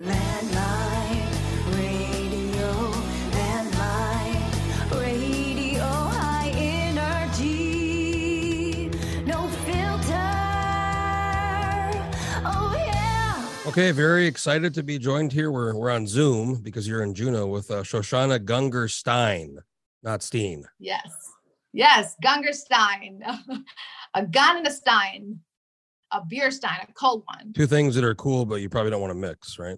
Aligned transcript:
Landmine 0.00 1.26
radio, 1.74 2.70
landline 3.32 4.40
radio, 4.92 5.82
high 5.82 6.50
energy, 6.54 7.50
no 9.26 9.48
filter. 9.66 10.14
Oh 12.46 12.72
yeah. 12.76 13.50
Okay, 13.66 13.90
very 13.90 14.26
excited 14.26 14.72
to 14.74 14.84
be 14.84 15.00
joined 15.00 15.32
here. 15.32 15.50
We're 15.50 15.74
we're 15.74 15.90
on 15.90 16.06
Zoom 16.06 16.60
because 16.62 16.86
you're 16.86 17.02
in 17.02 17.12
Juneau 17.12 17.48
with 17.48 17.68
uh, 17.72 17.82
Shoshana 17.82 18.38
Gungurstein, 18.38 19.56
not 20.04 20.22
Steen. 20.22 20.64
Yes. 20.78 21.08
Yes. 21.72 22.14
Gungurstein. 22.24 23.18
a 24.14 24.24
gun 24.24 24.58
and 24.58 24.66
a 24.68 24.70
stein. 24.70 25.40
A 26.12 26.22
beer 26.24 26.52
stein, 26.52 26.86
a 26.88 26.92
cold 26.92 27.24
one. 27.26 27.52
Two 27.52 27.66
things 27.66 27.96
that 27.96 28.04
are 28.04 28.14
cool, 28.14 28.46
but 28.46 28.62
you 28.62 28.68
probably 28.70 28.92
don't 28.92 29.00
want 29.00 29.10
to 29.10 29.18
mix, 29.18 29.58
right? 29.58 29.76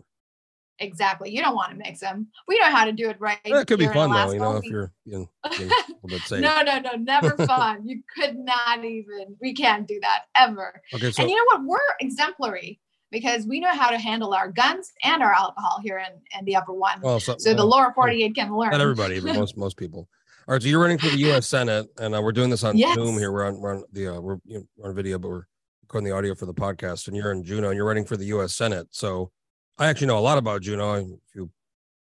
Exactly. 0.81 1.31
You 1.31 1.43
don't 1.43 1.55
want 1.55 1.71
to 1.73 1.77
mix 1.77 2.01
them. 2.01 2.29
We 2.49 2.59
know 2.59 2.71
how 2.71 2.87
to 2.87 2.93
do 2.93 3.11
it 3.11 3.17
right. 3.21 3.39
That 3.45 3.67
could 3.67 3.79
be 3.79 3.87
fun 3.87 4.11
though, 4.11 4.33
you 4.33 4.39
know, 4.39 4.57
if 4.57 4.65
you're 4.65 4.91
you 5.05 5.19
know, 5.19 5.51
being 5.59 5.71
a 6.03 6.09
bit 6.09 6.23
safe. 6.23 6.41
no, 6.41 6.63
no, 6.63 6.79
no, 6.79 6.93
never 6.93 7.37
fun. 7.47 7.87
You 7.87 8.03
could 8.17 8.37
not 8.37 8.83
even. 8.85 9.37
We 9.41 9.53
can't 9.53 9.87
do 9.87 10.01
that 10.01 10.25
ever. 10.35 10.81
Okay, 10.95 11.11
so 11.11 11.23
and 11.23 11.31
you 11.31 11.37
know 11.37 11.45
what? 11.45 11.65
We're 11.65 11.79
exemplary 12.01 12.81
because 13.11 13.47
we 13.47 13.61
know 13.61 13.73
how 13.73 13.91
to 13.91 13.99
handle 13.99 14.33
our 14.33 14.51
guns 14.51 14.91
and 15.05 15.23
our 15.23 15.33
alcohol 15.35 15.81
here 15.83 15.99
in, 15.99 16.39
in 16.39 16.45
the 16.47 16.57
upper 16.57 16.73
one. 16.73 17.01
well, 17.03 17.21
so, 17.21 17.37
so 17.39 17.53
the 17.53 17.65
lower 17.65 17.93
48 17.95 18.35
can 18.35 18.57
learn. 18.57 18.71
not 18.71 18.81
everybody, 18.81 19.21
but 19.21 19.35
most 19.35 19.57
most 19.59 19.77
people. 19.77 20.09
All 20.49 20.55
right, 20.55 20.63
so 20.63 20.69
you're 20.69 20.81
running 20.81 20.99
for 20.99 21.09
the 21.09 21.19
U.S. 21.19 21.47
Senate, 21.47 21.87
and 21.99 22.15
uh, 22.15 22.23
we're 22.23 22.33
doing 22.33 22.51
this 22.51 22.65
on 22.65 22.77
Yes. 22.79 22.95
Zoom 22.95 23.19
here. 23.19 23.31
We're 23.31 23.45
on 23.47 23.61
we're 23.61 23.77
on 23.77 23.85
the 23.93 24.17
uh, 24.17 24.21
we're, 24.21 24.39
you 24.47 24.59
know, 24.59 24.65
we're 24.77 24.89
on 24.89 24.95
video, 24.95 25.19
but 25.19 25.29
we're 25.29 25.45
recording 25.83 26.09
the 26.09 26.17
audio 26.17 26.35
for 26.35 26.47
the 26.47 26.55
podcast. 26.55 27.07
And 27.07 27.17
you're 27.17 27.33
in 27.33 27.45
Juneau, 27.45 27.69
and 27.69 27.77
you're 27.77 27.87
running 27.87 28.07
for 28.07 28.17
the 28.17 28.25
U.S. 28.27 28.55
Senate. 28.55 28.89
So 28.91 29.31
I 29.79 29.87
actually 29.87 30.09
know 30.09 30.19
a 30.19 30.21
lot 30.21 30.39
about 30.39 30.63
Juneau. 30.63 30.95
If 30.95 31.35
you 31.35 31.51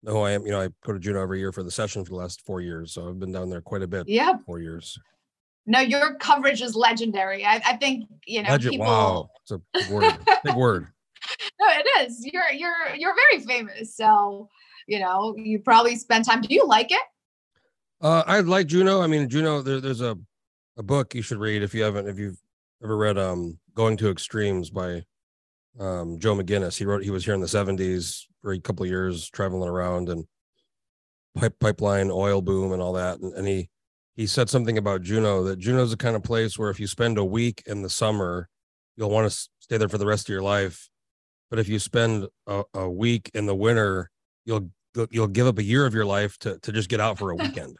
know 0.04 0.14
who 0.14 0.20
I 0.20 0.32
am, 0.32 0.46
you 0.46 0.52
know 0.52 0.62
I 0.62 0.70
go 0.86 0.94
to 0.94 1.00
Juneau 1.00 1.22
every 1.22 1.40
year 1.40 1.52
for 1.52 1.64
the 1.64 1.72
session 1.72 2.04
for 2.04 2.12
the 2.12 2.18
last 2.18 2.46
four 2.46 2.62
years. 2.62 2.94
So 2.94 3.08
I've 3.08 3.20
been 3.20 3.32
down 3.32 3.50
there 3.50 3.62
quite 3.62 3.82
a 3.82 3.88
bit. 3.88 4.08
Yeah. 4.08 4.38
Four 4.46 4.60
years. 4.60 5.00
No, 5.66 5.80
your 5.80 6.16
coverage 6.16 6.62
is 6.62 6.76
legendary. 6.76 7.46
I, 7.46 7.62
I 7.66 7.78
think, 7.78 8.10
you 8.26 8.42
know, 8.42 8.50
Legend. 8.50 8.72
people. 8.72 8.88
Wow, 8.88 9.30
it's 9.44 9.52
a 9.52 9.62
big 9.74 9.90
word. 9.90 10.18
big 10.44 10.56
word. 10.56 10.88
No, 11.60 11.68
it 11.70 11.86
is. 12.00 12.26
You're 12.26 12.50
you're 12.54 12.96
you're 12.96 13.14
very 13.14 13.44
famous. 13.44 13.96
So, 13.96 14.48
you 14.88 15.00
know, 15.00 15.36
you 15.38 15.60
probably 15.60 15.98
spend 15.98 16.24
time. 16.24 16.42
Do 16.42 16.48
you 16.52 16.66
like 16.66 16.92
it? 16.92 17.02
Uh, 18.02 18.24
I 18.26 18.40
like 18.40 18.68
Juneau. 18.68 19.02
I 19.02 19.08
mean, 19.08 19.28
Juneau. 19.28 19.62
There, 19.62 19.82
there's 19.82 20.00
a 20.00 20.18
a 20.78 20.82
book 20.82 21.14
you 21.14 21.22
should 21.22 21.38
read 21.38 21.62
if 21.62 21.76
you 21.76 21.84
haven't. 21.84 22.08
If 22.08 22.18
you've 22.18 22.42
ever 22.82 22.96
read 22.96 23.18
um 23.18 23.60
"Going 23.76 23.98
to 23.98 24.10
Extremes" 24.10 24.70
by 24.70 25.04
um 25.80 26.20
Joe 26.20 26.36
McGinniss. 26.36 26.78
He 26.78 26.86
wrote. 26.86 27.04
He 27.04 27.12
was 27.12 27.26
here 27.26 27.34
in 27.34 27.42
the 27.42 27.48
'70s 27.48 28.26
for 28.42 28.52
a 28.52 28.60
couple 28.60 28.84
of 28.84 28.90
years, 28.90 29.30
traveling 29.30 29.70
around 29.70 30.10
and 30.10 30.26
pipe 31.36 31.56
pipeline 31.60 32.12
oil 32.12 32.42
boom 32.42 32.72
and 32.72 32.82
all 32.82 32.94
that. 32.94 33.20
And, 33.20 33.34
and 33.34 33.48
he 33.48 33.70
he 34.16 34.28
said 34.28 34.50
something 34.50 34.78
about 34.78 35.02
Juneau 35.02 35.44
that 35.46 35.60
Juneau's 35.60 35.92
the 35.92 35.98
kind 35.98 36.16
of 36.16 36.24
place 36.24 36.60
where 36.60 36.70
if 36.70 36.80
you 36.80 36.88
spend 36.88 37.18
a 37.18 37.24
week 37.24 37.64
in 37.66 37.82
the 37.82 37.90
summer, 37.90 38.50
you'll 38.98 39.10
want 39.10 39.32
to 39.32 39.38
stay 39.60 39.78
there 39.78 39.90
for 39.90 39.98
the 39.98 40.06
rest 40.06 40.28
of 40.28 40.34
your 40.34 40.42
life. 40.42 40.90
But 41.50 41.60
if 41.60 41.70
you 41.70 41.80
spend 41.80 42.28
a, 42.46 42.64
a 42.74 42.90
week 42.90 43.32
in 43.34 43.46
the 43.46 43.56
winter, 43.56 44.10
you'll 44.46 44.70
you'll 45.10 45.28
give 45.28 45.48
up 45.48 45.58
a 45.58 45.64
year 45.64 45.86
of 45.86 45.94
your 45.94 46.06
life 46.06 46.38
to 46.40 46.60
to 46.60 46.72
just 46.72 46.90
get 46.90 47.00
out 47.00 47.18
for 47.18 47.32
a 47.32 47.36
weekend. 47.38 47.78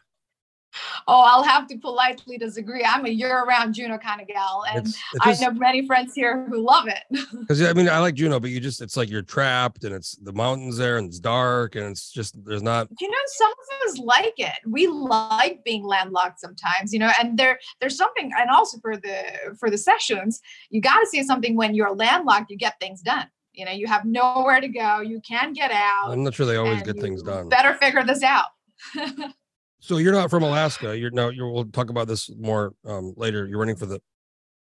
Oh, 1.08 1.22
I'll 1.26 1.42
have 1.42 1.66
to 1.68 1.78
politely 1.78 2.38
disagree. 2.38 2.84
I'm 2.84 3.04
a 3.04 3.08
year-round 3.08 3.74
Juneau 3.74 3.98
kind 3.98 4.20
of 4.20 4.28
gal, 4.28 4.64
and 4.68 4.86
It's, 4.86 4.96
it 5.14 5.20
I 5.22 5.34
know 5.34 5.52
many 5.52 5.86
friends 5.86 6.14
here 6.14 6.46
who 6.48 6.64
love 6.64 6.88
it. 6.88 7.02
because 7.40 7.62
I 7.62 7.72
mean 7.72 7.88
I 7.88 7.98
like 7.98 8.14
Juneau, 8.14 8.40
but 8.40 8.50
you 8.50 8.60
just 8.60 8.80
it's 8.80 8.96
like 8.96 9.10
you're 9.10 9.22
trapped 9.22 9.84
and 9.84 9.94
it's 9.94 10.12
the 10.16 10.32
mountains 10.32 10.76
there 10.76 10.98
and 10.98 11.08
it's 11.08 11.18
dark 11.18 11.74
and 11.74 11.86
it's 11.86 12.10
just 12.12 12.34
there's 12.44 12.62
not 12.62 12.88
you 13.00 13.08
know, 13.08 13.16
some 13.26 13.50
of 13.50 13.88
us 13.88 13.98
like 13.98 14.34
it. 14.36 14.58
We 14.66 14.86
like 14.86 15.64
being 15.64 15.84
landlocked 15.84 16.40
sometimes, 16.40 16.92
you 16.92 16.98
know, 16.98 17.10
and 17.18 17.38
there 17.38 17.58
there's 17.80 17.96
something, 17.96 18.30
and 18.38 18.50
also 18.50 18.78
for 18.78 18.96
the 18.96 19.24
for 19.58 19.70
the 19.70 19.78
sessions, 19.78 20.40
you 20.70 20.80
got 20.80 21.00
to 21.00 21.06
see 21.06 21.22
something 21.22 21.56
when 21.56 21.74
you're 21.74 21.94
landlocked, 21.94 22.50
you 22.50 22.56
get 22.56 22.78
things 22.80 23.00
done. 23.00 23.26
You 23.52 23.64
know, 23.64 23.72
you 23.72 23.88
have 23.88 24.04
nowhere 24.04 24.60
to 24.60 24.68
go, 24.68 25.00
you 25.00 25.20
can 25.26 25.52
get 25.52 25.72
out. 25.72 26.10
I'm 26.12 26.22
not 26.22 26.34
sure 26.34 26.46
they 26.46 26.56
always 26.56 26.82
get 26.82 27.00
things 27.00 27.22
done. 27.22 27.48
Better 27.48 27.74
figure 27.74 28.04
this 28.04 28.22
out. 28.22 28.46
So 29.80 29.96
you're 29.96 30.12
not 30.12 30.30
from 30.30 30.42
Alaska. 30.42 30.96
You're 30.96 31.10
no. 31.10 31.30
You're, 31.30 31.50
we'll 31.50 31.64
talk 31.64 31.90
about 31.90 32.06
this 32.06 32.30
more 32.38 32.74
um, 32.86 33.14
later. 33.16 33.46
You're 33.46 33.58
running 33.58 33.76
for 33.76 33.86
the 33.86 34.00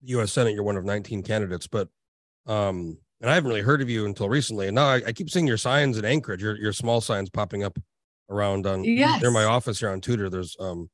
U.S. 0.05 0.33
Senate. 0.33 0.55
You're 0.55 0.62
one 0.62 0.77
of 0.77 0.84
19 0.84 1.23
candidates, 1.25 1.67
but 1.67 1.89
um, 2.47 2.99
and 3.21 3.31
I 3.31 3.34
haven't 3.34 3.49
really 3.49 3.62
heard 3.62 3.83
of 3.83 3.91
you 3.91 4.06
until 4.06 4.29
recently. 4.29 4.69
And 4.69 4.77
now 4.77 4.87
I, 4.87 5.03
I 5.09 5.12
keep 5.12 5.29
seeing 5.29 5.47
your 5.47 5.56
signs 5.56 5.99
in 5.99 6.05
Anchorage. 6.05 6.43
Your 6.43 6.56
your 6.56 6.73
small 6.73 7.01
signs 7.01 7.31
popping 7.31 7.65
up 7.65 7.79
around 8.31 8.67
on 8.67 8.84
near 9.21 9.31
my 9.31 9.45
office 9.45 9.81
here 9.81 9.91
on 9.91 10.01
Tudor. 10.01 10.31
There's 10.31 10.56
um 10.61 10.89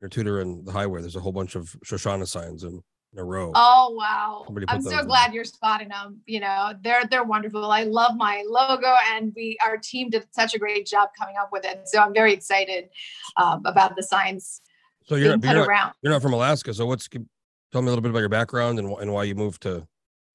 your 0.00 0.08
Tudor 0.08 0.40
and 0.40 0.66
the 0.66 0.72
highway. 0.72 1.00
There's 1.00 1.16
a 1.16 1.20
whole 1.20 1.32
bunch 1.32 1.54
of 1.54 1.76
Shoshana 1.84 2.26
signs 2.26 2.64
in, 2.64 2.82
in 3.12 3.18
a 3.18 3.24
row. 3.24 3.52
Oh 3.54 3.94
wow! 3.98 4.44
I'm 4.68 4.82
so 4.82 5.00
in. 5.00 5.06
glad 5.06 5.32
you're 5.32 5.44
spotting 5.44 5.88
them. 5.88 6.20
You 6.26 6.40
know, 6.40 6.72
they're 6.82 7.04
they're 7.10 7.24
wonderful. 7.24 7.70
I 7.70 7.84
love 7.84 8.16
my 8.16 8.44
logo, 8.46 8.94
and 9.12 9.32
we 9.34 9.56
our 9.64 9.76
team 9.76 10.10
did 10.10 10.26
such 10.32 10.54
a 10.54 10.58
great 10.58 10.86
job 10.86 11.10
coming 11.18 11.36
up 11.40 11.50
with 11.52 11.64
it. 11.64 11.88
So 11.88 12.00
I'm 12.00 12.12
very 12.12 12.32
excited 12.32 12.90
um, 13.36 13.62
about 13.64 13.96
the 13.96 14.02
signs 14.02 14.60
so 15.08 15.14
you're, 15.14 15.38
being 15.38 15.54
you're 15.54 15.62
not, 15.62 15.68
around. 15.68 15.92
you're 16.02 16.12
not 16.12 16.22
from 16.22 16.34
Alaska. 16.34 16.74
So 16.74 16.84
what's 16.86 17.08
tell 17.08 17.82
me 17.82 17.88
a 17.88 17.90
little 17.90 18.02
bit 18.02 18.10
about 18.10 18.20
your 18.20 18.28
background 18.28 18.78
and 18.78 18.90
and 18.98 19.12
why 19.12 19.24
you 19.24 19.34
moved 19.34 19.62
to 19.62 19.86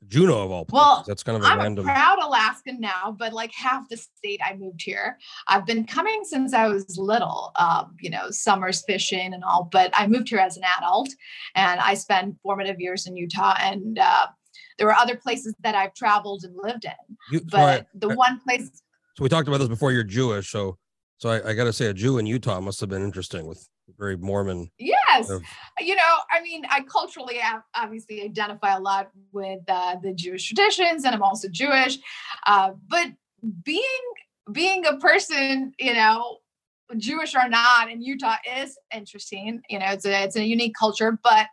Juneau 0.08 0.44
of 0.44 0.52
all 0.52 0.66
places. 0.66 0.84
Well, 0.86 1.04
That's 1.08 1.24
kind 1.24 1.38
of 1.38 1.44
a 1.44 1.48
I'm 1.48 1.60
random. 1.60 1.88
a 1.88 1.92
proud 1.92 2.20
Alaskan 2.22 2.80
now, 2.80 3.16
but 3.18 3.34
like 3.34 3.52
half 3.54 3.88
the 3.90 3.98
state 3.98 4.40
I 4.46 4.56
moved 4.56 4.82
here. 4.82 5.18
I've 5.48 5.66
been 5.66 5.86
coming 5.86 6.22
since 6.24 6.54
I 6.54 6.68
was 6.68 6.98
little, 6.98 7.52
um, 7.58 7.96
you 8.02 8.10
know, 8.10 8.30
summers 8.32 8.84
fishing 8.88 9.34
and 9.34 9.44
all, 9.44 9.70
but 9.72 9.92
I 9.94 10.08
moved 10.08 10.30
here 10.30 10.40
as 10.40 10.58
an 10.58 10.64
adult 10.78 11.10
and 11.56 11.80
I 11.80 11.94
spent 11.94 12.36
formative 12.44 12.80
years 12.80 13.08
in 13.08 13.16
Utah. 13.18 13.56
And 13.60 13.98
uh, 14.00 14.28
there 14.78 14.88
were 14.88 14.94
other 14.96 15.16
places 15.16 15.54
that 15.64 15.76
I've 15.76 15.94
traveled 15.94 16.44
and 16.44 16.56
lived 16.62 16.86
in, 16.86 16.92
You, 17.32 17.40
so, 17.50 17.58
I- 17.58 17.78
but 17.80 17.88
the 17.94 18.10
I- 18.10 18.16
one 18.16 18.40
place, 18.42 18.70
so 19.16 19.24
we 19.24 19.30
talked 19.30 19.48
about 19.48 19.60
this 19.60 19.68
before. 19.70 19.92
You're 19.92 20.04
Jewish, 20.04 20.50
so 20.50 20.78
so 21.20 21.30
I, 21.30 21.52
I 21.52 21.54
got 21.54 21.66
to 21.66 21.74
say 21.74 21.86
a 21.86 21.94
Jew 21.94 22.18
in 22.18 22.26
Utah 22.26 22.60
must 22.60 22.80
have 22.80 22.90
been 22.90 23.04
interesting 23.04 23.46
with 23.46 23.70
very 23.98 24.18
Mormon. 24.18 24.72
Yes, 25.20 25.30
you 25.80 25.96
know, 25.96 26.16
I 26.32 26.42
mean, 26.42 26.64
I 26.70 26.82
culturally 26.82 27.40
obviously 27.76 28.24
identify 28.24 28.76
a 28.76 28.80
lot 28.80 29.10
with 29.32 29.62
uh, 29.68 29.96
the 30.02 30.14
Jewish 30.14 30.48
traditions, 30.48 31.06
and 31.06 31.14
I'm 31.14 31.24
also 31.24 31.48
Jewish. 31.50 31.98
Uh, 32.46 32.72
but 32.88 33.08
being 33.64 33.84
being 34.52 34.86
a 34.86 34.98
person, 34.98 35.74
you 35.80 35.94
know, 35.94 36.38
Jewish 36.98 37.36
or 37.36 37.48
not, 37.50 37.90
in 37.92 38.02
Utah 38.02 38.36
is 38.58 38.78
interesting. 38.94 39.62
You 39.70 39.80
know, 39.80 39.88
it's 39.88 40.06
a 40.06 40.24
it's 40.24 40.36
a 40.36 40.44
unique 40.44 40.76
culture. 40.78 41.18
But 41.24 41.48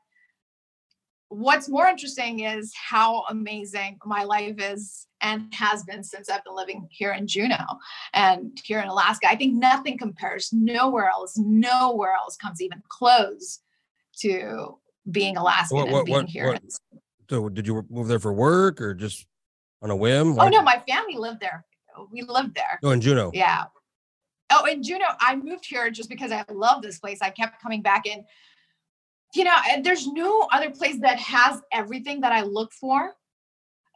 what's 1.31 1.69
more 1.69 1.87
interesting 1.87 2.41
is 2.41 2.73
how 2.75 3.23
amazing 3.31 3.99
my 4.05 4.25
life 4.25 4.57
is 4.59 5.07
and 5.23 5.53
has 5.55 5.85
been 5.85 6.03
since 6.03 6.29
I've 6.29 6.43
been 6.45 6.57
living 6.57 6.89
here 6.91 7.13
in 7.13 7.27
Juneau 7.29 7.65
and 8.13 8.59
here 8.65 8.81
in 8.81 8.89
Alaska. 8.89 9.29
I 9.29 9.37
think 9.37 9.55
nothing 9.55 9.97
compares. 9.97 10.53
Nowhere 10.53 11.09
else, 11.09 11.39
nowhere 11.39 12.15
else 12.15 12.37
comes 12.37 12.61
even 12.61 12.83
close 12.89 13.61
to 14.21 14.79
being 15.11 15.37
Alaskan 15.37 15.77
What- 15.79 15.89
and 15.89 16.05
being 16.05 16.17
what- 16.19 16.29
here. 16.29 16.49
what- 16.49 16.63
so 17.31 17.49
did 17.49 17.67
you 17.67 17.87
move 17.89 18.09
there 18.09 18.19
for 18.19 18.33
work 18.33 18.81
or 18.81 18.93
just 18.93 19.25
on 19.83 19.91
a 19.91 19.97
whim? 19.97 20.39
Oh 20.39 20.49
no, 20.49 20.63
my 20.63 20.83
family 20.89 21.15
lived 21.17 21.41
there. 21.41 21.65
We 22.11 22.23
lived 22.23 22.55
there. 22.57 22.81
Oh, 22.83 22.91
in 22.91 23.01
Juneau. 23.01 23.31
Yeah. 23.33 23.65
Oh, 24.53 24.65
in 24.65 24.83
Juneau, 24.83 25.07
I 25.21 25.37
moved 25.37 25.65
here 25.65 25.91
just 25.91 26.09
because 26.09 26.33
I 26.33 26.45
love 26.51 26.83
this 26.83 26.99
place. 26.99 27.19
I 27.23 27.31
kept 27.31 27.63
coming 27.63 27.83
back 27.83 28.05
in. 28.07 28.25
You 29.35 29.45
know, 29.45 29.57
there's 29.83 30.07
no 30.07 30.49
other 30.53 30.71
place 30.71 30.99
that 31.03 31.19
has 31.19 31.61
everything 31.73 32.21
that 32.23 32.33
I 32.33 32.43
look 32.43 32.73
for 32.73 33.15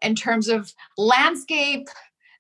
in 0.02 0.14
terms 0.14 0.48
of 0.48 0.72
landscape, 0.96 1.88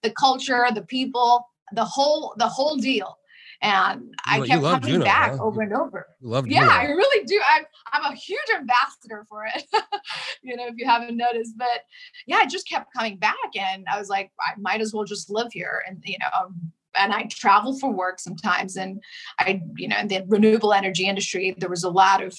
the 0.02 0.10
culture, 0.10 0.66
the 0.72 0.82
people, 0.82 1.46
the 1.72 1.84
whole 1.84 2.34
the 2.36 2.48
whole 2.48 2.76
deal. 2.76 3.18
And 3.62 4.14
I 4.26 4.38
you 4.38 4.44
kept 4.44 4.62
coming 4.62 5.00
back 5.00 5.32
huh? 5.32 5.42
over 5.42 5.62
and 5.62 5.72
over. 5.72 6.06
Loved 6.20 6.50
Yeah. 6.50 6.68
I 6.68 6.84
really 6.84 7.24
do. 7.24 7.40
I'm 7.48 7.64
I'm 7.92 8.12
a 8.12 8.14
huge 8.14 8.38
ambassador 8.54 9.24
for 9.28 9.46
it. 9.46 9.64
you 10.42 10.56
know, 10.56 10.66
if 10.66 10.74
you 10.76 10.86
haven't 10.86 11.16
noticed, 11.16 11.56
but 11.56 11.80
yeah, 12.26 12.36
I 12.36 12.46
just 12.46 12.68
kept 12.68 12.92
coming 12.92 13.16
back, 13.16 13.36
and 13.58 13.86
I 13.90 13.98
was 13.98 14.08
like, 14.08 14.32
I 14.40 14.52
might 14.58 14.82
as 14.82 14.92
well 14.92 15.04
just 15.04 15.30
live 15.30 15.48
here, 15.50 15.82
and 15.88 16.02
you 16.04 16.18
know, 16.18 16.52
and 16.96 17.12
I 17.12 17.24
travel 17.30 17.78
for 17.78 17.90
work 17.92 18.18
sometimes, 18.20 18.76
and 18.76 19.02
I, 19.38 19.62
you 19.76 19.88
know, 19.88 19.98
in 19.98 20.08
the 20.08 20.24
renewable 20.26 20.72
energy 20.72 21.06
industry, 21.08 21.54
there 21.58 21.68
was 21.70 21.84
a 21.84 21.90
lot 21.90 22.22
of 22.22 22.36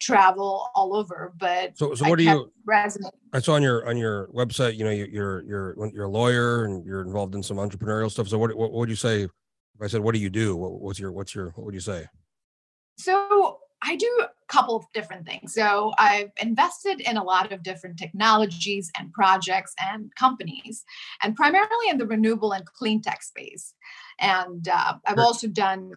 travel 0.00 0.68
all 0.74 0.94
over, 0.96 1.32
but 1.38 1.76
So 1.76 1.94
so 1.94 2.08
what 2.08 2.18
do 2.18 2.24
you? 2.24 2.52
resonating. 2.64 3.18
I 3.32 3.40
saw 3.40 3.54
on 3.54 3.62
your 3.62 3.88
on 3.88 3.96
your 3.96 4.28
website. 4.28 4.76
You 4.76 4.84
know, 4.84 4.90
you- 4.90 5.08
you're 5.10 5.42
you're 5.42 5.90
you're 5.94 6.04
a 6.04 6.08
lawyer 6.10 6.64
and 6.64 6.84
you're 6.84 7.02
involved 7.02 7.34
in 7.34 7.42
some 7.42 7.58
entrepreneurial 7.58 8.10
stuff. 8.10 8.28
So 8.28 8.38
what 8.38 8.54
what, 8.56 8.70
what 8.72 8.78
would 8.80 8.88
you 8.90 8.96
say? 8.96 9.22
If 9.22 9.30
I 9.80 9.86
said, 9.86 10.00
what 10.00 10.14
do 10.14 10.20
you 10.20 10.30
do? 10.30 10.56
What, 10.56 10.72
what's 10.80 10.98
your 10.98 11.12
what's 11.12 11.34
your 11.34 11.50
what 11.50 11.64
would 11.64 11.74
you 11.74 11.80
say? 11.80 12.06
So 12.98 13.58
I 13.82 13.96
do 13.96 14.10
a 14.22 14.28
couple 14.52 14.76
of 14.76 14.84
different 14.92 15.26
things. 15.26 15.54
So 15.54 15.92
I've 15.98 16.30
invested 16.40 17.00
in 17.00 17.16
a 17.16 17.24
lot 17.24 17.52
of 17.52 17.62
different 17.62 17.98
technologies 17.98 18.90
and 18.98 19.12
projects 19.12 19.74
and 19.80 20.14
companies, 20.16 20.84
and 21.22 21.34
primarily 21.34 21.88
in 21.88 21.98
the 21.98 22.06
renewable 22.06 22.52
and 22.52 22.64
clean 22.66 23.00
tech 23.00 23.22
space. 23.22 23.74
And 24.18 24.68
uh, 24.68 24.94
I've 25.06 25.18
also 25.18 25.48
done, 25.48 25.92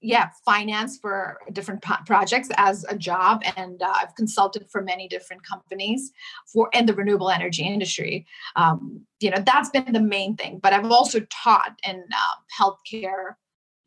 yeah, 0.00 0.30
finance 0.44 0.98
for 0.98 1.38
different 1.52 1.82
po- 1.82 2.02
projects 2.06 2.48
as 2.56 2.86
a 2.88 2.96
job, 2.96 3.42
and 3.56 3.82
uh, 3.82 3.92
I've 3.94 4.14
consulted 4.14 4.70
for 4.70 4.80
many 4.80 5.06
different 5.06 5.44
companies 5.44 6.12
for 6.46 6.70
in 6.72 6.86
the 6.86 6.94
renewable 6.94 7.30
energy 7.30 7.64
industry. 7.64 8.26
Um, 8.56 9.02
you 9.20 9.30
know, 9.30 9.42
that's 9.44 9.70
been 9.70 9.92
the 9.92 10.00
main 10.00 10.36
thing. 10.36 10.60
But 10.62 10.72
I've 10.72 10.90
also 10.90 11.20
taught 11.30 11.78
in 11.86 12.04
uh, 12.10 12.36
healthcare 12.58 13.34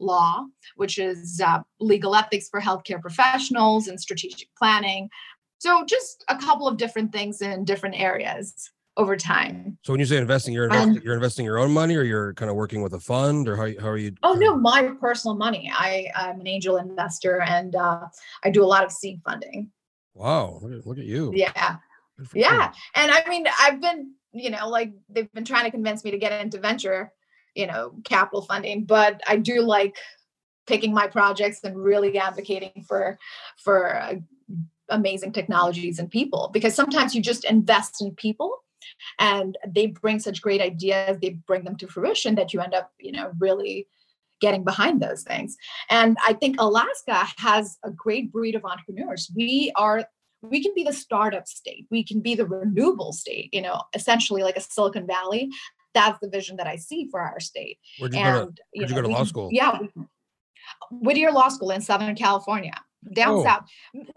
law, 0.02 0.46
which 0.76 0.98
is 0.98 1.42
uh, 1.46 1.60
legal 1.80 2.16
ethics 2.16 2.50
for 2.50 2.60
healthcare 2.60 3.02
professionals 3.02 3.88
and 3.88 4.00
strategic 4.00 4.48
planning. 4.58 5.10
So, 5.60 5.86
just 5.86 6.26
a 6.28 6.36
couple 6.36 6.68
of 6.68 6.78
different 6.78 7.12
things 7.12 7.42
in 7.42 7.66
different 7.66 8.00
areas 8.00 8.72
over 8.98 9.16
time. 9.16 9.78
So 9.84 9.94
when 9.94 10.00
you 10.00 10.06
say 10.06 10.18
investing, 10.18 10.54
you're 10.54 10.72
Um, 10.72 10.78
investing, 10.78 11.04
you're 11.04 11.16
investing 11.16 11.46
your 11.46 11.60
own 11.60 11.72
money, 11.72 11.96
or 11.96 12.04
you're 12.04 12.34
kind 12.34 12.50
of 12.50 12.58
working 12.58 12.82
with 12.82 12.94
a 12.94 13.00
fund, 13.00 13.48
or 13.48 13.56
how 13.56 13.70
how 13.80 13.88
are 13.88 13.98
you? 13.98 14.14
Oh 14.24 14.34
no, 14.34 14.58
my 14.58 14.92
personal 15.00 15.36
money. 15.36 15.72
I 15.74 16.08
I'm 16.16 16.40
an 16.40 16.48
angel 16.48 16.78
investor, 16.78 17.42
and 17.42 17.76
uh, 17.76 18.08
I 18.44 18.50
do 18.50 18.64
a 18.64 18.66
lot 18.66 18.84
of 18.84 18.92
seed 18.92 19.22
funding. 19.24 19.72
Wow, 20.14 20.60
look 20.62 20.74
at, 20.74 20.86
look 20.86 20.98
at 20.98 21.06
you. 21.06 21.32
Yeah, 21.34 21.78
you. 22.20 22.28
yeah, 22.34 22.74
and 22.96 23.12
I 23.12 23.24
mean, 23.30 23.46
I've 23.60 23.80
been, 23.80 24.14
you 24.34 24.50
know, 24.50 24.68
like 24.68 24.92
they've 25.10 25.32
been 25.32 25.46
trying 25.46 25.66
to 25.66 25.72
convince 25.72 26.04
me 26.04 26.12
to 26.12 26.18
get 26.18 26.34
into 26.42 26.60
venture, 26.60 27.14
you 27.56 27.68
know, 27.68 27.94
capital 28.04 28.42
funding, 28.42 28.86
but 28.86 29.22
I 29.28 29.38
do 29.38 29.62
like 29.62 29.98
picking 30.68 30.94
my 30.94 31.08
projects 31.08 31.60
and 31.64 31.76
really 31.76 32.18
advocating 32.18 32.86
for 32.88 33.18
for 33.58 33.98
uh, 33.98 34.16
amazing 34.90 35.32
technologies 35.32 36.00
and 36.00 36.10
people 36.10 36.50
because 36.54 36.76
sometimes 36.76 37.16
you 37.16 37.22
just 37.22 37.46
invest 37.46 38.02
in 38.02 38.12
people 38.12 38.58
and 39.20 39.58
they 39.68 39.88
bring 39.88 40.20
such 40.20 40.42
great 40.42 40.62
ideas 40.62 41.18
they 41.22 41.32
bring 41.48 41.64
them 41.64 41.76
to 41.76 41.88
fruition 41.88 42.36
that 42.36 42.54
you 42.54 42.60
end 42.60 42.74
up 42.74 42.92
you 43.00 43.12
know 43.12 43.32
really 43.40 43.88
getting 44.40 44.64
behind 44.64 45.02
those 45.02 45.24
things. 45.24 45.56
And 45.90 46.18
i 46.26 46.34
think 46.34 46.56
alaska 46.60 47.28
has 47.38 47.78
a 47.84 47.92
great 47.92 48.32
breed 48.32 48.56
of 48.56 48.66
entrepreneurs. 48.66 49.32
We 49.36 49.72
are 49.76 50.06
we 50.44 50.64
can 50.64 50.74
be 50.74 50.84
the 50.84 50.94
startup 50.94 51.48
state. 51.48 51.86
We 51.92 52.04
can 52.04 52.20
be 52.20 52.34
the 52.36 52.46
renewable 52.46 53.14
state 53.14 53.50
you 53.54 53.62
know 53.62 53.82
essentially 53.94 54.44
like 54.44 54.58
a 54.58 54.62
silicon 54.62 55.08
valley 55.08 55.50
that's 55.94 56.20
the 56.20 56.30
vision 56.30 56.58
that 56.58 56.68
i 56.68 56.76
see 56.76 57.08
for 57.12 57.20
our 57.22 57.40
state 57.40 57.78
Where'd 58.00 58.14
you 58.14 58.24
go 58.24 58.32
to? 58.32 58.42
and 58.42 58.60
where'd 58.74 58.90
you 58.90 58.96
go 58.96 59.02
to 59.02 59.08
we 59.08 59.14
law 59.14 59.24
school? 59.24 59.50
Yeah, 59.52 59.80
Whittier 60.92 61.32
Law 61.32 61.50
School 61.50 61.72
in 61.72 61.82
Southern 61.82 62.16
California, 62.16 62.74
down 63.14 63.40
Oh, 63.40 63.44
south. 63.44 63.64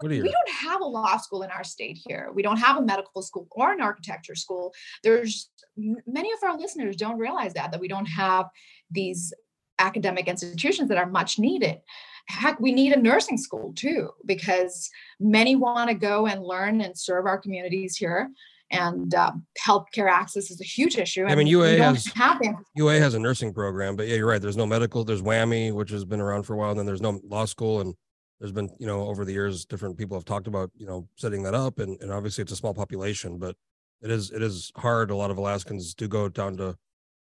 Whittier. 0.01 0.23
We 0.23 0.31
don't 0.31 0.49
have 0.51 0.81
a 0.81 0.85
law 0.85 1.17
school 1.17 1.41
in 1.43 1.49
our 1.49 1.63
state 1.63 1.99
here. 2.05 2.31
We 2.33 2.43
don't 2.43 2.57
have 2.57 2.77
a 2.77 2.81
medical 2.81 3.21
school 3.21 3.47
or 3.51 3.71
an 3.71 3.81
architecture 3.81 4.35
school. 4.35 4.73
There's 5.03 5.49
many 5.75 6.31
of 6.31 6.39
our 6.43 6.57
listeners 6.57 6.95
don't 6.95 7.17
realize 7.17 7.53
that 7.53 7.71
that 7.71 7.81
we 7.81 7.87
don't 7.87 8.05
have 8.05 8.45
these 8.91 9.33
academic 9.79 10.27
institutions 10.27 10.89
that 10.89 10.97
are 10.97 11.07
much 11.09 11.39
needed. 11.39 11.79
Heck, 12.27 12.59
we 12.59 12.71
need 12.71 12.93
a 12.93 12.99
nursing 12.99 13.37
school 13.37 13.73
too, 13.75 14.09
because 14.25 14.89
many 15.19 15.55
want 15.55 15.89
to 15.89 15.95
go 15.95 16.27
and 16.27 16.43
learn 16.43 16.81
and 16.81 16.97
serve 16.97 17.25
our 17.25 17.37
communities 17.37 17.95
here. 17.97 18.29
And 18.71 19.13
um, 19.13 19.45
healthcare 19.63 20.09
access 20.09 20.49
is 20.49 20.59
a 20.59 20.63
huge 20.63 20.97
issue. 20.97 21.25
I 21.25 21.35
mean, 21.35 21.47
UA 21.47 21.77
has- 21.77 22.07
have 22.15 22.41
UA 22.75 22.99
has 22.99 23.13
a 23.13 23.19
nursing 23.19 23.53
program, 23.53 23.95
but 23.95 24.07
yeah, 24.07 24.15
you're 24.15 24.27
right. 24.27 24.41
There's 24.41 24.57
no 24.57 24.65
medical. 24.65 25.03
There's 25.03 25.21
WAMI, 25.21 25.71
which 25.71 25.91
has 25.91 26.03
been 26.03 26.19
around 26.19 26.43
for 26.43 26.53
a 26.53 26.57
while. 26.57 26.71
And 26.71 26.79
then 26.79 26.85
there's 26.85 27.01
no 27.01 27.19
law 27.23 27.45
school, 27.45 27.81
and 27.81 27.93
there's 28.39 28.51
been 28.51 28.69
you 28.79 28.87
know 28.87 29.07
over 29.07 29.23
the 29.23 29.33
years 29.33 29.65
different 29.65 29.97
people 29.97 30.17
have 30.17 30.25
talked 30.25 30.47
about 30.47 30.71
you 30.75 30.87
know 30.87 31.07
setting 31.15 31.43
that 31.43 31.53
up, 31.53 31.79
and 31.79 32.01
and 32.01 32.11
obviously 32.11 32.41
it's 32.41 32.51
a 32.51 32.55
small 32.55 32.73
population, 32.73 33.37
but 33.37 33.55
it 34.01 34.09
is 34.11 34.31
it 34.31 34.41
is 34.41 34.71
hard. 34.77 35.11
A 35.11 35.15
lot 35.15 35.31
of 35.31 35.37
Alaskans 35.37 35.93
do 35.93 36.07
go 36.07 36.27
down 36.27 36.57
to 36.57 36.75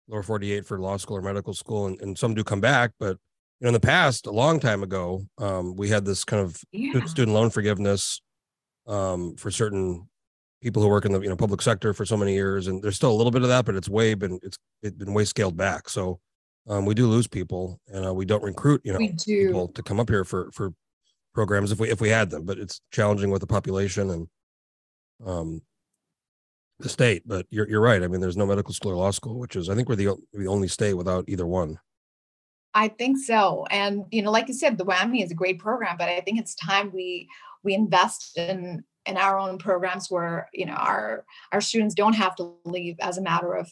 lower 0.07 0.23
48 0.23 0.65
for 0.65 0.79
law 0.79 0.97
school 0.97 1.17
or 1.17 1.21
medical 1.21 1.53
school, 1.53 1.87
and, 1.87 2.01
and 2.01 2.17
some 2.17 2.33
do 2.33 2.43
come 2.43 2.61
back, 2.61 2.91
but 2.99 3.17
you 3.59 3.65
know 3.65 3.69
in 3.69 3.73
the 3.73 3.79
past, 3.79 4.27
a 4.27 4.31
long 4.31 4.59
time 4.59 4.83
ago, 4.83 5.25
um, 5.37 5.75
we 5.75 5.89
had 5.89 6.05
this 6.05 6.23
kind 6.23 6.41
of 6.41 6.57
yeah. 6.71 6.89
student- 6.91 7.09
student 7.09 7.35
loan 7.35 7.49
forgiveness 7.49 8.21
um, 8.87 9.35
for 9.35 9.51
certain 9.51 10.07
people 10.63 10.81
who 10.81 10.87
work 10.87 11.05
in 11.05 11.11
the 11.11 11.19
you 11.19 11.29
know 11.29 11.35
public 11.35 11.61
sector 11.61 11.93
for 11.93 12.05
so 12.05 12.17
many 12.17 12.33
years, 12.33 12.67
and 12.67 12.81
there's 12.81 12.95
still 12.95 13.11
a 13.11 13.13
little 13.13 13.31
bit 13.31 13.43
of 13.43 13.49
that, 13.49 13.65
but 13.65 13.75
it's 13.75 13.89
way 13.89 14.13
been 14.13 14.39
it's 14.41 14.57
it's 14.81 14.95
been 14.95 15.13
way 15.13 15.25
scaled 15.25 15.57
back. 15.57 15.89
So 15.89 16.19
um, 16.67 16.85
we 16.85 16.93
do 16.93 17.07
lose 17.07 17.27
people, 17.27 17.79
and 17.87 18.07
uh, 18.07 18.13
we 18.13 18.25
don't 18.25 18.43
recruit 18.43 18.81
you 18.83 18.93
know 18.93 18.99
people 18.99 19.67
to 19.67 19.83
come 19.83 19.99
up 19.99 20.09
here 20.09 20.23
for 20.23 20.51
for 20.51 20.73
programs 21.33 21.71
if 21.71 21.79
we 21.79 21.89
if 21.89 22.01
we 22.01 22.09
had 22.09 22.29
them, 22.29 22.45
but 22.45 22.57
it's 22.57 22.81
challenging 22.91 23.29
with 23.29 23.41
the 23.41 23.47
population 23.47 24.09
and 24.09 24.27
um 25.25 25.61
the 26.79 26.89
state. 26.89 27.23
But 27.25 27.45
you're 27.49 27.69
you're 27.69 27.81
right. 27.81 28.01
I 28.01 28.07
mean, 28.07 28.21
there's 28.21 28.37
no 28.37 28.45
medical 28.45 28.73
school 28.73 28.93
or 28.93 28.95
law 28.95 29.11
school, 29.11 29.39
which 29.39 29.55
is 29.55 29.69
I 29.69 29.75
think 29.75 29.89
we're 29.89 29.95
the 29.95 30.15
the 30.33 30.47
only 30.47 30.67
state 30.67 30.93
without 30.93 31.25
either 31.27 31.45
one. 31.45 31.79
I 32.73 32.87
think 32.87 33.19
so. 33.19 33.65
And 33.69 34.05
you 34.11 34.21
know, 34.21 34.31
like 34.31 34.47
you 34.47 34.53
said, 34.53 34.77
the 34.77 34.85
WAMI 34.85 35.23
is 35.23 35.31
a 35.31 35.35
great 35.35 35.59
program, 35.59 35.95
but 35.97 36.09
I 36.09 36.21
think 36.21 36.39
it's 36.39 36.55
time 36.55 36.91
we 36.93 37.29
we 37.63 37.73
invest 37.73 38.37
in 38.37 38.83
in 39.05 39.17
our 39.17 39.37
own 39.37 39.57
programs 39.57 40.09
where 40.09 40.49
you 40.53 40.65
know 40.65 40.73
our 40.73 41.25
our 41.51 41.61
students 41.61 41.95
don't 41.95 42.13
have 42.13 42.35
to 42.35 42.53
leave 42.65 42.95
as 42.99 43.17
a 43.17 43.21
matter 43.21 43.53
of 43.53 43.71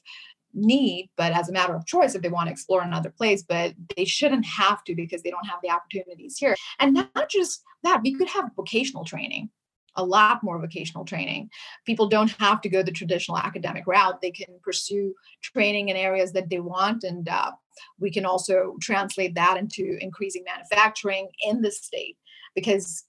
need, 0.54 1.10
but 1.16 1.32
as 1.32 1.50
a 1.50 1.54
matter 1.54 1.76
of 1.76 1.86
choice 1.86 2.16
if 2.16 2.22
they 2.22 2.30
want 2.30 2.48
to 2.48 2.52
explore 2.52 2.82
another 2.82 3.10
place. 3.10 3.44
But 3.44 3.74
they 3.96 4.06
shouldn't 4.06 4.46
have 4.46 4.84
to 4.86 4.96
because 4.96 5.22
they 5.22 5.32
don't 5.32 5.48
have 5.48 5.60
the 5.64 5.70
opportunities 5.70 6.38
here. 6.38 6.56
And 6.80 6.94
not 6.94 7.30
just 7.30 7.64
that, 7.84 8.02
we 8.04 8.14
could 8.14 8.30
have 8.30 8.52
vocational 8.56 9.06
training. 9.06 9.50
A 9.98 10.04
lot 10.06 10.42
more 10.42 10.58
vocational 10.58 11.04
training. 11.04 11.50
People 11.86 12.08
don't 12.08 12.32
have 12.40 12.62
to 12.62 12.70
go 12.70 12.82
the 12.82 12.94
traditional 12.94 13.38
academic 13.38 13.86
route. 13.86 14.22
They 14.22 14.32
can 14.32 14.58
pursue 14.64 15.14
training 15.42 15.90
in 15.90 15.98
areas 15.98 16.32
that 16.32 16.50
they 16.50 16.62
want, 16.62 17.04
and 17.04 17.28
uh, 17.28 17.52
we 18.00 18.10
can 18.10 18.26
also 18.26 18.78
translate 18.80 19.36
that 19.36 19.58
into 19.58 19.98
increasing 20.00 20.46
manufacturing 20.46 21.28
in 21.46 21.62
the 21.62 21.72
state 21.72 22.16
because 22.56 23.04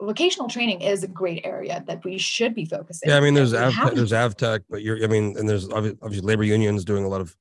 vocational 0.00 0.48
training 0.48 0.82
is 0.82 1.02
a 1.02 1.08
great 1.08 1.44
area 1.44 1.82
that 1.86 2.04
we 2.04 2.18
should 2.18 2.54
be 2.54 2.64
focusing. 2.64 3.08
Yeah, 3.08 3.16
I 3.16 3.20
mean, 3.20 3.34
there's 3.34 3.54
Av, 3.54 3.94
there's 3.94 4.12
AVTEC, 4.12 4.64
but 4.68 4.82
you're, 4.82 5.02
I 5.02 5.06
mean, 5.06 5.36
and 5.38 5.48
there's 5.48 5.68
obviously 5.70 6.20
labor 6.20 6.44
unions 6.44 6.84
doing 6.84 7.04
a 7.04 7.08
lot 7.08 7.20
of 7.20 7.36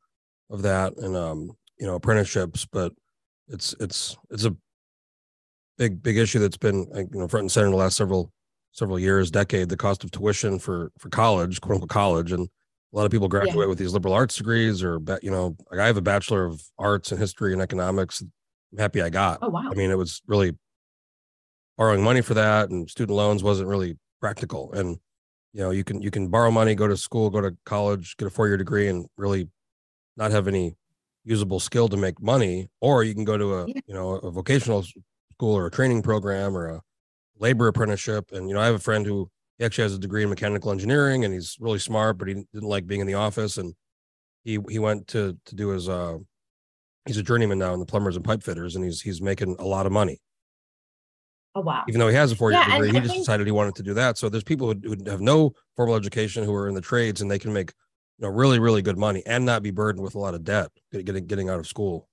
of 0.49 0.61
that, 0.61 0.95
and 0.97 1.15
um, 1.15 1.51
you 1.79 1.87
know, 1.87 1.95
apprenticeships. 1.95 2.65
But 2.65 2.93
it's 3.47 3.75
it's 3.79 4.17
it's 4.29 4.45
a 4.45 4.55
big 5.77 6.01
big 6.01 6.17
issue 6.17 6.39
that's 6.39 6.57
been 6.57 6.87
like, 6.91 7.07
you 7.13 7.19
know 7.19 7.27
front 7.27 7.43
and 7.43 7.51
center 7.51 7.67
in 7.67 7.71
the 7.71 7.77
last 7.77 7.97
several 7.97 8.31
several 8.71 8.99
years, 8.99 9.31
decade. 9.31 9.69
The 9.69 9.77
cost 9.77 10.03
of 10.03 10.11
tuition 10.11 10.59
for 10.59 10.91
for 10.97 11.09
college, 11.09 11.61
quote 11.61 11.75
unquote 11.75 11.89
college, 11.89 12.31
and 12.31 12.47
a 12.93 12.97
lot 12.97 13.05
of 13.05 13.11
people 13.11 13.27
graduate 13.27 13.67
with 13.67 13.77
these 13.77 13.93
liberal 13.93 14.13
arts 14.13 14.35
degrees, 14.35 14.83
or 14.83 14.99
you 15.21 15.31
know, 15.31 15.55
like 15.71 15.79
I 15.79 15.87
have 15.87 15.97
a 15.97 16.01
bachelor 16.01 16.45
of 16.45 16.61
arts 16.77 17.11
and 17.11 17.19
history 17.19 17.53
and 17.53 17.61
economics. 17.61 18.21
I'm 18.21 18.77
happy 18.77 19.01
I 19.01 19.09
got. 19.09 19.39
oh 19.41 19.49
wow. 19.49 19.69
I 19.69 19.75
mean, 19.75 19.91
it 19.91 19.97
was 19.97 20.21
really 20.27 20.53
borrowing 21.77 22.03
money 22.03 22.21
for 22.21 22.33
that, 22.35 22.69
and 22.69 22.89
student 22.89 23.15
loans 23.15 23.43
wasn't 23.43 23.69
really 23.69 23.97
practical. 24.21 24.71
And 24.73 24.97
you 25.53 25.61
know, 25.61 25.71
you 25.71 25.83
can 25.83 26.01
you 26.01 26.11
can 26.11 26.29
borrow 26.29 26.51
money, 26.51 26.75
go 26.75 26.87
to 26.87 26.97
school, 26.97 27.29
go 27.29 27.41
to 27.41 27.55
college, 27.65 28.17
get 28.17 28.27
a 28.27 28.31
four 28.31 28.47
year 28.47 28.57
degree, 28.57 28.87
and 28.87 29.07
really 29.17 29.49
not 30.17 30.31
have 30.31 30.47
any 30.47 30.75
usable 31.23 31.59
skill 31.59 31.89
to 31.89 31.97
make 31.97 32.21
money. 32.21 32.69
Or 32.81 33.03
you 33.03 33.13
can 33.15 33.25
go 33.25 33.37
to 33.37 33.55
a 33.55 33.67
Yeah. 33.67 33.81
you 33.87 33.93
know 33.93 34.11
a 34.17 34.31
vocational 34.31 34.83
school 34.83 35.55
or 35.55 35.67
a 35.67 35.71
training 35.71 36.01
program 36.03 36.57
or 36.57 36.67
a 36.69 36.81
labor 37.39 37.67
apprenticeship. 37.67 38.31
And 38.31 38.49
you 38.49 38.55
know, 38.55 38.61
I 38.61 38.65
have 38.67 38.75
a 38.75 38.79
friend 38.79 39.05
who 39.05 39.29
he 39.59 39.65
actually 39.65 39.83
has 39.83 39.93
a 39.95 39.99
degree 39.99 40.23
in 40.23 40.29
mechanical 40.29 40.71
engineering, 40.71 41.25
and 41.25 41.33
he's 41.33 41.57
really 41.59 41.79
smart, 41.79 42.17
but 42.17 42.27
he 42.27 42.35
didn't 42.35 42.69
like 42.69 42.87
being 42.87 43.01
in 43.01 43.07
the 43.07 43.15
office, 43.15 43.57
and 43.57 43.75
he 44.43 44.59
he 44.69 44.79
went 44.79 45.07
to 45.09 45.37
to 45.45 45.55
do 45.55 45.69
his 45.69 45.89
uh 45.89 46.17
he's 47.05 47.17
a 47.17 47.23
journeyman 47.23 47.59
now 47.59 47.73
in 47.73 47.79
the 47.79 47.85
plumbers 47.85 48.15
and 48.15 48.25
pipe 48.25 48.43
fitters, 48.43 48.75
and 48.75 48.85
he's 48.85 49.01
he's 49.01 49.21
making 49.21 49.55
a 49.59 49.65
lot 49.65 49.85
of 49.85 49.91
money 49.91 50.19
oh 51.55 51.61
wow. 51.61 51.83
even 51.87 51.99
though 51.99 52.07
he 52.09 52.15
has 52.15 52.31
a 52.31 52.35
four-year 52.35 52.59
Yeah, 52.59 52.71
degree, 52.75 52.91
he 52.91 52.97
I 52.97 52.99
just 52.99 53.13
think- 53.13 53.21
decided 53.23 53.47
he 53.47 53.51
wanted 53.51 53.75
to 53.75 53.83
do 53.83 53.93
that. 53.95 54.17
So 54.17 54.29
there's 54.29 54.43
people 54.43 54.73
who, 54.73 54.79
who 54.95 55.09
have 55.09 55.21
no 55.21 55.53
formal 55.75 55.95
education 55.95 56.43
who 56.43 56.53
are 56.53 56.67
in 56.67 56.75
the 56.75 56.81
trades 56.81 57.21
and 57.21 57.29
they 57.31 57.39
can 57.39 57.51
make 57.53 57.73
you 58.19 58.27
know 58.27 58.29
really 58.33 58.59
really 58.59 58.81
good 58.81 58.97
money 58.97 59.23
and 59.25 59.45
not 59.45 59.63
be 59.63 59.71
burdened 59.71 60.03
with 60.03 60.15
a 60.15 60.19
lot 60.19 60.35
of 60.35 60.43
debt 60.43 60.69
getting 60.91 61.25
getting 61.25 61.49
out 61.49 61.59
of 61.59 61.67
school. 61.67 62.07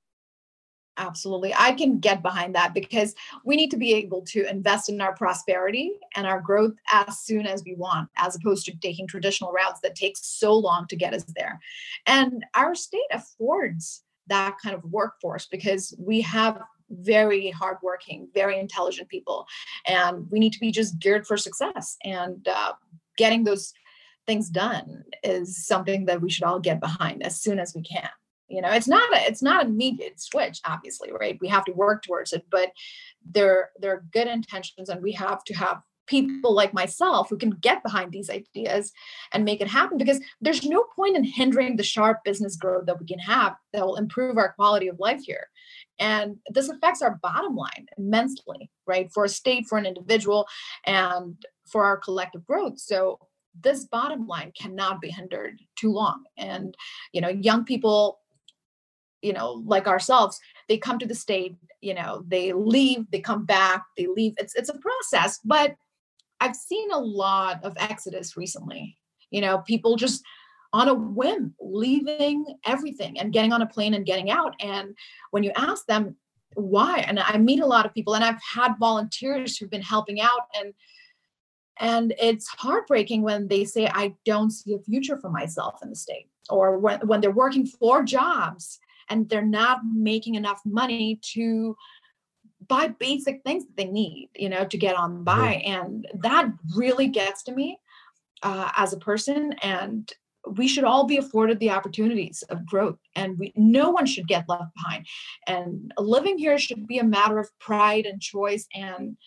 Absolutely. 0.98 1.54
I 1.58 1.72
can 1.72 2.00
get 2.00 2.22
behind 2.22 2.54
that 2.54 2.74
because 2.74 3.14
we 3.46 3.56
need 3.56 3.70
to 3.70 3.78
be 3.78 3.94
able 3.94 4.20
to 4.26 4.46
invest 4.50 4.90
in 4.90 5.00
our 5.00 5.14
prosperity 5.14 5.92
and 6.14 6.26
our 6.26 6.38
growth 6.40 6.74
as 6.92 7.18
soon 7.20 7.46
as 7.46 7.62
we 7.64 7.74
want, 7.74 8.10
as 8.18 8.36
opposed 8.36 8.66
to 8.66 8.76
taking 8.76 9.06
traditional 9.06 9.52
routes 9.52 9.80
that 9.80 9.94
take 9.94 10.16
so 10.18 10.52
long 10.54 10.86
to 10.88 10.96
get 10.96 11.14
us 11.14 11.24
there. 11.34 11.58
And 12.06 12.44
our 12.54 12.74
state 12.74 13.00
affords 13.10 14.02
that 14.26 14.56
kind 14.62 14.74
of 14.76 14.84
workforce 14.84 15.46
because 15.46 15.94
we 15.98 16.20
have 16.20 16.60
very 16.92 17.50
hardworking, 17.50 18.28
very 18.34 18.58
intelligent 18.58 19.08
people, 19.08 19.46
and 19.86 20.30
we 20.30 20.38
need 20.38 20.52
to 20.52 20.60
be 20.60 20.70
just 20.70 20.98
geared 20.98 21.26
for 21.26 21.36
success. 21.36 21.96
And 22.04 22.46
uh, 22.46 22.72
getting 23.16 23.44
those 23.44 23.72
things 24.26 24.48
done 24.48 25.04
is 25.24 25.66
something 25.66 26.06
that 26.06 26.20
we 26.20 26.30
should 26.30 26.44
all 26.44 26.60
get 26.60 26.80
behind 26.80 27.22
as 27.22 27.40
soon 27.40 27.58
as 27.58 27.74
we 27.74 27.82
can. 27.82 28.08
You 28.48 28.60
know 28.60 28.70
it's 28.70 28.88
not 28.88 29.10
a 29.14 29.26
it's 29.26 29.42
not 29.42 29.64
an 29.64 29.70
immediate 29.70 30.20
switch 30.20 30.60
obviously 30.66 31.10
right? 31.10 31.38
We 31.40 31.48
have 31.48 31.64
to 31.64 31.72
work 31.72 32.02
towards 32.04 32.34
it 32.34 32.44
but 32.50 32.70
there 33.24 33.70
there 33.78 33.94
are 33.94 34.04
good 34.12 34.26
intentions 34.26 34.90
and 34.90 35.02
we 35.02 35.12
have 35.12 35.42
to 35.44 35.54
have 35.54 35.82
people 36.06 36.54
like 36.54 36.74
myself 36.74 37.28
who 37.28 37.36
can 37.36 37.50
get 37.50 37.82
behind 37.82 38.12
these 38.12 38.28
ideas 38.28 38.92
and 39.32 39.44
make 39.44 39.60
it 39.60 39.68
happen 39.68 39.98
because 39.98 40.20
there's 40.40 40.64
no 40.64 40.84
point 40.96 41.16
in 41.16 41.24
hindering 41.24 41.76
the 41.76 41.82
sharp 41.82 42.18
business 42.24 42.56
growth 42.56 42.86
that 42.86 43.00
we 43.00 43.06
can 43.06 43.18
have 43.18 43.54
that 43.72 43.84
will 43.84 43.96
improve 43.96 44.36
our 44.36 44.52
quality 44.52 44.88
of 44.88 44.98
life 44.98 45.22
here. 45.24 45.48
And 45.98 46.36
this 46.48 46.68
affects 46.68 47.02
our 47.02 47.18
bottom 47.22 47.54
line 47.54 47.86
immensely 47.96 48.70
right 48.86 49.10
for 49.12 49.24
a 49.24 49.28
state 49.28 49.66
for 49.68 49.78
an 49.78 49.86
individual 49.86 50.46
and 50.84 51.36
for 51.66 51.84
our 51.84 51.96
collective 51.96 52.44
growth. 52.46 52.78
So 52.78 53.18
this 53.60 53.84
bottom 53.84 54.26
line 54.26 54.52
cannot 54.58 55.00
be 55.00 55.10
hindered 55.10 55.60
too 55.76 55.92
long. 55.92 56.24
And 56.36 56.74
you 57.12 57.20
know 57.20 57.28
young 57.28 57.64
people 57.64 58.18
you 59.20 59.32
know 59.32 59.62
like 59.64 59.86
ourselves 59.86 60.40
they 60.68 60.76
come 60.76 60.98
to 60.98 61.06
the 61.06 61.14
state 61.14 61.54
you 61.80 61.94
know 61.94 62.24
they 62.26 62.52
leave 62.52 63.08
they 63.12 63.20
come 63.20 63.44
back 63.44 63.84
they 63.96 64.06
leave. 64.06 64.34
It's 64.38 64.54
it's 64.56 64.68
a 64.70 64.78
process 64.78 65.38
but 65.44 65.76
i've 66.42 66.56
seen 66.56 66.90
a 66.90 66.98
lot 66.98 67.62
of 67.64 67.74
exodus 67.78 68.36
recently 68.36 68.98
you 69.30 69.40
know 69.40 69.58
people 69.58 69.96
just 69.96 70.22
on 70.72 70.88
a 70.88 70.94
whim 70.94 71.54
leaving 71.60 72.44
everything 72.66 73.18
and 73.18 73.32
getting 73.32 73.52
on 73.52 73.62
a 73.62 73.66
plane 73.66 73.94
and 73.94 74.06
getting 74.06 74.30
out 74.30 74.54
and 74.60 74.96
when 75.30 75.42
you 75.42 75.52
ask 75.56 75.86
them 75.86 76.16
why 76.54 76.98
and 76.98 77.18
i 77.20 77.38
meet 77.38 77.60
a 77.60 77.66
lot 77.66 77.86
of 77.86 77.94
people 77.94 78.14
and 78.14 78.24
i've 78.24 78.40
had 78.42 78.74
volunteers 78.78 79.56
who've 79.56 79.70
been 79.70 79.82
helping 79.82 80.20
out 80.20 80.42
and 80.58 80.74
and 81.78 82.14
it's 82.20 82.48
heartbreaking 82.48 83.22
when 83.22 83.48
they 83.48 83.64
say 83.64 83.86
i 83.88 84.12
don't 84.24 84.50
see 84.50 84.74
a 84.74 84.78
future 84.78 85.18
for 85.18 85.30
myself 85.30 85.80
in 85.82 85.90
the 85.90 85.96
state 85.96 86.28
or 86.50 86.78
when, 86.78 87.00
when 87.06 87.20
they're 87.20 87.30
working 87.30 87.66
for 87.66 88.02
jobs 88.02 88.80
and 89.08 89.28
they're 89.28 89.44
not 89.44 89.80
making 89.94 90.34
enough 90.34 90.60
money 90.64 91.20
to 91.22 91.76
buy 92.72 92.88
basic 92.88 93.42
things 93.42 93.66
that 93.66 93.76
they 93.76 93.84
need 93.84 94.30
you 94.34 94.48
know 94.48 94.64
to 94.64 94.78
get 94.78 94.96
on 94.96 95.22
by 95.22 95.62
and 95.66 96.06
that 96.14 96.50
really 96.74 97.06
gets 97.06 97.42
to 97.42 97.52
me 97.52 97.78
uh, 98.42 98.70
as 98.76 98.94
a 98.94 99.04
person 99.08 99.52
and 99.62 100.10
we 100.56 100.66
should 100.66 100.84
all 100.84 101.04
be 101.06 101.18
afforded 101.18 101.60
the 101.60 101.70
opportunities 101.70 102.42
of 102.48 102.64
growth 102.64 102.98
and 103.14 103.38
we, 103.38 103.52
no 103.56 103.90
one 103.90 104.06
should 104.06 104.26
get 104.26 104.48
left 104.48 104.74
behind 104.74 105.06
and 105.46 105.92
living 105.98 106.38
here 106.38 106.58
should 106.58 106.86
be 106.86 106.98
a 106.98 107.04
matter 107.04 107.38
of 107.38 107.50
pride 107.58 108.06
and 108.06 108.22
choice 108.22 108.66
and 108.74 109.18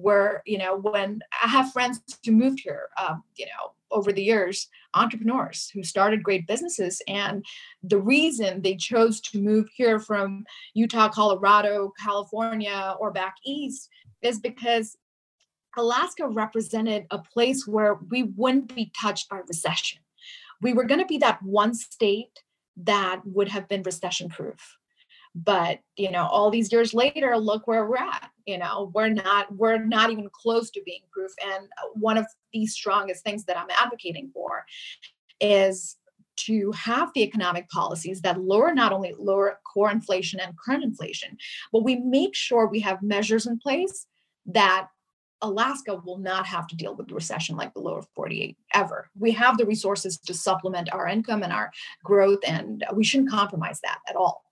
where 0.00 0.42
you 0.46 0.58
know 0.58 0.76
when 0.76 1.20
i 1.42 1.48
have 1.48 1.72
friends 1.72 2.00
who 2.24 2.32
moved 2.32 2.60
here 2.60 2.88
um, 3.02 3.22
you 3.36 3.46
know 3.46 3.72
over 3.90 4.12
the 4.12 4.22
years 4.22 4.68
entrepreneurs 4.94 5.70
who 5.72 5.82
started 5.82 6.22
great 6.22 6.46
businesses 6.46 7.00
and 7.08 7.44
the 7.82 7.98
reason 7.98 8.62
they 8.62 8.76
chose 8.76 9.20
to 9.20 9.40
move 9.40 9.66
here 9.74 9.98
from 9.98 10.44
utah 10.74 11.08
colorado 11.08 11.92
california 11.98 12.94
or 13.00 13.10
back 13.10 13.34
east 13.44 13.88
is 14.22 14.38
because 14.38 14.96
alaska 15.76 16.26
represented 16.26 17.06
a 17.10 17.18
place 17.18 17.66
where 17.66 17.94
we 18.10 18.24
wouldn't 18.36 18.74
be 18.74 18.90
touched 19.00 19.28
by 19.28 19.40
recession. 19.46 20.00
We 20.60 20.72
were 20.72 20.84
going 20.84 21.00
to 21.00 21.06
be 21.06 21.18
that 21.18 21.40
one 21.42 21.72
state 21.72 22.42
that 22.78 23.20
would 23.24 23.48
have 23.48 23.68
been 23.68 23.82
recession 23.82 24.28
proof 24.28 24.76
but 25.34 25.80
you 25.96 26.10
know 26.10 26.26
all 26.26 26.50
these 26.50 26.72
years 26.72 26.94
later 26.94 27.36
look 27.36 27.66
where 27.66 27.86
we're 27.86 27.96
at 27.96 28.30
you 28.48 28.56
know 28.56 28.90
we're 28.94 29.10
not 29.10 29.54
we're 29.54 29.84
not 29.84 30.10
even 30.10 30.28
close 30.32 30.70
to 30.70 30.82
being 30.84 31.02
proof 31.12 31.30
and 31.54 31.68
one 31.92 32.16
of 32.16 32.26
the 32.52 32.66
strongest 32.66 33.22
things 33.22 33.44
that 33.44 33.58
i'm 33.58 33.70
advocating 33.78 34.30
for 34.32 34.64
is 35.40 35.96
to 36.36 36.72
have 36.72 37.10
the 37.14 37.22
economic 37.22 37.68
policies 37.68 38.22
that 38.22 38.40
lower 38.40 38.72
not 38.72 38.92
only 38.92 39.14
lower 39.18 39.60
core 39.70 39.90
inflation 39.90 40.40
and 40.40 40.54
current 40.58 40.82
inflation 40.82 41.36
but 41.72 41.84
we 41.84 41.96
make 41.96 42.34
sure 42.34 42.66
we 42.66 42.80
have 42.80 43.02
measures 43.02 43.46
in 43.46 43.58
place 43.58 44.06
that 44.46 44.88
Alaska 45.40 45.94
will 46.04 46.18
not 46.18 46.46
have 46.46 46.66
to 46.66 46.74
deal 46.74 46.96
with 46.96 47.12
recession 47.12 47.54
like 47.56 47.72
the 47.72 47.78
lower 47.78 48.02
48 48.16 48.56
ever. 48.74 49.08
We 49.16 49.30
have 49.32 49.56
the 49.56 49.66
resources 49.66 50.18
to 50.18 50.34
supplement 50.34 50.92
our 50.92 51.06
income 51.06 51.44
and 51.44 51.52
our 51.52 51.70
growth, 52.02 52.40
and 52.44 52.84
we 52.92 53.04
shouldn't 53.04 53.30
compromise 53.30 53.78
that 53.84 54.00
at 54.08 54.16
all 54.16 54.42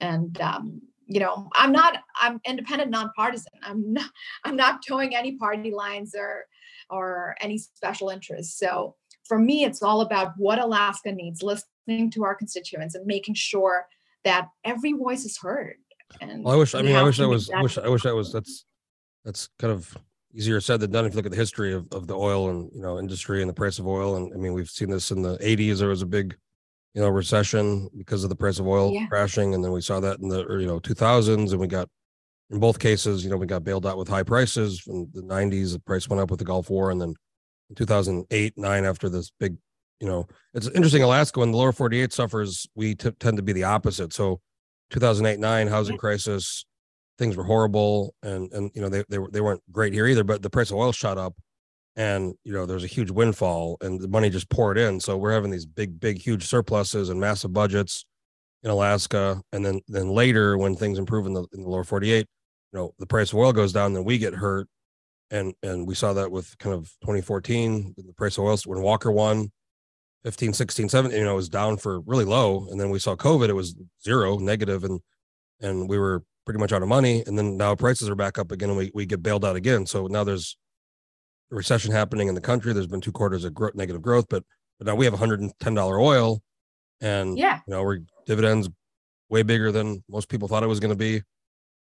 and 0.00 0.40
um, 0.40 0.82
you 1.10 1.18
know 1.18 1.48
i'm 1.56 1.72
not 1.72 1.98
i'm 2.22 2.40
independent 2.46 2.90
nonpartisan. 2.90 3.52
I'm 3.62 3.92
not 3.92 4.10
i'm 4.44 4.56
not 4.56 4.80
towing 4.86 5.14
any 5.14 5.36
party 5.36 5.72
lines 5.72 6.14
or 6.16 6.46
or 6.88 7.36
any 7.40 7.58
special 7.58 8.08
interests. 8.08 8.58
So 8.58 8.96
for 9.24 9.38
me 9.38 9.64
it's 9.64 9.82
all 9.82 10.00
about 10.00 10.32
what 10.38 10.58
alaska 10.58 11.12
needs 11.12 11.42
listening 11.42 12.10
to 12.12 12.24
our 12.24 12.34
constituents 12.34 12.94
and 12.94 13.04
making 13.06 13.34
sure 13.34 13.86
that 14.24 14.48
every 14.64 14.92
voice 14.92 15.24
is 15.24 15.36
heard. 15.36 15.76
And 16.20 16.44
well, 16.44 16.54
i 16.54 16.56
wish 16.56 16.74
i 16.74 16.82
mean 16.82 16.96
i 16.96 17.02
wish 17.02 17.18
that 17.18 17.24
that 17.24 17.28
was 17.28 17.50
wish 17.60 17.78
i 17.78 17.88
wish 17.88 18.02
that 18.04 18.14
was 18.14 18.32
that's 18.32 18.64
that's 19.24 19.48
kind 19.58 19.72
of 19.72 19.96
easier 20.32 20.60
said 20.60 20.80
than 20.80 20.92
done 20.92 21.04
if 21.04 21.12
you 21.12 21.16
look 21.16 21.26
at 21.26 21.32
the 21.32 21.36
history 21.36 21.72
of, 21.72 21.86
of 21.92 22.06
the 22.06 22.16
oil 22.16 22.50
and 22.50 22.70
you 22.72 22.80
know 22.80 22.98
industry 22.98 23.42
and 23.42 23.50
the 23.50 23.54
price 23.54 23.80
of 23.80 23.86
oil. 23.86 24.16
And 24.16 24.32
i 24.32 24.36
mean 24.36 24.52
we've 24.52 24.70
seen 24.70 24.90
this 24.90 25.10
in 25.10 25.22
the 25.22 25.36
80s 25.38 25.78
there 25.78 25.88
was 25.88 26.02
a 26.02 26.06
big 26.06 26.36
you 26.94 27.00
know 27.00 27.08
recession 27.08 27.88
because 27.96 28.24
of 28.24 28.30
the 28.30 28.36
price 28.36 28.58
of 28.58 28.66
oil 28.66 28.92
Yeah. 28.92 29.06
crashing 29.06 29.54
and 29.54 29.62
then 29.64 29.72
we 29.72 29.80
saw 29.80 30.00
that 30.00 30.18
in 30.20 30.28
the 30.28 30.46
you 30.58 30.66
know 30.66 30.80
2000s 30.80 31.50
and 31.52 31.60
we 31.60 31.66
got 31.66 31.88
in 32.50 32.58
both 32.58 32.78
cases 32.78 33.24
you 33.24 33.30
know 33.30 33.36
we 33.36 33.46
got 33.46 33.62
bailed 33.64 33.86
out 33.86 33.96
with 33.96 34.08
high 34.08 34.22
prices 34.24 34.82
in 34.86 35.08
the 35.12 35.22
90s 35.22 35.72
the 35.72 35.78
price 35.78 36.08
went 36.08 36.20
up 36.20 36.30
with 36.30 36.38
the 36.40 36.44
gulf 36.44 36.68
war 36.70 36.90
and 36.90 37.00
then 37.00 37.14
in 37.68 37.74
2008 37.76 38.54
9 38.56 38.84
after 38.84 39.08
this 39.08 39.30
big 39.38 39.56
you 40.00 40.08
know 40.08 40.26
it's 40.54 40.66
interesting 40.68 41.02
alaska 41.02 41.38
when 41.40 41.52
the 41.52 41.56
lower 41.58 41.72
48 41.72 42.12
suffers 42.12 42.66
we 42.74 42.94
t- 42.94 43.10
tend 43.20 43.36
to 43.36 43.42
be 43.42 43.52
the 43.52 43.64
opposite 43.64 44.12
so 44.12 44.40
2008 44.90 45.38
9 45.38 45.66
housing 45.68 45.96
crisis 45.96 46.64
things 47.18 47.36
were 47.36 47.44
horrible 47.44 48.14
and 48.24 48.52
and 48.52 48.70
you 48.74 48.80
know 48.82 48.88
they, 48.88 49.04
they, 49.08 49.18
were, 49.18 49.30
they 49.30 49.40
weren't 49.40 49.62
great 49.70 49.92
here 49.92 50.06
either 50.08 50.24
but 50.24 50.42
the 50.42 50.50
price 50.50 50.70
of 50.70 50.76
oil 50.76 50.90
shot 50.90 51.18
up 51.18 51.34
and 51.96 52.34
you 52.44 52.52
know 52.52 52.66
there's 52.66 52.84
a 52.84 52.88
huge 52.88 53.10
windfall 53.10 53.76
and 53.80 54.00
the 54.00 54.08
money 54.08 54.30
just 54.30 54.48
poured 54.48 54.78
in 54.78 55.00
so 55.00 55.16
we're 55.16 55.32
having 55.32 55.50
these 55.50 55.66
big 55.66 55.98
big 55.98 56.18
huge 56.18 56.46
surpluses 56.46 57.08
and 57.08 57.20
massive 57.20 57.52
budgets 57.52 58.04
in 58.62 58.70
alaska 58.70 59.40
and 59.52 59.64
then 59.64 59.80
then 59.88 60.08
later 60.08 60.56
when 60.56 60.76
things 60.76 60.98
improve 60.98 61.26
in 61.26 61.32
the, 61.32 61.44
in 61.52 61.62
the 61.62 61.68
lower 61.68 61.84
48 61.84 62.26
you 62.72 62.78
know 62.78 62.92
the 62.98 63.06
price 63.06 63.32
of 63.32 63.38
oil 63.38 63.52
goes 63.52 63.72
down 63.72 63.92
then 63.92 64.04
we 64.04 64.18
get 64.18 64.34
hurt 64.34 64.68
and 65.30 65.52
and 65.62 65.86
we 65.86 65.94
saw 65.94 66.12
that 66.12 66.30
with 66.30 66.56
kind 66.58 66.74
of 66.74 66.84
2014 67.02 67.94
the 67.96 68.12
price 68.12 68.38
of 68.38 68.44
oil 68.44 68.56
when 68.66 68.82
walker 68.82 69.10
won 69.10 69.50
15 70.24 70.52
16 70.52 70.88
17 70.88 71.18
you 71.18 71.24
know 71.24 71.32
it 71.32 71.36
was 71.36 71.48
down 71.48 71.76
for 71.76 72.00
really 72.00 72.24
low 72.24 72.68
and 72.70 72.80
then 72.80 72.90
we 72.90 72.98
saw 72.98 73.16
covid 73.16 73.48
it 73.48 73.54
was 73.54 73.74
zero 74.04 74.38
negative 74.38 74.84
and 74.84 75.00
and 75.60 75.88
we 75.88 75.98
were 75.98 76.22
pretty 76.44 76.60
much 76.60 76.72
out 76.72 76.82
of 76.82 76.88
money 76.88 77.24
and 77.26 77.36
then 77.36 77.56
now 77.56 77.74
prices 77.74 78.08
are 78.08 78.14
back 78.14 78.38
up 78.38 78.52
again 78.52 78.70
and 78.70 78.78
we, 78.78 78.90
we 78.94 79.06
get 79.06 79.22
bailed 79.22 79.44
out 79.44 79.56
again 79.56 79.86
so 79.86 80.06
now 80.06 80.24
there's 80.24 80.56
a 81.50 81.54
recession 81.54 81.90
happening 81.92 82.28
in 82.28 82.34
the 82.34 82.40
country 82.40 82.72
there's 82.72 82.86
been 82.86 83.00
two 83.00 83.12
quarters 83.12 83.44
of 83.44 83.54
gro- 83.54 83.70
negative 83.74 84.02
growth 84.02 84.26
but 84.28 84.42
but 84.78 84.86
now 84.86 84.94
we 84.94 85.04
have 85.04 85.12
110 85.12 85.74
dollar 85.74 86.00
oil 86.00 86.40
and 87.00 87.38
yeah. 87.38 87.60
you 87.66 87.72
know 87.74 87.82
we're 87.82 87.98
dividends 88.26 88.68
way 89.28 89.42
bigger 89.42 89.70
than 89.72 90.02
most 90.08 90.28
people 90.28 90.48
thought 90.48 90.62
it 90.62 90.66
was 90.66 90.80
going 90.80 90.90
to 90.90 90.96
be. 90.96 91.22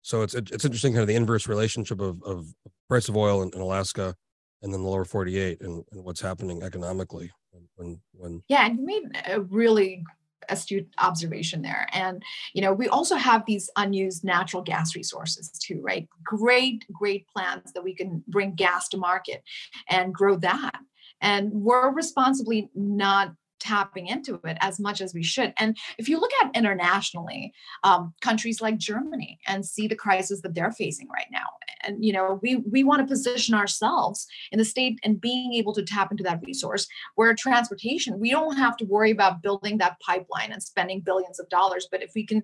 So 0.01 0.21
it's 0.23 0.33
it- 0.33 0.51
it's 0.51 0.65
interesting 0.65 0.93
kind 0.93 1.01
of 1.01 1.07
the 1.07 1.15
inverse 1.15 1.47
relationship 1.47 1.99
of 2.01 2.21
of 2.23 2.45
price 2.87 3.07
of 3.09 3.15
oil 3.17 3.41
in, 3.43 3.51
in 3.53 3.61
alaska 3.61 4.15
and 4.61 4.73
then 4.73 4.81
the 4.81 4.87
lower 4.87 5.05
48 5.05 5.61
and, 5.61 5.83
and 5.91 6.03
what's 6.03 6.21
happening 6.21 6.63
economically 6.63 7.31
when 7.75 7.99
when 8.13 8.41
Yeah, 8.47 8.65
and 8.65 8.79
you 8.79 8.85
made 8.85 9.03
a 9.27 9.41
really 9.41 10.03
astute 10.49 10.87
observation 10.97 11.61
there. 11.61 11.87
And 11.91 12.23
you 12.53 12.61
know, 12.61 12.73
we 12.73 12.87
also 12.87 13.15
have 13.15 13.45
these 13.45 13.69
unused 13.75 14.23
natural 14.23 14.61
gas 14.61 14.95
resources 14.95 15.49
too, 15.49 15.81
right? 15.81 16.07
Great, 16.23 16.85
great 16.91 17.27
plans 17.27 17.73
that 17.73 17.83
we 17.83 17.95
can 17.95 18.23
bring 18.27 18.55
gas 18.55 18.89
to 18.89 18.97
market 18.97 19.43
and 19.89 20.13
grow 20.13 20.35
that. 20.37 20.75
And 21.21 21.51
we're 21.51 21.91
responsibly 21.91 22.69
not 22.75 23.33
tapping 23.65 24.07
into 24.07 24.39
it 24.43 24.57
as 24.61 24.79
much 24.79 25.01
as 25.01 25.13
we 25.13 25.23
should. 25.23 25.53
And 25.57 25.77
if 25.97 26.07
you 26.09 26.19
look 26.19 26.31
at 26.43 26.55
internationally, 26.55 27.53
um, 27.83 28.13
countries 28.21 28.61
like 28.61 28.77
Germany 28.77 29.39
and 29.47 29.65
see 29.65 29.87
the 29.87 29.95
crisis 29.95 30.41
that 30.41 30.53
they're 30.53 30.71
facing 30.71 31.07
right 31.09 31.27
now, 31.31 31.47
and 31.85 32.03
you 32.03 32.13
know, 32.13 32.39
we 32.41 32.57
we 32.57 32.83
want 32.83 33.01
to 33.01 33.07
position 33.07 33.53
ourselves 33.55 34.27
in 34.51 34.59
the 34.59 34.65
state 34.65 34.99
and 35.03 35.21
being 35.21 35.53
able 35.53 35.73
to 35.73 35.83
tap 35.83 36.11
into 36.11 36.23
that 36.23 36.41
resource 36.45 36.87
where 37.15 37.33
transportation 37.33 38.19
we 38.19 38.31
don't 38.31 38.57
have 38.57 38.77
to 38.77 38.85
worry 38.85 39.11
about 39.11 39.41
building 39.41 39.77
that 39.77 39.99
pipeline 39.99 40.51
and 40.51 40.61
spending 40.61 40.99
billions 40.99 41.39
of 41.39 41.47
dollars 41.49 41.87
but 41.91 42.01
if 42.01 42.11
we 42.15 42.25
can 42.25 42.43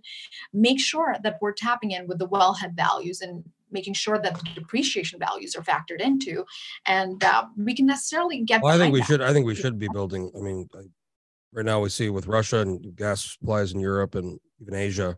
make 0.53 0.79
sure 0.79 1.15
that 1.23 1.37
we're 1.41 1.53
tapping 1.53 1.91
in 1.91 2.07
with 2.07 2.19
the 2.19 2.27
wellhead 2.27 2.75
values 2.75 3.21
and 3.21 3.43
making 3.71 3.93
sure 3.93 4.19
that 4.19 4.35
the 4.35 4.49
depreciation 4.53 5.17
values 5.19 5.55
are 5.55 5.61
factored 5.61 6.01
into 6.01 6.45
and 6.85 7.23
uh, 7.23 7.45
we 7.57 7.73
can 7.73 7.85
necessarily 7.85 8.41
get 8.41 8.61
Well, 8.61 8.75
I 8.75 8.77
think 8.77 8.93
we 8.93 8.99
that. 8.99 9.07
should. 9.07 9.21
I 9.21 9.31
think 9.33 9.45
we 9.45 9.55
should 9.55 9.79
be 9.79 9.87
building. 9.93 10.31
I 10.37 10.41
mean, 10.41 10.67
right 11.53 11.65
now 11.65 11.79
we 11.81 11.89
see 11.89 12.09
with 12.09 12.27
Russia 12.27 12.59
and 12.59 12.95
gas 12.95 13.33
supplies 13.33 13.73
in 13.73 13.79
Europe 13.79 14.15
and 14.15 14.39
even 14.59 14.73
Asia. 14.73 15.17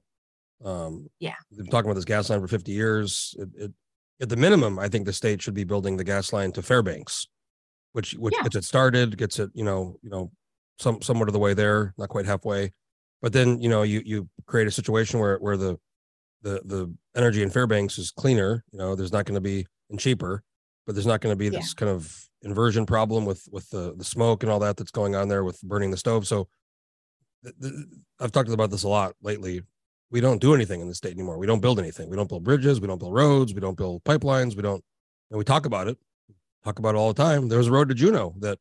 Um, 0.63 1.09
Yeah. 1.19 1.35
we've 1.51 1.59
been 1.59 1.67
talking 1.67 1.89
about 1.89 1.95
this 1.95 2.05
gas 2.05 2.29
line 2.29 2.41
for 2.41 2.47
50 2.47 2.71
years. 2.71 3.35
It, 3.39 3.49
it, 3.55 3.71
at 4.21 4.29
the 4.29 4.37
minimum, 4.37 4.79
I 4.79 4.87
think 4.89 5.05
the 5.05 5.13
state 5.13 5.41
should 5.41 5.53
be 5.53 5.63
building 5.65 5.97
the 5.97 6.03
gas 6.03 6.31
line 6.33 6.51
to 6.53 6.61
Fairbanks, 6.61 7.27
which 7.93 8.13
which 8.13 8.35
Yeah. 8.37 8.43
gets 8.43 8.55
it 8.57 8.63
started, 8.65 9.17
gets 9.17 9.39
it, 9.39 9.51
you 9.53 9.63
know, 9.63 9.97
you 10.01 10.09
know, 10.09 10.31
some 10.79 11.01
somewhat 11.01 11.29
of 11.29 11.33
the 11.33 11.39
way 11.39 11.53
there, 11.53 11.93
not 11.97 12.09
quite 12.09 12.25
halfway. 12.25 12.73
but 13.21 13.33
then 13.33 13.61
you 13.61 13.69
know 13.69 13.83
you 13.83 14.01
you 14.05 14.29
create 14.47 14.67
a 14.67 14.71
situation 14.71 15.19
where 15.19 15.37
where 15.39 15.57
the 15.57 15.77
the 16.41 16.61
the 16.65 16.93
energy 17.15 17.41
in 17.43 17.49
Fairbanks 17.49 17.97
is 17.97 18.11
cleaner. 18.11 18.63
You 18.71 18.79
know, 18.79 18.95
there's 18.95 19.11
not 19.13 19.25
going 19.25 19.35
to 19.35 19.41
be 19.41 19.65
and 19.89 19.99
cheaper, 19.99 20.43
but 20.85 20.95
there's 20.95 21.05
not 21.07 21.21
going 21.21 21.31
to 21.33 21.37
be 21.37 21.45
Yeah. 21.45 21.59
this 21.59 21.73
kind 21.73 21.89
of 21.89 22.27
inversion 22.41 22.85
problem 22.85 23.25
with 23.25 23.47
with 23.51 23.69
the 23.69 23.93
the 23.95 24.03
smoke 24.03 24.43
and 24.43 24.51
all 24.51 24.59
that 24.59 24.77
that's 24.77 24.91
going 24.91 25.15
on 25.15 25.27
there 25.29 25.43
with 25.43 25.61
burning 25.61 25.91
the 25.91 25.97
stove. 25.97 26.27
So 26.27 26.47
th- 27.43 27.55
th- 27.61 27.73
I've 28.19 28.31
talked 28.31 28.49
about 28.49 28.71
this 28.71 28.83
a 28.83 28.89
lot 28.89 29.15
lately. 29.21 29.61
We 30.11 30.21
don't 30.21 30.39
do 30.41 30.53
anything 30.53 30.81
in 30.81 30.87
the 30.87 30.93
state 30.95 31.13
anymore. 31.13 31.37
We 31.37 31.47
don't 31.47 31.59
build 31.61 31.79
anything. 31.79 32.09
We 32.09 32.15
don't 32.15 32.29
build 32.29 32.43
bridges. 32.43 32.79
We 32.79 32.87
don't 32.87 32.99
build 32.99 33.13
roads. 33.13 33.53
We 33.53 33.59
don't 33.61 33.77
build 33.77 34.03
pipelines. 34.03 34.55
We 34.55 34.61
don't. 34.61 34.83
And 35.31 35.37
we 35.39 35.43
talk 35.43 35.65
about 35.65 35.87
it. 35.87 35.97
Talk 36.63 36.77
about 36.79 36.93
it 36.95 36.97
all 36.97 37.11
the 37.11 37.21
time. 37.21 37.47
There 37.49 37.57
was 37.57 37.67
a 37.67 37.71
road 37.71 37.89
to 37.89 37.95
Juneau 37.95 38.35
that 38.39 38.59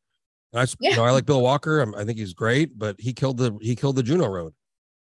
I, 0.53 0.63
s- 0.63 0.75
you 0.79 0.95
know, 0.95 1.03
I 1.05 1.11
like 1.11 1.25
Bill 1.25 1.41
Walker. 1.41 1.79
I'm, 1.79 1.93
I 1.95 2.03
think 2.05 2.17
he's 2.17 2.33
great, 2.33 2.77
but 2.77 2.95
he 2.99 3.13
killed 3.13 3.37
the 3.37 3.55
he 3.61 3.75
killed 3.75 3.95
the 3.95 4.03
Juneau 4.03 4.27
road 4.27 4.53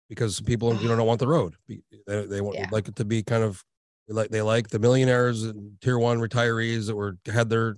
because 0.08 0.40
people 0.40 0.75
Juneau 0.75 0.96
don't 0.96 1.06
want 1.06 1.20
the 1.20 1.28
road. 1.28 1.54
They, 1.68 2.26
they 2.26 2.40
want 2.40 2.56
Yeah. 2.58 2.68
like 2.73 2.88
it 2.88 2.96
to 2.96 3.04
be 3.04 3.23
kind 3.23 3.42
of 3.44 3.64
they 4.08 4.14
like 4.14 4.30
they 4.30 4.42
like 4.42 4.68
the 4.68 4.78
millionaires 4.78 5.42
and 5.44 5.80
tier 5.80 5.99
one 5.99 6.18
retirees 6.18 6.87
that 6.87 6.96
were 6.96 7.16
had 7.26 7.49
their 7.49 7.76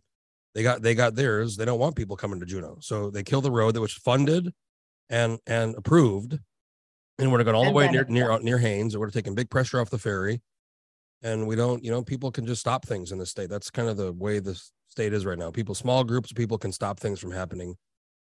they 0.55 0.63
got 0.63 0.83
they 0.83 0.95
got 0.95 1.15
theirs. 1.15 1.57
They 1.57 1.65
don't 1.65 1.79
want 1.79 1.97
people 1.97 2.17
coming 2.17 2.41
to 2.41 2.47
Juneau, 2.47 2.79
so 2.81 3.11
they 3.11 3.23
kill 3.23 3.41
the 3.41 3.51
road 3.51 3.75
that 3.75 3.81
was 3.81 3.93
funded 3.93 4.53
and 5.11 5.39
and 5.47 5.75
approved, 5.77 6.39
and 7.19 7.31
would 7.31 7.41
have 7.41 7.47
gone 7.47 7.55
all 7.55 7.65
the 7.65 7.73
way 7.73 7.85
then 7.85 7.93
near 7.93 8.03
it 8.03 8.11
near 8.11 8.31
uh, 8.31 8.39
near 8.39 8.59
Haines. 8.59 8.95
It 8.95 8.99
would 8.99 9.07
have 9.07 9.15
taken 9.15 9.35
big 9.35 9.51
pressure 9.51 9.81
off 9.81 9.91
the 9.91 9.99
ferry, 9.99 10.41
and 11.23 11.47
we 11.47 11.57
don't 11.57 11.85
you 11.85 11.91
know 11.91 12.03
people 12.03 12.31
can 12.33 12.47
just 12.47 12.61
stop 12.61 12.87
things 12.87 13.13
in 13.13 13.19
the 13.19 13.27
state. 13.27 13.51
That's 13.51 13.71
kind 13.71 13.89
of 13.89 13.97
the 13.97 14.13
way 14.13 14.39
the 14.39 14.61
state 14.89 15.13
is 15.13 15.27
right 15.27 15.39
now. 15.39 15.51
People, 15.51 15.75
small 15.75 16.05
groups 16.05 16.31
of 16.31 16.37
people 16.37 16.59
can 16.59 16.73
stop 16.73 16.99
things 16.99 17.21
from 17.21 17.33
happening 17.33 17.77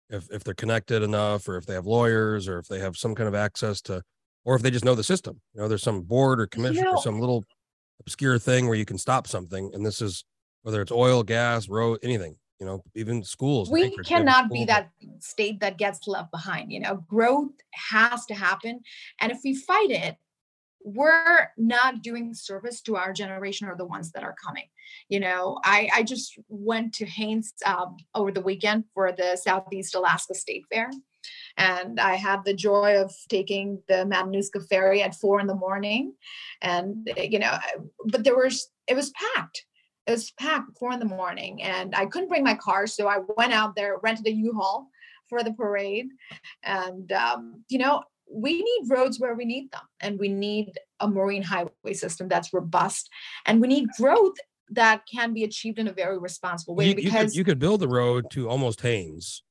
if 0.10 0.28
if 0.30 0.44
they're 0.44 0.54
connected 0.54 1.02
enough, 1.04 1.48
or 1.48 1.56
if 1.58 1.66
they 1.66 1.74
have 1.74 1.86
lawyers, 1.88 2.48
or 2.50 2.60
if 2.60 2.68
they 2.68 2.80
have 2.80 2.98
some 2.98 3.16
kind 3.16 3.30
of 3.30 3.34
access 3.36 3.82
to, 3.84 4.02
or 4.44 4.56
if 4.56 4.62
they 4.62 4.72
just 4.72 4.86
know 4.86 4.94
the 4.96 5.04
system. 5.04 5.40
You 5.54 5.62
know, 5.62 5.68
there's 5.70 5.84
some 5.84 6.02
board 6.02 6.42
or 6.42 6.48
commission 6.48 6.86
or 6.86 6.96
know- 6.96 7.00
some 7.00 7.20
little 7.20 7.46
obscure 8.00 8.38
thing 8.40 8.68
where 8.68 8.78
you 8.78 8.86
can 8.86 8.98
stop 8.98 9.28
something, 9.28 9.72
and 9.74 9.86
this 9.86 10.02
is 10.02 10.26
whether 10.64 10.82
it's 10.82 10.92
oil, 10.92 11.24
gas, 11.24 11.70
road, 11.70 12.00
anything. 12.04 12.36
You 12.60 12.66
know, 12.66 12.82
even 12.96 13.22
schools. 13.22 13.70
we 13.70 13.84
Anchorage, 13.84 14.08
they 14.08 14.16
have 14.16 14.26
cannot 14.26 14.50
be 14.50 14.64
that 14.66 14.90
state 15.20 15.60
that 15.60 15.78
gets 15.78 16.08
left 16.08 16.32
behind 16.32 16.72
you 16.72 16.80
know 16.80 17.04
growth 17.08 17.52
has 17.74 18.26
to 18.28 18.34
happen 18.34 18.82
and 19.20 19.32
if 19.32 19.40
we 19.44 19.56
fight 19.56 19.92
it 19.92 20.16
we're 20.84 21.50
not 21.58 22.04
doing 22.04 22.34
service 22.34 22.82
to 22.82 22.96
our 22.96 23.12
generation 23.12 23.68
or 23.68 23.76
the 23.76 23.86
ones 23.86 24.12
that 24.12 24.24
are 24.24 24.36
coming 24.44 24.66
you 25.10 25.20
know 25.20 25.60
i 25.64 25.90
i 25.94 26.04
just 26.04 26.38
went 26.48 26.94
to 26.94 27.06
haines 27.06 27.54
um, 27.66 27.98
over 28.14 28.32
the 28.32 28.42
weekend 28.42 28.84
for 28.94 29.12
the 29.12 29.36
southeast 29.36 29.96
alaska 29.96 30.34
state 30.36 30.64
fair 30.72 30.90
and 31.58 32.00
i 32.00 32.16
had 32.16 32.44
the 32.44 32.54
joy 32.54 33.02
of 33.02 33.14
taking 33.30 33.82
the 33.88 34.06
matanuska 34.06 34.68
ferry 34.68 35.02
at 35.02 35.16
four 35.16 35.40
in 35.40 35.48
the 35.48 35.56
morning. 35.56 36.14
And 36.62 37.10
you 37.18 37.40
know 37.40 37.58
but 38.06 38.24
there 38.24 38.36
was 38.36 38.68
it 38.88 38.96
was 38.96 39.12
packed. 39.12 39.66
It 40.08 40.12
was 40.12 40.32
packed 40.32 40.78
four 40.78 40.92
in 40.92 41.00
the 41.00 41.06
morning. 41.06 41.62
And 41.64 41.96
i 41.96 42.06
couldn't 42.06 42.30
bring 42.30 42.44
my 42.44 42.56
car 42.56 42.88
so 42.88 43.08
i 43.08 43.20
went 43.38 43.54
out 43.54 43.76
there 43.76 43.98
rented 44.04 44.28
a 44.28 44.32
u-haul 44.32 44.88
for 45.30 45.44
the 45.44 45.54
parade. 45.54 46.08
And 46.64 47.12
um, 47.12 47.64
you 47.70 47.78
know 47.78 48.04
we 48.32 48.62
need 48.62 48.90
roads 48.90 49.20
where 49.20 49.36
we 49.36 49.46
need 49.46 49.72
them. 49.72 49.82
And 50.02 50.20
we 50.20 50.30
need 50.30 50.74
a 51.00 51.08
marine 51.08 51.44
highway 51.44 51.94
system 51.94 52.28
that's 52.28 52.54
robust. 52.54 53.10
And 53.46 53.62
we 53.62 53.68
need 53.68 53.88
growth 54.00 54.36
that 54.70 55.04
can 55.12 55.34
be 55.34 55.44
achieved 55.44 55.80
in 55.80 55.88
a 55.88 55.94
very 55.94 56.18
responsible 56.18 56.76
way 56.76 56.86
you, 56.86 56.90
you 56.90 56.96
could, 56.96 57.04
because 57.04 57.36
you 57.36 57.44
could 57.44 57.60
build 57.60 57.82
the 57.82 57.88
road 57.88 58.26
to 58.32 58.50
almost 58.50 58.82
Haines, 58.82 59.44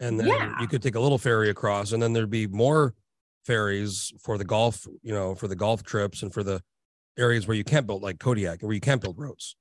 and 0.00 0.18
then 0.18 0.26
Yeah. 0.26 0.60
you 0.60 0.66
could 0.66 0.82
take 0.82 0.94
a 0.94 1.00
little 1.00 1.18
ferry 1.18 1.50
across, 1.50 1.92
and 1.92 2.02
then 2.02 2.12
there'd 2.12 2.30
be 2.30 2.46
more 2.46 2.94
ferries 3.44 4.12
for 4.20 4.38
the 4.38 4.44
golf, 4.44 4.86
you 5.02 5.12
know, 5.12 5.34
for 5.34 5.48
the 5.48 5.56
golf 5.56 5.82
trips 5.82 6.22
and 6.22 6.32
for 6.32 6.42
the 6.42 6.62
areas 7.18 7.46
where 7.46 7.56
you 7.56 7.64
can't 7.64 7.86
build 7.86 8.02
like 8.02 8.18
Kodiak, 8.18 8.62
where 8.62 8.72
you 8.72 8.80
can't 8.80 9.00
build 9.00 9.18
roads. 9.18 9.56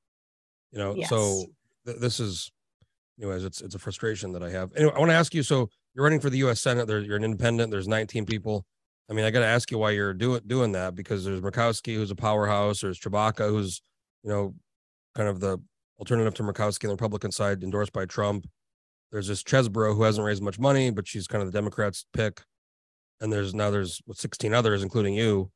You 0.71 0.79
know, 0.79 0.95
so 1.03 1.45
th- 1.85 1.99
this 1.99 2.19
is, 2.19 2.51
anyways, 3.19 3.43
it's 3.43 3.61
it's 3.61 3.75
a 3.75 3.79
frustration 3.79 4.31
that 4.33 4.41
I 4.41 4.49
have. 4.49 4.71
Anyway, 4.75 4.93
I 4.95 4.99
want 4.99 5.11
to 5.11 5.15
ask 5.15 5.33
you. 5.35 5.43
So 5.43 5.69
you're 5.93 6.03
running 6.03 6.19
for 6.19 6.29
the 6.31 6.39
U.S. 6.39 6.61
Senate. 6.61 6.87
There, 6.87 6.99
you're 6.99 7.17
an 7.17 7.23
independent. 7.23 7.69
There's 7.69 7.87
19 7.87 8.25
people. 8.25 8.65
I 9.09 9.13
mean, 9.13 9.25
I 9.25 9.29
got 9.31 9.41
to 9.41 9.45
ask 9.45 9.69
you 9.69 9.77
why 9.77 9.91
you're 9.91 10.13
doing 10.15 10.41
doing 10.47 10.71
that 10.71 10.95
because 10.95 11.23
there's 11.25 11.41
Murkowski, 11.41 11.93
who's 11.95 12.09
a 12.09 12.15
powerhouse. 12.15 12.81
There's 12.81 12.99
Tshibaka, 12.99 13.47
who's 13.49 13.81
you 14.23 14.29
know, 14.31 14.55
kind 15.13 15.29
of 15.29 15.41
the 15.41 15.59
alternative 15.99 16.33
to 16.35 16.43
Murkowski 16.43 16.85
on 16.85 16.87
the 16.87 16.93
Republican 16.95 17.31
side, 17.31 17.61
endorsed 17.63 17.93
by 17.93 18.05
Trump. 18.05 18.47
There's 19.13 19.27
this 19.27 19.43
Chesbro 19.43 19.95
who 19.95 20.03
hasn't 20.03 20.25
raised 20.25 20.41
much 20.41 20.59
money, 20.59 20.89
but 20.89 21.07
she's 21.07 21.27
kind 21.27 21.43
of 21.43 21.51
the 21.51 21.55
Democrats' 21.57 22.05
pick. 22.13 22.41
And 23.21 23.31
there's 23.31 23.53
now 23.53 23.69
there's 23.69 24.01
what, 24.05 24.17
16 24.17 24.53
others, 24.53 24.81
including 24.81 25.13
you. 25.13 25.51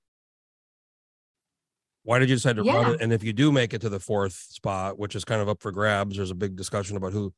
Why 2.03 2.19
did 2.19 2.29
you 2.29 2.35
decide 2.35 2.57
to 2.57 2.63
run 2.63 2.93
it? 2.93 3.01
And 3.01 3.11
if 3.11 3.23
you 3.23 3.33
do 3.33 3.51
make 3.51 3.73
it 3.73 3.81
to 3.81 3.89
the 3.89 3.99
fourth 3.99 4.33
spot, 4.33 4.99
which 4.99 5.15
is 5.15 5.25
kind 5.25 5.41
of 5.41 5.49
up 5.49 5.59
for 5.59 5.71
grabs, 5.71 6.15
there's 6.15 6.31
a 6.31 6.35
big 6.35 6.55
discussion 6.55 6.95
about 6.95 7.13
who 7.13 7.33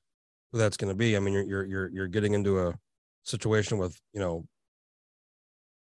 who 0.52 0.60
that's 0.60 0.78
going 0.78 0.90
to 0.92 0.96
be. 0.96 1.16
I 1.16 1.20
mean, 1.20 1.34
you're 1.34 1.44
you're 1.44 1.66
you're 1.66 1.90
you're 1.90 2.08
getting 2.08 2.34
into 2.34 2.60
a 2.60 2.76
situation 3.24 3.78
with 3.78 4.00
you 4.14 4.20
know 4.20 4.46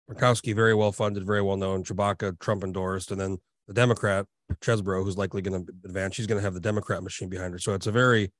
Murkowski, 0.09 0.55
very 0.55 0.73
well 0.73 0.91
funded, 0.91 1.23
very 1.23 1.43
well 1.43 1.55
known, 1.55 1.83
Tshibaka, 1.83 2.39
Trump 2.39 2.63
endorsed, 2.63 3.11
and 3.11 3.21
then 3.21 3.37
the 3.67 3.73
Democrat 3.73 4.25
Chesbro, 4.59 5.03
who's 5.03 5.17
likely 5.17 5.43
going 5.43 5.65
to 5.65 5.71
advance. 5.85 6.15
She's 6.15 6.27
going 6.27 6.39
to 6.39 6.43
have 6.43 6.55
the 6.55 6.59
Democrat 6.59 7.03
machine 7.03 7.29
behind 7.29 7.53
her. 7.53 7.59
So 7.59 7.73
it's 7.73 7.87
a 7.87 7.91
very, 7.91 8.31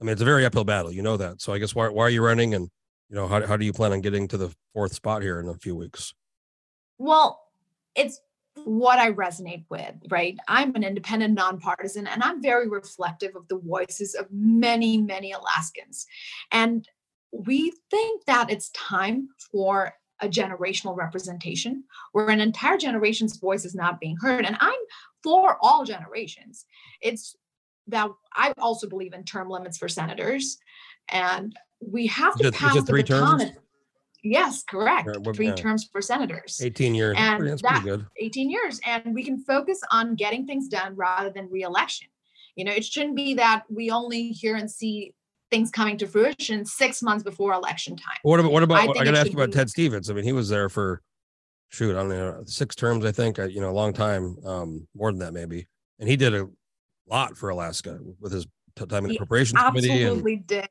I 0.00 0.04
mean, 0.04 0.12
it's 0.12 0.22
a 0.22 0.24
very 0.26 0.44
uphill 0.44 0.64
battle. 0.64 0.92
You 0.92 1.02
know 1.02 1.16
that. 1.16 1.40
So 1.40 1.52
I 1.52 1.58
guess 1.58 1.74
why 1.74 1.88
why 1.88 2.04
are 2.04 2.10
you 2.10 2.24
running? 2.24 2.54
And 2.54 2.70
you 3.08 3.16
know 3.16 3.26
how 3.26 3.44
how 3.46 3.56
do 3.56 3.64
you 3.64 3.72
plan 3.72 3.92
on 3.92 4.00
getting 4.00 4.28
to 4.28 4.36
the 4.36 4.54
fourth 4.72 4.94
spot 4.94 5.22
here 5.22 5.40
in 5.40 5.48
a 5.48 5.54
few 5.54 5.74
weeks? 5.74 6.14
Well, 6.98 7.40
it's 7.94 8.20
what 8.64 8.98
I 8.98 9.12
resonate 9.12 9.64
with, 9.68 9.94
right? 10.10 10.36
I'm 10.48 10.74
an 10.74 10.84
independent, 10.84 11.34
nonpartisan, 11.34 12.06
and 12.06 12.22
I'm 12.22 12.42
very 12.42 12.68
reflective 12.68 13.36
of 13.36 13.46
the 13.48 13.58
voices 13.58 14.14
of 14.14 14.26
many, 14.30 14.98
many 14.98 15.32
Alaskans. 15.32 16.06
And 16.50 16.86
we 17.32 17.72
think 17.90 18.24
that 18.26 18.50
it's 18.50 18.70
time 18.70 19.28
for 19.52 19.94
a 20.20 20.28
generational 20.28 20.96
representation 20.96 21.84
where 22.12 22.28
an 22.28 22.40
entire 22.40 22.76
generation's 22.76 23.36
voice 23.36 23.64
is 23.64 23.74
not 23.74 24.00
being 24.00 24.16
heard. 24.16 24.44
And 24.44 24.56
I'm 24.60 24.80
for 25.22 25.58
all 25.62 25.84
generations. 25.84 26.64
It's 27.00 27.36
that 27.88 28.10
I 28.34 28.52
also 28.58 28.88
believe 28.88 29.12
in 29.12 29.24
term 29.24 29.48
limits 29.48 29.78
for 29.78 29.88
senators. 29.88 30.58
And 31.08 31.56
we 31.80 32.06
have 32.08 32.34
Is 32.34 32.40
to 32.40 32.48
it- 32.48 32.54
pass 32.54 32.74
the 32.74 32.82
three 32.82 33.02
baton. 33.02 33.38
terms? 33.38 33.52
Yes, 34.24 34.64
correct. 34.68 35.08
Three 35.34 35.46
yeah. 35.46 35.54
terms 35.54 35.88
for 35.90 36.02
senators. 36.02 36.60
18 36.62 36.94
years. 36.94 37.16
And 37.18 37.48
that's 37.48 37.62
pretty 37.62 37.80
good. 37.80 38.06
18 38.18 38.50
years 38.50 38.80
and 38.84 39.14
we 39.14 39.22
can 39.22 39.38
focus 39.38 39.80
on 39.92 40.16
getting 40.16 40.46
things 40.46 40.68
done 40.68 40.94
rather 40.96 41.30
than 41.30 41.48
reelection 41.50 42.08
you 42.58 42.64
know 42.64 42.72
it 42.72 42.84
shouldn't 42.84 43.16
be 43.16 43.34
that 43.34 43.62
we 43.70 43.90
only 43.90 44.30
hear 44.30 44.56
and 44.56 44.70
see 44.70 45.14
things 45.50 45.70
coming 45.70 45.96
to 45.96 46.06
fruition 46.06 46.66
six 46.66 47.00
months 47.00 47.22
before 47.22 47.54
election 47.54 47.96
time 47.96 48.16
What 48.22 48.40
about 48.40 48.52
what 48.52 48.62
about? 48.62 48.78
I 48.80 48.82
I, 49.00 49.04
got 49.04 49.12
to 49.12 49.18
ask 49.18 49.28
you 49.28 49.34
about 49.34 49.46
be- 49.46 49.52
Ted 49.52 49.70
Stevens. 49.70 50.10
I 50.10 50.12
mean, 50.12 50.24
he 50.24 50.32
was 50.32 50.50
there 50.50 50.68
for 50.68 51.00
shoot, 51.70 51.92
I 51.92 52.00
don't 52.00 52.10
know, 52.10 52.42
six 52.44 52.74
terms, 52.74 53.04
I 53.06 53.12
think. 53.12 53.38
You 53.38 53.60
know, 53.60 53.70
a 53.70 53.72
long 53.72 53.92
time, 53.94 54.36
um, 54.44 54.88
more 54.94 55.10
than 55.10 55.20
that 55.20 55.32
maybe. 55.32 55.66
And 55.98 56.08
he 56.08 56.16
did 56.16 56.34
a 56.34 56.48
lot 57.10 57.36
for 57.36 57.50
Alaska 57.50 57.98
with 58.20 58.32
his 58.32 58.46
time 58.86 59.04
in 59.04 59.08
the 59.08 59.12
He 59.12 59.18
committee. 59.18 59.52
And 59.54 59.58
absolutely 59.62 60.36
did. 60.36 60.68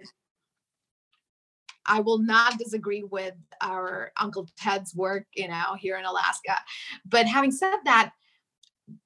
I 1.86 2.02
will 2.02 2.20
not 2.20 2.58
disagree 2.58 3.04
with 3.04 3.34
our 3.62 4.12
uncle 4.20 4.48
ted's 4.58 4.94
work 4.94 5.26
you 5.36 5.48
know 5.48 5.76
here 5.80 5.98
in 5.98 6.06
alaska. 6.06 6.56
But 7.06 7.26
having 7.26 7.52
said 7.52 7.78
that 7.86 8.12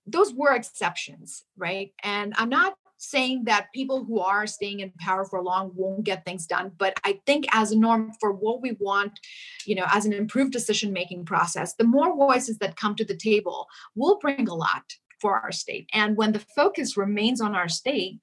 those 0.06 0.34
were 0.34 0.54
exceptions 0.54 1.44
right? 1.58 1.92
And 2.04 2.34
i'm 2.38 2.50
not 2.50 2.76
saying 2.98 3.46
that 3.46 3.68
people 3.74 4.04
who 4.06 4.20
are 4.20 4.46
staying 4.46 4.80
in 4.80 4.92
power 5.00 5.26
for 5.26 5.42
long 5.42 5.72
won't 5.74 6.04
get 6.04 6.24
things 6.24 6.46
done 6.46 6.72
but 6.78 6.94
i 7.04 7.20
think 7.26 7.46
as 7.52 7.72
a 7.72 7.78
norm 7.78 8.12
for 8.20 8.32
what 8.32 8.62
we 8.62 8.74
want 8.80 9.20
you 9.66 9.74
know 9.74 9.86
as 9.92 10.06
an 10.06 10.14
improved 10.14 10.52
decision 10.52 10.94
making 10.94 11.26
process 11.26 11.74
the 11.74 11.84
more 11.84 12.16
voices 12.16 12.60
that 12.60 12.76
come 12.76 12.94
to 12.96 13.04
the 13.04 13.16
table 13.16 13.66
will 13.96 14.20
bring 14.20 14.48
a 14.48 14.54
lot 14.54 14.84
for 15.22 15.40
our 15.40 15.52
state 15.52 15.88
and 15.94 16.18
when 16.18 16.32
the 16.32 16.46
focus 16.56 16.98
remains 16.98 17.40
on 17.40 17.56
our 17.56 17.70
state 17.70 18.20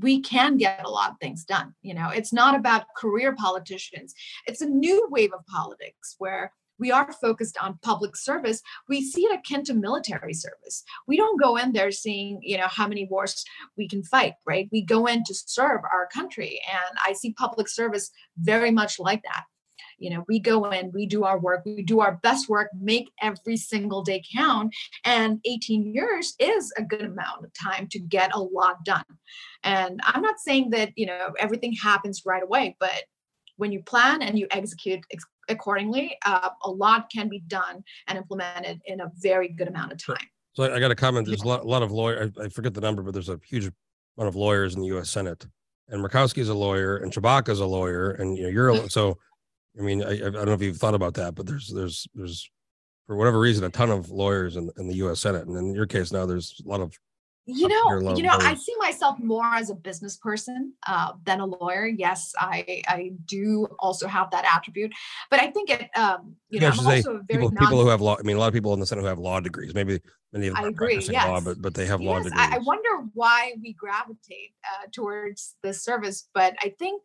we 0.00 0.20
can 0.20 0.56
get 0.56 0.84
a 0.84 0.90
lot 0.90 1.10
of 1.10 1.16
things 1.18 1.44
done. 1.44 1.74
You 1.82 1.94
know, 1.94 2.10
it's 2.10 2.32
not 2.32 2.54
about 2.54 2.94
career 2.96 3.34
politicians. 3.34 4.14
It's 4.46 4.60
a 4.60 4.68
new 4.68 5.08
wave 5.10 5.32
of 5.32 5.44
politics 5.46 6.14
where 6.18 6.52
we 6.78 6.92
are 6.92 7.12
focused 7.12 7.58
on 7.58 7.78
public 7.82 8.16
service. 8.16 8.62
We 8.88 9.02
see 9.02 9.22
it 9.22 9.36
akin 9.36 9.64
to 9.64 9.74
military 9.74 10.34
service. 10.34 10.84
We 11.06 11.16
don't 11.16 11.40
go 11.40 11.56
in 11.56 11.72
there 11.72 11.90
seeing, 11.90 12.38
you 12.42 12.56
know, 12.56 12.68
how 12.68 12.86
many 12.86 13.06
wars 13.10 13.44
we 13.76 13.88
can 13.88 14.04
fight, 14.04 14.34
right? 14.46 14.68
We 14.70 14.82
go 14.82 15.06
in 15.06 15.24
to 15.24 15.34
serve 15.34 15.80
our 15.82 16.08
country. 16.12 16.60
And 16.70 16.98
I 17.04 17.14
see 17.14 17.32
public 17.32 17.68
service 17.68 18.10
very 18.38 18.70
much 18.70 19.00
like 19.00 19.22
that. 19.22 19.44
You 19.98 20.10
know, 20.10 20.24
we 20.28 20.38
go 20.38 20.70
in, 20.70 20.92
we 20.92 21.06
do 21.06 21.24
our 21.24 21.38
work, 21.38 21.62
we 21.64 21.82
do 21.82 22.00
our 22.00 22.18
best 22.22 22.48
work, 22.48 22.70
make 22.78 23.10
every 23.20 23.56
single 23.56 24.02
day 24.02 24.22
count. 24.34 24.74
And 25.04 25.40
18 25.44 25.92
years 25.92 26.34
is 26.38 26.72
a 26.76 26.82
good 26.82 27.02
amount 27.02 27.44
of 27.44 27.52
time 27.54 27.88
to 27.88 27.98
get 27.98 28.34
a 28.34 28.40
lot 28.40 28.84
done. 28.84 29.04
And 29.62 30.00
I'm 30.04 30.22
not 30.22 30.38
saying 30.38 30.70
that, 30.70 30.90
you 30.96 31.06
know, 31.06 31.32
everything 31.38 31.72
happens 31.72 32.22
right 32.24 32.42
away, 32.42 32.76
but 32.78 33.04
when 33.56 33.72
you 33.72 33.82
plan 33.82 34.22
and 34.22 34.38
you 34.38 34.46
execute 34.50 35.00
ex- 35.12 35.24
accordingly, 35.48 36.16
uh, 36.24 36.50
a 36.62 36.70
lot 36.70 37.10
can 37.12 37.28
be 37.28 37.40
done 37.40 37.82
and 38.06 38.16
implemented 38.16 38.80
in 38.86 39.00
a 39.00 39.10
very 39.20 39.48
good 39.48 39.68
amount 39.68 39.92
of 39.92 40.04
time. 40.04 40.26
So 40.54 40.64
I, 40.64 40.76
I 40.76 40.80
got 40.80 40.90
a 40.90 40.94
comment. 40.94 41.26
There's 41.26 41.42
a 41.42 41.46
lot, 41.46 41.64
a 41.64 41.68
lot 41.68 41.82
of 41.82 41.92
lawyer. 41.92 42.30
I, 42.38 42.44
I 42.44 42.48
forget 42.48 42.74
the 42.74 42.80
number, 42.80 43.02
but 43.02 43.12
there's 43.12 43.28
a 43.28 43.38
huge 43.44 43.70
amount 44.16 44.28
of 44.28 44.36
lawyers 44.36 44.74
in 44.74 44.80
the 44.80 44.86
U.S. 44.88 45.10
Senate, 45.10 45.46
and 45.88 46.04
Murkowski 46.04 46.38
is 46.38 46.48
a 46.48 46.54
lawyer, 46.54 46.96
and 46.96 47.12
Tshibaka 47.12 47.50
is 47.50 47.60
a 47.60 47.66
lawyer, 47.66 48.12
and 48.12 48.36
you 48.36 48.44
know 48.44 48.48
you're 48.48 48.70
a, 48.70 48.90
so. 48.90 49.18
I 49.78 49.82
mean, 49.82 50.02
I, 50.02 50.12
I 50.12 50.30
don't 50.30 50.46
know 50.46 50.52
if 50.52 50.62
you've 50.62 50.76
thought 50.76 50.94
about 50.94 51.14
that, 51.14 51.34
but 51.34 51.46
there's 51.46 51.68
there's 51.68 52.06
there's 52.14 52.50
for 53.06 53.16
whatever 53.16 53.40
reason 53.40 53.64
a 53.64 53.70
ton 53.70 53.90
of 53.90 54.10
lawyers 54.10 54.56
in, 54.56 54.70
in 54.76 54.86
the 54.86 54.96
U.S. 54.96 55.20
Senate, 55.20 55.46
and 55.46 55.56
in 55.56 55.74
your 55.74 55.86
case 55.86 56.12
now 56.12 56.26
there's 56.26 56.60
a 56.64 56.68
lot 56.68 56.80
of 56.80 56.92
you 57.50 57.66
know 57.66 58.14
you 58.14 58.22
know 58.22 58.36
i 58.42 58.54
see 58.54 58.74
myself 58.78 59.18
more 59.18 59.54
as 59.54 59.70
a 59.70 59.74
business 59.74 60.16
person 60.16 60.74
uh, 60.86 61.12
than 61.24 61.40
a 61.40 61.46
lawyer 61.46 61.86
yes 61.86 62.34
i 62.38 62.82
i 62.86 63.10
do 63.24 63.66
also 63.78 64.06
have 64.06 64.30
that 64.30 64.44
attribute 64.44 64.92
but 65.30 65.40
i 65.40 65.50
think 65.50 65.70
it 65.70 65.88
um 65.96 66.36
you 66.50 66.60
know 66.60 66.66
Yeah, 66.66 66.72
I 66.72 66.78
i'm 66.78 66.86
also 66.86 67.10
a 67.16 67.22
very 67.22 67.42
people 67.44 67.50
non- 67.52 67.64
people 67.64 67.82
who 67.82 67.88
have 67.88 68.02
law. 68.02 68.16
I 68.18 68.22
mean, 68.22 68.36
a 68.36 68.38
lot 68.38 68.48
of 68.48 68.54
people 68.54 68.74
in 68.74 68.80
the 68.80 68.86
Senate 68.86 69.00
who 69.00 69.06
have 69.06 69.18
law 69.18 69.40
degrees. 69.40 69.74
Maybe 69.74 70.00
many 70.32 70.48
of 70.48 70.54
them 70.54 70.64
I 70.64 70.66
are 70.66 70.70
agree, 70.70 70.94
practicing 70.94 71.14
law, 71.14 71.40
but 71.40 71.60
but 71.62 71.74
they 71.74 71.86
have 71.86 72.00
law 72.00 72.18
degrees. 72.18 72.34
I, 72.36 72.56
I 72.56 72.58
wonder 72.58 73.08
why 73.14 73.54
we 73.62 73.72
gravitate 73.72 74.54
uh, 74.64 74.86
towards 74.92 75.56
this 75.62 75.82
service, 75.82 76.28
but 76.34 76.54
I 76.62 76.74
think 76.78 77.02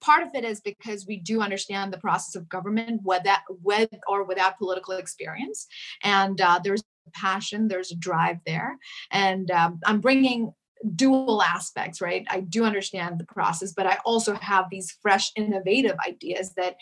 part 0.00 0.22
of 0.22 0.34
it 0.34 0.44
is 0.44 0.60
because 0.60 1.06
we 1.06 1.16
do 1.16 1.40
understand 1.40 1.92
the 1.92 1.98
process 1.98 2.34
of 2.34 2.48
government, 2.48 3.00
whether 3.04 3.36
with 3.62 3.90
or 4.06 4.24
without 4.24 4.58
political 4.58 4.94
experience, 4.94 5.66
and 6.02 6.40
uh, 6.40 6.60
there's 6.62 6.82
a 7.06 7.10
passion, 7.12 7.68
there's 7.68 7.92
a 7.92 7.96
drive 7.96 8.38
there, 8.46 8.78
and 9.10 9.50
um, 9.50 9.80
I'm 9.84 10.00
bringing 10.00 10.52
dual 10.94 11.42
aspects 11.42 12.00
right? 12.00 12.24
I 12.30 12.40
do 12.40 12.64
understand 12.64 13.18
the 13.18 13.24
process 13.24 13.72
but 13.72 13.86
i 13.86 13.98
also 14.04 14.34
have 14.34 14.66
these 14.70 14.96
fresh 15.02 15.32
innovative 15.34 15.96
ideas 16.06 16.54
that 16.54 16.76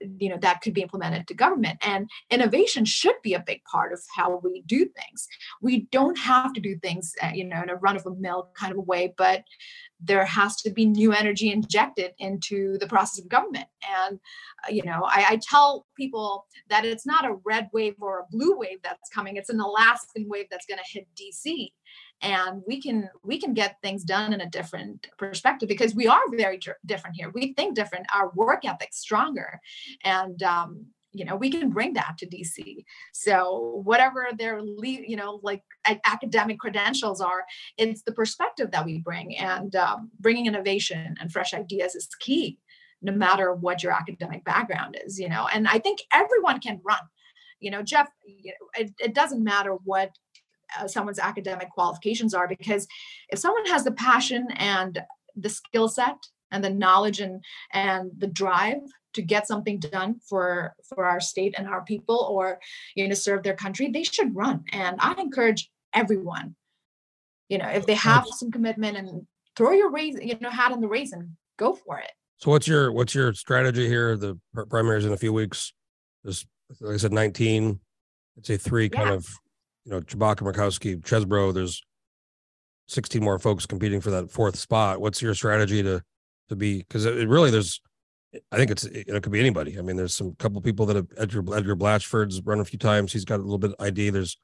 you 0.00 0.28
know 0.28 0.38
that 0.40 0.60
could 0.60 0.74
be 0.74 0.82
implemented 0.82 1.26
to 1.26 1.34
government. 1.34 1.78
And 1.82 2.08
innovation 2.30 2.84
should 2.84 3.16
be 3.22 3.34
a 3.34 3.40
big 3.40 3.62
part 3.64 3.92
of 3.92 4.00
how 4.14 4.40
we 4.42 4.62
do 4.66 4.86
things. 4.86 5.28
We 5.60 5.82
don't 5.90 6.18
have 6.18 6.52
to 6.54 6.60
do 6.60 6.78
things 6.78 7.14
uh, 7.22 7.30
you 7.34 7.44
know 7.44 7.62
in 7.62 7.70
a 7.70 7.76
run 7.76 7.96
of 7.96 8.04
the 8.04 8.14
mill 8.14 8.50
kind 8.54 8.72
of 8.72 8.78
a 8.78 8.82
way 8.82 9.14
but 9.16 9.44
there 10.00 10.24
has 10.24 10.54
to 10.62 10.70
be 10.70 10.86
new 10.86 11.12
energy 11.12 11.50
injected 11.50 12.12
into 12.18 12.78
the 12.78 12.86
process 12.86 13.18
of 13.22 13.28
government. 13.28 13.66
And 14.06 14.20
uh, 14.64 14.72
you 14.72 14.84
know 14.84 15.04
I, 15.04 15.26
I 15.30 15.40
tell 15.42 15.86
people 15.96 16.46
that 16.68 16.84
it's 16.84 17.06
not 17.06 17.24
a 17.24 17.36
red 17.44 17.68
wave 17.72 17.96
or 18.00 18.20
a 18.20 18.26
blue 18.30 18.56
wave 18.56 18.78
that's 18.82 19.10
coming. 19.10 19.36
It's 19.36 19.50
an 19.50 19.60
alaskan 19.60 20.26
wave 20.28 20.46
that's 20.50 20.66
going 20.66 20.78
to 20.78 20.98
hit 20.98 21.06
dc 21.18 21.70
and 22.22 22.62
we 22.66 22.80
can 22.80 23.08
we 23.22 23.38
can 23.38 23.54
get 23.54 23.76
things 23.82 24.04
done 24.04 24.32
in 24.32 24.40
a 24.40 24.50
different 24.50 25.06
perspective 25.18 25.68
because 25.68 25.94
we 25.94 26.06
are 26.06 26.22
very 26.32 26.58
different 26.84 27.16
here. 27.16 27.30
We 27.34 27.52
think 27.54 27.74
different 27.74 28.06
our 28.14 28.30
work 28.34 28.64
ethic 28.64 28.92
stronger 28.92 29.60
and 30.04 30.42
um, 30.42 30.86
you 31.12 31.24
know 31.24 31.36
we 31.36 31.50
can 31.50 31.70
bring 31.70 31.94
that 31.94 32.16
to 32.18 32.26
dc 32.26 32.84
so 33.12 33.80
whatever 33.84 34.28
their 34.36 34.62
le- 34.62 34.86
you 35.06 35.16
know 35.16 35.40
like 35.42 35.62
academic 36.06 36.58
credentials 36.58 37.20
are 37.20 37.44
it's 37.76 38.02
the 38.02 38.12
perspective 38.12 38.70
that 38.70 38.84
we 38.84 38.98
bring 38.98 39.36
and 39.36 39.74
um, 39.76 40.10
bringing 40.20 40.46
innovation 40.46 41.14
and 41.20 41.32
fresh 41.32 41.54
ideas 41.54 41.94
is 41.94 42.08
key 42.20 42.58
no 43.00 43.12
matter 43.12 43.54
what 43.54 43.82
your 43.82 43.92
academic 43.92 44.44
background 44.44 44.98
is 45.04 45.18
you 45.18 45.28
know 45.28 45.48
and 45.52 45.66
i 45.68 45.78
think 45.78 46.00
everyone 46.12 46.60
can 46.60 46.80
run. 46.84 46.98
You 47.60 47.72
know 47.72 47.82
jeff 47.82 48.08
it, 48.24 48.92
it 49.00 49.14
doesn't 49.14 49.42
matter 49.42 49.72
what 49.84 50.10
Uh, 50.78 50.88
someone's 50.88 51.18
academic 51.18 51.70
qualifications 51.70 52.34
are 52.34 52.48
because 52.48 52.86
if 53.30 53.38
someone 53.38 53.64
has 53.66 53.84
the 53.84 53.92
passion 53.92 54.48
and 54.56 55.00
the 55.36 55.48
skill 55.48 55.88
set 55.88 56.16
and 56.50 56.64
the 56.64 56.70
knowledge 56.70 57.20
and 57.20 57.42
and 57.72 58.10
the 58.18 58.26
drive 58.26 58.80
to 59.14 59.22
get 59.22 59.46
something 59.46 59.78
done 59.78 60.16
for 60.28 60.74
for 60.88 61.06
our 61.06 61.20
state 61.20 61.54
and 61.56 61.68
our 61.68 61.82
people 61.84 62.28
or 62.30 62.58
you 62.94 63.06
know 63.06 63.14
serve 63.14 63.42
their 63.42 63.56
country 63.56 63.90
they 63.90 64.02
should 64.02 64.34
run 64.34 64.62
and 64.72 64.96
i 65.00 65.14
encourage 65.18 65.70
everyone 65.94 66.54
you 67.48 67.58
know 67.58 67.68
if 67.68 67.86
they 67.86 67.94
have 67.94 68.26
some 68.26 68.50
commitment 68.50 68.96
and 68.96 69.26
throw 69.56 69.72
your 69.72 69.90
raise 69.90 70.16
you 70.20 70.36
know 70.40 70.50
hat 70.50 70.72
in 70.72 70.80
the 70.80 70.88
race 70.88 71.12
and 71.12 71.30
go 71.58 71.72
for 71.74 71.98
it 71.98 72.12
So 72.38 72.52
what's 72.52 72.68
your 72.68 72.92
what's 72.92 73.14
your 73.14 73.34
strategy 73.34 73.86
here? 73.88 74.16
The 74.16 74.38
primaries 74.70 75.04
in 75.04 75.12
a 75.12 75.16
few 75.16 75.32
weeks. 75.32 75.72
There's 76.22 76.46
like 76.80 76.94
I 76.94 76.96
said, 76.98 77.12
19. 77.12 77.80
I'd 78.36 78.46
say 78.46 78.56
three 78.56 78.88
kind 78.88 79.10
of 79.10 79.26
you 79.88 79.94
know 79.94 80.00
Tshibaka, 80.02 80.40
Murkowski, 80.42 81.00
Chesbro. 81.00 81.54
There's 81.54 81.82
16 82.88 83.24
more 83.24 83.38
folks 83.38 83.64
competing 83.64 84.02
for 84.02 84.10
that 84.10 84.30
fourth 84.30 84.56
spot. 84.56 85.00
What's 85.00 85.22
your 85.22 85.34
strategy 85.34 85.82
to 85.82 86.02
to 86.50 86.56
be 86.56 86.78
because 86.78 87.06
it, 87.06 87.26
really 87.26 87.50
there's 87.50 87.80
I 88.52 88.56
think 88.58 88.70
it's 88.70 88.84
it, 88.84 89.08
it 89.08 89.22
could 89.22 89.32
be 89.32 89.40
anybody. 89.40 89.78
I 89.78 89.82
mean, 89.82 89.96
there's 89.96 90.14
some 90.14 90.34
couple 90.38 90.60
people 90.60 90.84
that 90.86 90.96
have 90.96 91.06
Edgar 91.16 91.42
Edgar 91.54 91.74
Blatchford's 91.74 92.42
run 92.42 92.60
a 92.60 92.66
few 92.66 92.78
times. 92.78 93.12
He's 93.12 93.24
got 93.24 93.40
a 93.40 93.42
little 93.42 93.58
bit 93.58 93.70
of 93.70 93.76
ID. 93.80 94.10
There's 94.10 94.36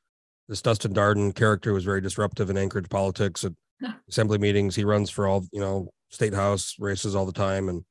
this 0.48 0.62
Dustin 0.62 0.94
Darden 0.94 1.35
character 1.35 1.70
who 1.70 1.74
was 1.74 1.85
very 1.85 2.00
disruptive 2.00 2.48
in 2.48 2.57
Anchorage 2.57 2.88
politics 2.88 3.44
at 3.44 3.52
assembly 4.09 4.38
meetings. 4.38 4.74
He 4.74 4.85
runs 4.85 5.11
for 5.11 5.28
all 5.28 5.44
you 5.52 5.61
know 5.61 5.90
state 6.11 6.33
house 6.33 6.76
races 6.78 7.14
all 7.14 7.26
the 7.26 7.33
time, 7.33 7.68
and 7.68 7.85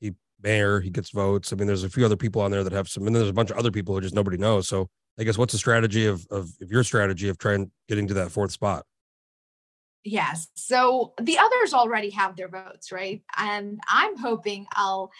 he 0.00 0.12
mayor 0.42 0.80
he 0.80 0.88
gets 0.88 1.10
votes. 1.10 1.52
I 1.52 1.56
mean, 1.56 1.66
there's 1.66 1.84
a 1.84 1.90
few 1.90 2.06
other 2.06 2.16
people 2.16 2.40
on 2.40 2.50
there 2.50 2.64
that 2.64 2.72
have 2.72 2.88
some, 2.88 3.06
and 3.06 3.14
then 3.14 3.20
there's 3.20 3.30
a 3.30 3.34
bunch 3.34 3.50
of 3.50 3.58
other 3.58 3.70
people 3.70 3.94
who 3.94 4.00
just 4.00 4.14
nobody 4.14 4.38
knows. 4.38 4.68
So 4.68 4.88
I 5.18 5.24
guess 5.24 5.38
what's 5.38 5.52
the 5.52 5.58
strategy 5.58 6.06
of 6.06 6.26
of, 6.30 6.50
of 6.60 6.70
your 6.70 6.84
strategy 6.84 7.28
of 7.28 7.38
trying 7.38 7.70
getting 7.88 8.08
to 8.08 8.14
that 8.14 8.30
fourth 8.30 8.52
spot? 8.52 8.84
Yes. 10.04 10.48
So 10.54 11.14
the 11.20 11.38
others 11.38 11.72
already 11.72 12.10
have 12.10 12.36
their 12.36 12.48
votes, 12.48 12.92
right? 12.92 13.22
And 13.38 13.80
I'm 13.88 14.18
hoping 14.18 14.66
I'll, 14.74 15.10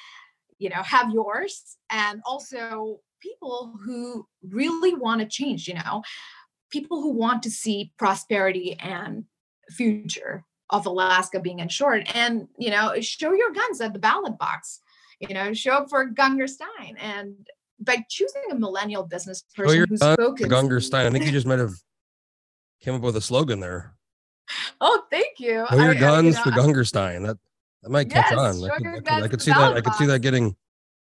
you 0.58 0.68
know, 0.68 0.82
have 0.82 1.10
yours 1.10 1.78
and 1.90 2.20
also 2.26 3.00
people 3.20 3.74
who 3.82 4.26
really 4.42 4.94
want 4.94 5.22
to 5.22 5.26
change, 5.26 5.66
you 5.66 5.74
know, 5.74 6.02
people 6.70 7.00
who 7.00 7.12
want 7.12 7.42
to 7.44 7.50
see 7.50 7.92
prosperity 7.98 8.76
and 8.78 9.24
future 9.70 10.44
of 10.68 10.84
Alaska 10.84 11.40
being 11.40 11.60
ensured 11.60 12.06
and, 12.14 12.48
you 12.58 12.70
know, 12.70 12.94
show 13.00 13.32
your 13.32 13.52
guns 13.52 13.80
at 13.80 13.94
the 13.94 13.98
ballot 13.98 14.36
box, 14.38 14.80
you 15.18 15.32
know, 15.32 15.54
show 15.54 15.72
up 15.72 15.88
for 15.88 16.10
Gungurstein 16.10 16.96
and 16.98 17.48
by 17.80 18.04
choosing 18.08 18.42
a 18.50 18.54
millennial 18.54 19.02
business 19.02 19.44
person 19.54 19.76
your 19.76 19.86
who's 19.86 20.00
guns 20.00 20.16
focused. 20.16 20.50
Gungurstein. 20.50 21.06
I 21.06 21.10
think 21.10 21.24
you 21.24 21.32
just 21.32 21.46
might 21.46 21.58
have 21.58 21.74
came 22.80 22.94
up 22.94 23.02
with 23.02 23.16
a 23.16 23.20
slogan 23.20 23.60
there. 23.60 23.94
Oh, 24.80 25.02
thank 25.10 25.38
you. 25.40 25.64
Show 25.70 25.76
your 25.76 25.84
I- 25.84 25.88
I- 25.88 25.92
you 25.92 25.98
guns 26.00 26.36
know, 26.36 26.42
for 26.42 26.50
Gunger 26.50 26.86
Stein. 26.86 27.22
That 27.22 27.38
that 27.82 27.90
might 27.90 28.10
catch 28.10 28.30
Yes, 28.30 28.38
on. 28.38 28.70
I 28.70 28.76
could, 28.76 28.86
I 28.86 28.92
could, 29.00 29.08
I 29.24 29.28
could 29.28 29.42
see 29.42 29.52
that. 29.52 29.72
I 29.72 29.80
could 29.80 29.94
see 29.94 30.04
that 30.06 30.18
getting 30.20 30.54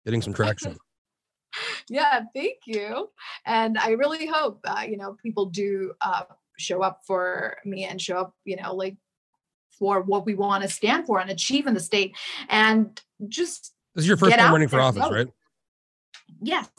getting 0.04 0.22
some 0.22 0.32
traction. 0.32 0.76
yeah 1.90 2.22
thank 2.34 2.56
you 2.64 3.10
and 3.44 3.76
i 3.78 3.90
really 3.90 4.26
hope 4.26 4.58
uh, 4.64 4.82
you 4.88 4.96
know 4.96 5.16
people 5.22 5.46
do 5.46 5.92
uh, 6.00 6.22
show 6.58 6.80
up 6.82 7.00
for 7.06 7.58
me 7.66 7.84
and 7.84 8.00
show 8.00 8.16
up 8.16 8.34
you 8.46 8.56
know 8.56 8.74
like 8.74 8.96
for 9.78 10.00
what 10.00 10.24
we 10.24 10.34
want 10.34 10.62
to 10.62 10.68
stand 10.68 11.04
for 11.06 11.20
and 11.20 11.30
achieve 11.30 11.66
in 11.66 11.74
the 11.74 11.80
state 11.80 12.16
and 12.48 13.02
just 13.28 13.74
This 13.94 14.04
is 14.04 14.08
your 14.08 14.16
first 14.16 14.34
time 14.34 14.50
running 14.52 14.68
for 14.68 14.80
office, 14.80 15.10
right? 15.10 15.28
Yes 16.40 16.70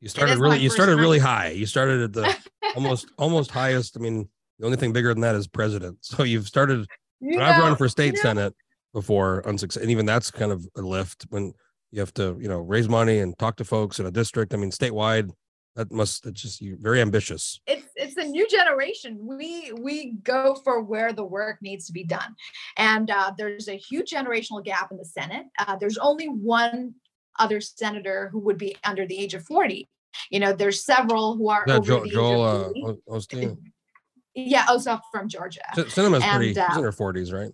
You 0.00 0.08
started 0.08 0.38
really. 0.38 0.58
You 0.58 0.70
started 0.70 0.96
really 0.96 1.18
time. 1.18 1.28
high. 1.28 1.48
You 1.50 1.66
started 1.66 2.00
at 2.02 2.12
the 2.12 2.36
almost 2.76 3.10
almost 3.18 3.50
highest. 3.50 3.96
I 3.96 4.00
mean, 4.00 4.28
the 4.58 4.66
only 4.66 4.78
thing 4.78 4.92
bigger 4.92 5.12
than 5.12 5.20
that 5.22 5.34
is 5.34 5.46
president. 5.46 5.98
So 6.02 6.22
you've 6.22 6.46
started. 6.46 6.86
I've 7.22 7.62
run 7.62 7.76
for 7.76 7.88
state 7.88 8.16
senate 8.16 8.54
before, 8.94 9.46
unsuccessful, 9.46 9.82
and 9.82 9.90
even 9.90 10.06
that's 10.06 10.30
kind 10.30 10.52
of 10.52 10.66
a 10.76 10.80
lift 10.80 11.26
when 11.28 11.52
you 11.90 12.00
have 12.00 12.14
to, 12.14 12.38
you 12.40 12.48
know, 12.48 12.60
raise 12.60 12.88
money 12.88 13.18
and 13.18 13.38
talk 13.38 13.56
to 13.56 13.64
folks 13.64 13.98
in 14.00 14.06
a 14.06 14.10
district. 14.10 14.54
I 14.54 14.56
mean, 14.56 14.70
statewide, 14.70 15.30
that 15.76 15.92
must 15.92 16.26
it's 16.26 16.42
just 16.42 16.60
you 16.60 16.76
very 16.80 17.00
ambitious. 17.00 17.60
it's 17.66 17.88
it's 17.96 18.16
a 18.16 18.24
new 18.24 18.46
generation 18.48 19.18
we 19.20 19.72
we 19.80 20.12
go 20.22 20.54
for 20.64 20.82
where 20.82 21.12
the 21.12 21.24
work 21.24 21.58
needs 21.62 21.86
to 21.86 21.92
be 21.92 22.04
done 22.04 22.34
and 22.76 23.10
uh, 23.10 23.32
there's 23.36 23.68
a 23.68 23.76
huge 23.76 24.10
generational 24.10 24.64
gap 24.64 24.90
in 24.90 24.96
the 24.98 25.04
senate 25.04 25.46
uh, 25.58 25.76
there's 25.76 25.98
only 25.98 26.26
one 26.26 26.94
other 27.38 27.60
senator 27.60 28.28
who 28.32 28.38
would 28.40 28.58
be 28.58 28.76
under 28.84 29.06
the 29.06 29.18
age 29.18 29.34
of 29.34 29.44
40 29.44 29.88
you 30.30 30.40
know 30.40 30.52
there's 30.52 30.84
several 30.84 31.36
who 31.36 31.48
are 31.48 31.64
Yeah, 31.66 31.76
over 31.76 31.86
Joel, 31.86 32.00
the 32.02 32.06
age 32.08 32.14
of 32.16 32.24
uh, 32.24 32.64
40. 32.64 32.84
O- 32.84 33.16
Osteen. 33.16 33.56
yeah 34.34 34.64
also 34.68 34.98
from 35.12 35.28
georgia 35.28 35.60
Sinema's 35.74 36.24
pretty. 36.24 36.24
And, 36.24 36.44
She's 36.44 36.58
uh, 36.58 36.74
in 36.76 36.82
her 36.84 36.92
forties, 36.92 37.32
right? 37.32 37.50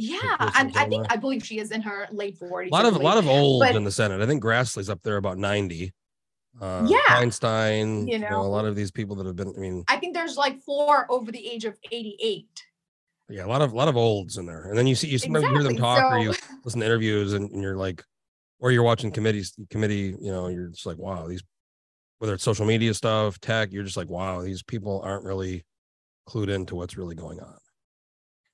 yeah 0.00 0.36
and 0.56 0.76
i 0.76 0.88
think 0.88 1.06
i 1.10 1.16
believe 1.16 1.44
she 1.44 1.58
is 1.58 1.72
in 1.72 1.82
her 1.82 2.06
late 2.12 2.38
40s 2.38 2.68
A 2.68 2.70
lot 2.70 2.84
of 2.86 2.94
a 2.94 2.98
lot 2.98 3.18
of 3.18 3.26
olds 3.26 3.66
But- 3.66 3.74
in 3.76 3.84
the 3.84 3.90
Senate. 3.92 4.20
I 4.20 4.26
think 4.26 4.42
Grassley's 4.42 4.88
up 4.88 5.02
there 5.02 5.16
about 5.16 5.38
ninety. 5.38 5.92
Uh, 6.60 6.86
Yeah. 6.88 6.98
Einstein. 7.08 8.06
You 8.06 8.14
You 8.14 8.18
know, 8.20 8.40
a 8.40 8.46
lot 8.56 8.64
of 8.64 8.74
these 8.76 8.90
people 8.90 9.14
that 9.16 9.26
have 9.26 9.36
been. 9.36 9.52
I 9.56 9.60
mean, 9.60 9.84
i 9.88 9.96
think 9.96 10.14
there's 10.14 10.36
like 10.36 10.60
four 10.60 11.06
over 11.10 11.30
the 11.32 11.44
age 11.46 11.64
of 11.64 11.76
88 11.90 12.46
yeah, 13.30 13.44
a 13.44 13.46
lot 13.46 13.60
of 13.60 13.72
a 13.72 13.76
lot 13.76 13.88
of 13.88 13.96
olds 13.96 14.38
in 14.38 14.46
there. 14.46 14.64
And 14.68 14.78
then 14.78 14.86
you 14.86 14.94
see 14.94 15.08
you 15.08 15.18
sometimes 15.18 15.44
hear 15.46 15.62
them 15.62 15.72
Exactly, 15.72 15.80
talk, 15.82 16.12
or 16.12 16.18
you 16.18 16.32
listen 16.64 16.80
to 16.80 16.86
interviews, 16.86 17.34
and, 17.34 17.50
and 17.50 17.60
you're 17.62 17.76
like, 17.76 18.02
or 18.60 18.72
you're 18.72 18.82
watching 18.82 19.10
committees, 19.10 19.54
committee. 19.70 20.14
You 20.20 20.32
know, 20.32 20.48
you're 20.48 20.68
just 20.68 20.86
like, 20.86 20.98
wow, 20.98 21.26
these 21.26 21.42
whether 22.18 22.34
it's 22.34 22.44
social 22.44 22.66
media 22.66 22.92
stuff, 22.94 23.40
tech, 23.40 23.72
you're 23.72 23.84
just 23.84 23.96
like, 23.96 24.08
wow, 24.08 24.42
these 24.42 24.62
people 24.62 25.00
aren't 25.04 25.24
really 25.24 25.64
clued 26.28 26.48
into 26.48 26.74
what's 26.74 26.96
really 26.96 27.14
going 27.14 27.40
on. 27.40 27.56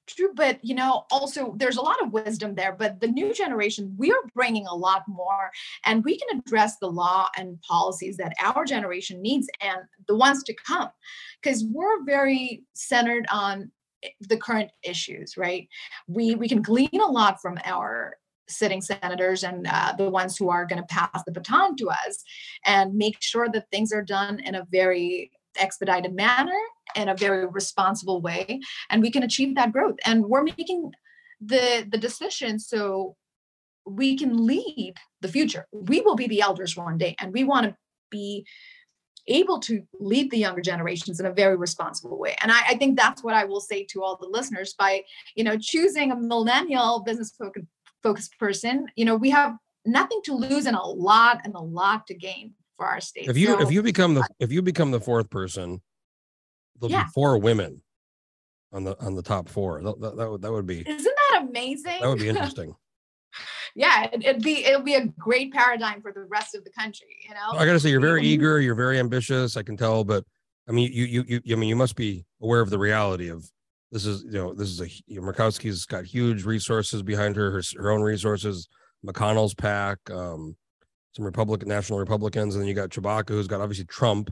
True, 0.06 0.32
but 0.34 0.62
you 0.62 0.74
know, 0.74 1.06
also 1.10 1.54
there's 1.56 1.78
a 1.78 1.82
lot 1.82 2.02
of 2.02 2.12
wisdom 2.12 2.54
there. 2.54 2.72
But 2.72 3.00
the 3.00 3.08
new 3.08 3.32
generation, 3.32 3.94
we 3.96 4.12
are 4.12 4.20
bringing 4.34 4.66
a 4.66 4.74
lot 4.74 5.02
more, 5.08 5.50
and 5.86 6.04
we 6.04 6.18
can 6.18 6.38
address 6.38 6.76
the 6.76 6.90
law 6.90 7.28
and 7.38 7.58
policies 7.62 8.18
that 8.18 8.34
our 8.38 8.66
generation 8.66 9.22
needs 9.22 9.48
and 9.62 9.78
the 10.06 10.14
ones 10.14 10.42
to 10.44 10.54
come, 10.54 10.90
because 11.42 11.64
we're 11.64 12.04
very 12.04 12.64
centered 12.74 13.24
on 13.32 13.70
eh, 14.02 14.10
the 14.20 14.36
current 14.36 14.70
issues. 14.82 15.38
Right? 15.38 15.68
We 16.06 16.34
we 16.34 16.50
can 16.50 16.60
glean 16.60 17.00
a 17.00 17.10
lot 17.10 17.40
from 17.40 17.58
our 17.64 18.18
sitting 18.48 18.80
senators 18.80 19.42
and 19.44 19.66
uh, 19.66 19.94
the 19.96 20.10
ones 20.10 20.36
who 20.36 20.48
are 20.50 20.66
going 20.66 20.80
to 20.80 20.86
pass 20.86 21.22
the 21.24 21.32
baton 21.32 21.76
to 21.76 21.88
us, 21.88 22.22
and 22.64 22.94
make 22.94 23.16
sure 23.20 23.48
that 23.48 23.70
things 23.70 23.92
are 23.92 24.02
done 24.02 24.40
in 24.40 24.54
a 24.54 24.66
very 24.70 25.30
expedited 25.56 26.14
manner 26.14 26.58
in 26.96 27.08
a 27.08 27.16
very 27.16 27.46
responsible 27.46 28.20
way 28.20 28.60
and 28.90 29.02
we 29.02 29.10
can 29.10 29.22
achieve 29.22 29.54
that 29.54 29.72
growth. 29.72 29.96
And 30.04 30.24
we're 30.24 30.42
making 30.42 30.92
the 31.40 31.86
the 31.90 31.98
decision 31.98 32.58
so 32.58 33.16
we 33.86 34.16
can 34.16 34.46
lead 34.46 34.94
the 35.20 35.28
future. 35.28 35.66
We 35.72 36.00
will 36.00 36.16
be 36.16 36.26
the 36.26 36.40
elders 36.40 36.76
one 36.76 36.98
day 36.98 37.14
and 37.18 37.32
we 37.32 37.44
want 37.44 37.66
to 37.66 37.76
be 38.10 38.46
able 39.26 39.58
to 39.58 39.82
lead 40.00 40.30
the 40.30 40.38
younger 40.38 40.60
generations 40.60 41.18
in 41.18 41.26
a 41.26 41.32
very 41.32 41.56
responsible 41.56 42.18
way. 42.18 42.36
And 42.42 42.52
I, 42.52 42.60
I, 42.68 42.74
think 42.76 42.98
that's 42.98 43.24
what 43.24 43.34
i 43.34 43.44
will 43.44 43.60
say 43.60 43.84
to 43.84 44.02
all 44.02 44.18
the 44.18 44.28
listeners 44.28 44.74
by 44.78 45.02
you 45.34 45.44
know 45.44 45.56
choosing 45.58 46.12
a 46.12 46.16
millennial 46.16 47.02
business 47.06 47.32
focused 48.04 48.38
person 48.38 48.86
you 48.94 49.04
know 49.04 49.16
we 49.16 49.30
have 49.30 49.56
nothing 49.84 50.20
to 50.24 50.34
lose 50.34 50.66
and 50.66 50.76
a 50.76 50.80
lot 50.80 51.40
and 51.44 51.54
a 51.54 51.60
lot 51.60 52.06
to 52.06 52.14
gain 52.14 52.52
for 52.76 52.86
our 52.86 53.00
state 53.00 53.28
if 53.28 53.36
you 53.36 53.48
so, 53.48 53.60
if 53.60 53.72
you 53.72 53.82
become 53.82 54.14
the 54.14 54.24
if 54.38 54.52
you 54.52 54.62
become 54.62 54.92
the 54.92 55.00
fourth 55.00 55.28
person 55.28 55.80
there'll 56.80 56.92
yeah. 56.92 57.04
be 57.04 57.10
four 57.10 57.38
women 57.38 57.80
on 58.74 58.84
the 58.84 59.00
on 59.00 59.14
the 59.14 59.22
top 59.22 59.48
four. 59.48 59.80
That, 59.80 60.00
that, 60.00 60.16
that, 60.16 60.30
would 60.30 60.42
that 60.42 60.52
would 60.52 60.66
be 60.66 60.80
isn't 60.86 61.14
that 61.30 61.42
amazing? 61.48 62.00
That 62.00 62.08
would 62.08 62.18
be 62.18 62.28
interesting. 62.30 62.74
yeah, 63.74 64.08
it, 64.12 64.34
would 64.34 64.42
be 64.42 64.64
it'll 64.66 64.82
be 64.82 64.96
a 64.96 65.06
great 65.06 65.52
paradigm 65.52 66.02
for 66.02 66.12
the 66.12 66.24
rest 66.24 66.54
of 66.54 66.64
the 66.64 66.70
country. 66.70 67.16
You 67.26 67.34
know, 67.34 67.58
I 67.58 67.64
gotta 67.64 67.80
say 67.80 67.90
you're 67.90 68.00
very 68.00 68.24
eager, 68.24 68.60
you're 68.60 68.74
very 68.74 68.98
ambitious. 68.98 69.56
I 69.56 69.62
can 69.62 69.76
tell, 69.76 70.04
but 70.04 70.24
I 70.68 70.72
mean, 70.72 70.92
you 70.92 71.04
you 71.04 71.40
you 71.46 71.56
I 71.56 71.58
mean, 71.58 71.68
you 71.68 71.76
must 71.76 71.96
be 71.96 72.26
aware 72.42 72.60
of 72.60 72.70
the 72.70 72.78
reality 72.78 73.28
of 73.30 73.48
this 73.94 74.04
is 74.04 74.24
you 74.24 74.32
know 74.32 74.52
this 74.52 74.68
is 74.68 74.80
a 74.82 75.20
Murkowski's 75.20 75.86
got 75.86 76.04
huge 76.04 76.44
resources 76.44 77.02
behind 77.02 77.36
her, 77.36 77.50
her 77.50 77.62
her 77.78 77.90
own 77.90 78.02
resources, 78.02 78.68
McConnell's 79.06 79.54
PAC, 79.54 79.98
um, 80.10 80.54
some 81.12 81.24
Republican 81.24 81.68
national 81.68 81.98
Republicans, 81.98 82.54
and 82.54 82.62
then 82.62 82.68
you 82.68 82.74
got 82.74 82.90
Tshibaka, 82.90 83.30
who's 83.30 83.48
got 83.48 83.62
obviously 83.62 83.86
Trump 83.86 84.30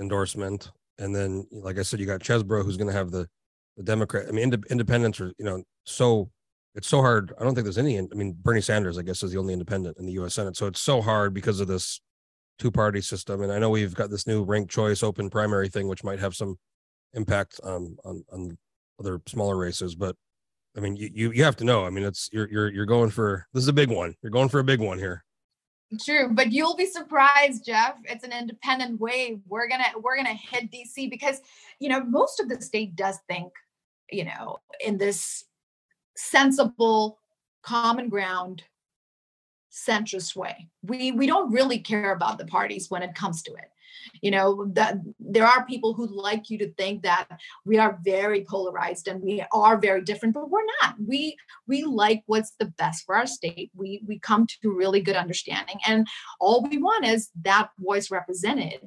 endorsement 0.00 0.70
and 0.98 1.14
then 1.14 1.46
like 1.50 1.78
I 1.78 1.82
said, 1.82 2.00
you 2.00 2.06
got 2.06 2.20
Chesbro 2.20 2.64
who's 2.64 2.76
going 2.76 2.88
to 2.88 2.96
have 2.96 3.10
the 3.10 3.28
the 3.76 3.82
Democrat. 3.82 4.26
I 4.28 4.32
mean, 4.32 4.52
ind- 4.52 4.66
independents 4.70 5.20
are 5.20 5.32
you 5.38 5.44
know 5.44 5.62
so 5.84 6.30
it's 6.74 6.88
so 6.88 7.00
hard. 7.00 7.32
I 7.38 7.44
don't 7.44 7.54
think 7.54 7.64
there's 7.64 7.78
any. 7.78 7.98
I 7.98 8.02
mean, 8.14 8.36
Bernie 8.40 8.60
Sanders, 8.60 8.98
I 8.98 9.02
guess, 9.02 9.22
is 9.22 9.32
the 9.32 9.38
only 9.38 9.52
independent 9.52 9.96
in 9.98 10.06
the 10.06 10.12
U.S. 10.12 10.34
Senate. 10.34 10.56
So 10.56 10.66
it's 10.66 10.80
so 10.80 11.00
hard 11.00 11.32
because 11.32 11.60
of 11.60 11.68
this 11.68 12.00
two 12.58 12.70
party 12.70 13.00
system. 13.00 13.42
And 13.42 13.52
I 13.52 13.58
know 13.58 13.70
we've 13.70 13.94
got 13.94 14.10
this 14.10 14.26
new 14.26 14.42
ranked 14.44 14.72
choice 14.72 15.02
open 15.02 15.30
primary 15.30 15.68
thing, 15.68 15.88
which 15.88 16.04
might 16.04 16.18
have 16.18 16.34
some 16.34 16.56
impact 17.12 17.60
um, 17.62 17.96
on 18.04 18.24
on 18.32 18.58
other 18.98 19.20
smaller 19.26 19.56
races. 19.56 19.94
But 19.94 20.16
I 20.76 20.80
mean, 20.80 20.96
you 20.96 21.10
you, 21.12 21.32
you 21.32 21.44
have 21.44 21.56
to 21.56 21.64
know. 21.64 21.84
I 21.84 21.90
mean, 21.90 22.04
it's 22.04 22.28
you're 22.32 22.48
you're 22.50 22.72
you're 22.72 22.86
going 22.86 23.10
for 23.10 23.46
this 23.52 23.62
is 23.62 23.68
a 23.68 23.72
big 23.72 23.90
one. 23.90 24.14
You're 24.22 24.30
going 24.30 24.48
for 24.48 24.60
a 24.60 24.64
big 24.64 24.80
one 24.80 24.98
here. 24.98 25.24
True, 26.04 26.30
but 26.32 26.50
you'll 26.50 26.76
be 26.76 26.86
surprised, 26.86 27.64
Jeff. 27.64 27.96
It's 28.04 28.24
an 28.24 28.32
independent 28.32 29.00
wave. 29.00 29.40
We're 29.46 29.68
gonna 29.68 29.84
we're 30.02 30.16
gonna 30.16 30.34
hit 30.34 30.70
DC 30.72 31.10
because 31.10 31.40
you 31.78 31.88
know 31.88 32.02
most 32.04 32.40
of 32.40 32.48
the 32.48 32.60
state 32.60 32.96
does 32.96 33.18
think, 33.28 33.52
you 34.10 34.24
know, 34.24 34.58
in 34.84 34.98
this 34.98 35.44
sensible, 36.16 37.18
common 37.62 38.08
ground, 38.08 38.64
centrist 39.70 40.34
way. 40.34 40.68
We 40.82 41.12
we 41.12 41.26
don't 41.26 41.52
really 41.52 41.78
care 41.78 42.12
about 42.12 42.38
the 42.38 42.46
parties 42.46 42.90
when 42.90 43.02
it 43.02 43.14
comes 43.14 43.42
to 43.42 43.52
it 43.52 43.68
you 44.20 44.30
know 44.30 44.66
that 44.72 44.96
there 45.18 45.46
are 45.46 45.66
people 45.66 45.94
who 45.94 46.06
like 46.06 46.50
you 46.50 46.58
to 46.58 46.72
think 46.74 47.02
that 47.02 47.26
we 47.64 47.78
are 47.78 47.98
very 48.04 48.44
polarized 48.48 49.08
and 49.08 49.22
we 49.22 49.44
are 49.52 49.78
very 49.78 50.02
different 50.02 50.34
but 50.34 50.50
we're 50.50 50.66
not 50.82 50.94
we 51.06 51.36
we 51.66 51.84
like 51.84 52.22
what's 52.26 52.52
the 52.58 52.66
best 52.78 53.04
for 53.04 53.16
our 53.16 53.26
state 53.26 53.70
we 53.74 54.02
we 54.06 54.18
come 54.18 54.46
to 54.46 54.72
really 54.72 55.00
good 55.00 55.16
understanding 55.16 55.76
and 55.86 56.06
all 56.40 56.66
we 56.68 56.78
want 56.78 57.04
is 57.04 57.30
that 57.42 57.68
voice 57.78 58.10
represented 58.10 58.80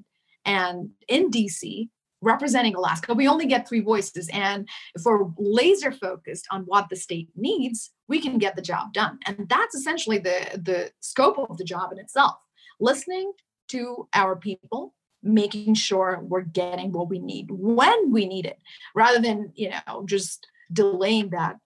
and 0.45 0.89
in 1.07 1.29
dc 1.29 1.89
representing 2.19 2.73
Alaska, 2.73 3.13
we 3.13 3.27
only 3.27 3.45
get 3.45 3.67
three 3.67 3.79
voices. 3.79 4.27
And 4.33 4.67
if 4.95 5.03
we're 5.05 5.27
laser 5.37 5.91
focused 5.91 6.47
on 6.49 6.63
what 6.63 6.89
the 6.89 6.95
state 6.95 7.29
needs, 7.35 7.91
we 8.07 8.19
can 8.19 8.39
get 8.39 8.55
the 8.55 8.61
job 8.63 8.91
done. 8.91 9.19
And 9.27 9.47
that's 9.47 9.75
essentially 9.75 10.17
the, 10.17 10.59
the 10.59 10.91
scope 10.99 11.37
of 11.37 11.59
the 11.59 11.63
job 11.63 11.91
in 11.91 11.99
itself 11.99 12.37
listening 12.79 13.31
to 13.69 14.07
our 14.13 14.35
people, 14.35 14.93
making 15.23 15.73
sure 15.73 16.19
we're 16.23 16.41
getting 16.41 16.91
what 16.91 17.09
we 17.09 17.19
need 17.19 17.47
when 17.49 18.11
we 18.11 18.25
need 18.27 18.45
it 18.45 18.59
rather 18.95 19.19
than 19.19 19.51
you 19.55 19.69
know 19.69 20.05
just 20.05 20.47
delaying 20.71 21.29
that 21.31 21.57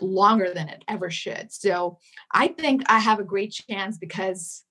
longer 0.00 0.50
than 0.54 0.68
it 0.68 0.82
ever 0.88 1.10
should. 1.10 1.52
So 1.52 1.98
i 2.32 2.48
think 2.48 2.82
i 2.86 2.98
have 2.98 3.18
a 3.18 3.24
great 3.24 3.52
chance 3.52 3.98
because 3.98 4.64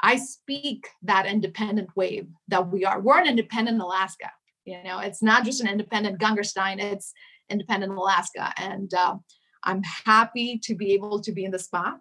i 0.00 0.16
speak 0.16 0.88
that 1.02 1.26
independent 1.26 1.88
wave 1.96 2.26
that 2.48 2.70
we 2.70 2.84
are. 2.84 3.00
We're 3.00 3.20
an 3.20 3.28
independent 3.28 3.80
alaska 3.80 4.30
you 4.64 4.82
know? 4.82 4.98
It's 4.98 5.22
not 5.22 5.44
just 5.44 5.60
an 5.60 5.68
independent 5.68 6.18
Gungurstein 6.18 6.80
it's 6.80 7.12
independent 7.50 7.92
alaska. 7.92 8.52
And 8.56 8.92
uh, 8.94 9.16
i'm 9.62 9.82
happy 9.82 10.58
to 10.64 10.74
be 10.74 10.92
able 10.92 11.20
to 11.20 11.32
be 11.32 11.44
in 11.44 11.50
the 11.50 11.58
spot 11.58 11.98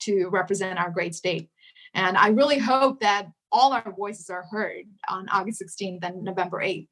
to 0.00 0.28
represent 0.28 0.78
our 0.78 0.90
great 0.90 1.14
state. 1.14 1.48
And 1.94 2.16
i 2.16 2.28
really 2.28 2.58
hope 2.58 3.00
that 3.00 3.28
all 3.54 3.72
our 3.72 3.94
voices 3.96 4.28
are 4.28 4.44
heard 4.50 4.84
on 5.08 5.28
August 5.30 5.62
16th 5.62 6.00
and 6.02 6.24
November 6.24 6.60
8th. 6.60 6.88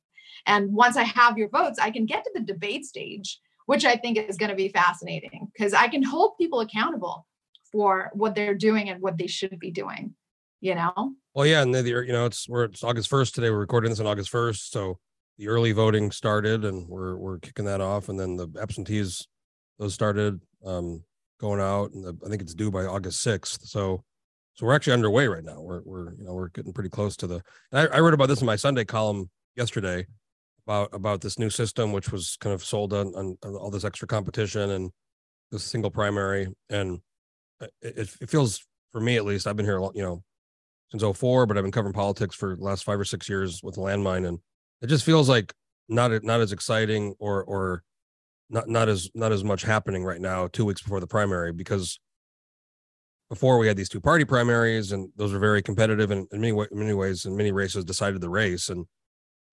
And 0.47 0.73
once 0.73 0.97
I 0.97 1.03
have 1.03 1.37
your 1.37 1.49
votes, 1.49 1.79
I 1.79 1.91
can 1.91 2.07
get 2.07 2.25
to 2.25 2.31
the 2.35 2.41
debate 2.41 2.87
stage, 2.87 3.41
which 3.67 3.85
I 3.85 3.97
think 3.97 4.17
is 4.17 4.37
going 4.37 4.51
to 4.51 4.57
be 4.57 4.69
fascinating 4.69 5.49
because 5.53 5.75
I 5.75 5.89
can 5.89 6.05
hold 6.05 6.39
people 6.39 6.61
accountable 6.61 7.27
for 7.73 8.11
what 8.15 8.35
they're 8.35 8.55
doing 8.55 8.89
and 8.89 9.03
what 9.03 9.19
they 9.19 9.27
should 9.27 9.59
be 9.59 9.73
doing, 9.73 10.15
you 10.61 10.77
know? 10.77 11.15
Well, 11.35 11.47
yeah. 11.47 11.63
And 11.63 11.75
the, 11.75 11.83
you 11.83 12.13
know, 12.13 12.27
it's, 12.27 12.49
we're, 12.49 12.65
it's 12.65 12.85
August 12.85 13.11
1st 13.11 13.35
today. 13.35 13.51
We're 13.51 13.59
recording 13.59 13.91
this 13.91 14.01
on 14.01 14.07
August 14.07 14.33
1st. 14.33 14.71
So 14.71 14.99
the 15.39 15.49
early 15.49 15.73
voting 15.73 16.13
started 16.13 16.65
and 16.65 16.89
we're, 16.89 17.17
we're 17.17 17.39
kicking 17.41 17.65
that 17.65 17.81
off. 17.81 18.09
And 18.09 18.21
then 18.21 18.37
the 18.37 18.49
absentees, 18.61 19.27
those 19.79 19.95
started 19.95 20.41
um, 20.65 21.03
going 21.41 21.61
out 21.61 21.93
and 21.93 22.05
the, 22.05 22.17
I 22.25 22.29
think 22.29 22.41
it's 22.41 22.55
due 22.55 22.71
by 22.71 22.85
August 22.85 23.25
6th. 23.27 23.67
So 23.67 24.05
so 24.55 24.67
we're 24.67 24.75
actually 24.75 24.93
underway 24.93 25.27
right 25.29 25.45
now. 25.45 25.61
We're 25.61 25.83
we're 25.85 26.15
you 26.15 26.25
know 26.25 26.35
we're 26.35 26.49
getting 26.49 26.73
pretty 26.73 26.91
close 26.91 27.17
to 27.19 27.27
the. 27.27 27.43
I, 27.73 27.87
I 27.87 28.01
wrote 28.01 28.15
about 28.15 28.29
this 28.29 28.41
in 28.41 28.47
my 28.47 28.57
Sunday 28.57 28.85
column 28.85 29.31
yesterday 29.57 30.07
about 30.67 30.91
about 30.93 31.21
this 31.21 31.39
new 31.39 31.51
system, 31.51 31.93
which 31.93 32.13
was 32.13 32.37
kind 32.41 32.55
of 32.55 32.65
sold 32.65 32.93
on, 32.93 33.15
on, 33.15 33.37
all 33.43 33.71
this 33.71 33.85
extra 33.85 34.07
competition 34.07 34.71
and 34.71 34.91
this 35.51 35.65
single 35.65 35.91
primary, 35.91 36.49
and 36.71 37.01
it, 37.81 38.15
it 38.21 38.31
feels 38.31 38.67
for 38.93 39.01
me 39.01 39.17
at 39.17 39.25
least. 39.25 39.47
I've 39.47 39.57
been 39.57 39.67
here, 39.67 39.79
a 39.79 39.83
lot, 39.83 39.97
you 39.97 40.03
know, 40.03 40.23
since 40.91 41.03
04, 41.19 41.47
but 41.47 41.57
I've 41.57 41.65
been 41.65 41.73
covering 41.73 41.95
politics 41.95 42.37
for 42.37 42.57
the 42.57 42.63
last 42.63 42.85
five 42.85 43.01
or 43.01 43.05
six 43.05 43.29
years 43.29 43.63
with 43.63 43.77
landmine, 43.77 44.27
and 44.27 44.39
it 44.83 44.89
just 44.89 45.05
feels 45.05 45.29
like 45.29 45.53
not 45.89 46.23
not 46.23 46.41
as 46.41 46.53
exciting 46.53 47.15
or 47.19 47.43
or 47.45 47.83
not 48.51 48.69
not 48.69 48.89
as 48.89 49.11
not 49.15 49.33
as 49.33 49.43
much 49.43 49.63
happening 49.63 50.05
right 50.05 50.21
now 50.21 50.47
two 50.47 50.65
weeks 50.65 50.83
before 50.83 51.01
the 51.01 51.07
primary 51.07 51.53
because 51.53 51.99
before 53.33 53.57
we 53.57 53.67
had 53.67 53.79
these 53.79 53.89
two 53.89 53.99
party 53.99 54.27
primaries 54.27 54.93
and 54.93 55.09
those 55.17 55.33
were 55.33 55.39
very 55.39 55.63
competitive 55.63 56.11
and 56.11 56.29
in 56.33 56.41
many, 56.43 56.67
many 56.71 56.93
ways 56.93 57.25
in 57.25 57.35
many 57.35 57.51
races 57.51 57.83
decided 57.83 58.21
the 58.21 58.29
race 58.29 58.69
and, 58.69 58.85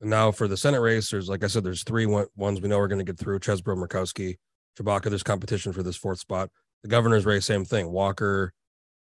and 0.02 0.10
now 0.10 0.32
for 0.32 0.50
the 0.50 0.58
senate 0.58 0.82
race 0.82 1.10
there's 1.10 1.30
like 1.30 1.46
i 1.46 1.48
said 1.48 1.63
there's 1.63 1.84
three 1.84 2.06
ones 2.06 2.60
we 2.60 2.68
know 2.68 2.78
are 2.78 2.89
going 2.89 3.00
to 3.00 3.10
get 3.10 3.18
through 3.18 3.39
chesbro 3.39 3.78
murkowski 3.78 4.36
Tshibaka. 4.78 5.04
there's 5.04 5.24
competition 5.24 5.72
for 5.72 5.82
this 5.82 5.96
fourth 5.96 6.20
spot 6.20 6.50
the 6.84 6.89
governor's 6.89 7.26
race 7.26 7.46
same 7.46 7.63
thing 7.63 7.89
walker 7.89 8.52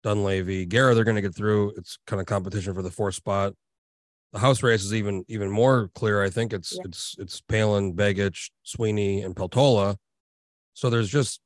dunleavy 0.05 0.65
Gara, 0.65 0.95
they're 0.95 1.03
going 1.03 1.17
to 1.17 1.23
get 1.23 1.35
through 1.35 1.73
it's 1.77 1.99
kind 2.07 2.21
of 2.21 2.27
competition 2.27 2.73
for 2.73 2.83
the 2.83 2.91
fourth 2.91 3.17
spot 3.17 3.55
the 4.33 4.39
house 4.39 4.63
race 4.63 4.85
is 4.85 4.95
even 4.95 5.25
even 5.27 5.51
more 5.51 5.91
clear 5.97 6.23
i 6.23 6.31
think 6.31 6.53
it's 6.53 6.75
yeah. 6.77 6.83
it's 6.85 7.17
it's 7.19 7.41
palin 7.41 7.95
begich 7.95 8.51
sweeney 8.63 9.23
and 9.23 9.35
peltola 9.35 9.97
so 10.73 10.89
there's 10.89 11.11
just 11.11 11.41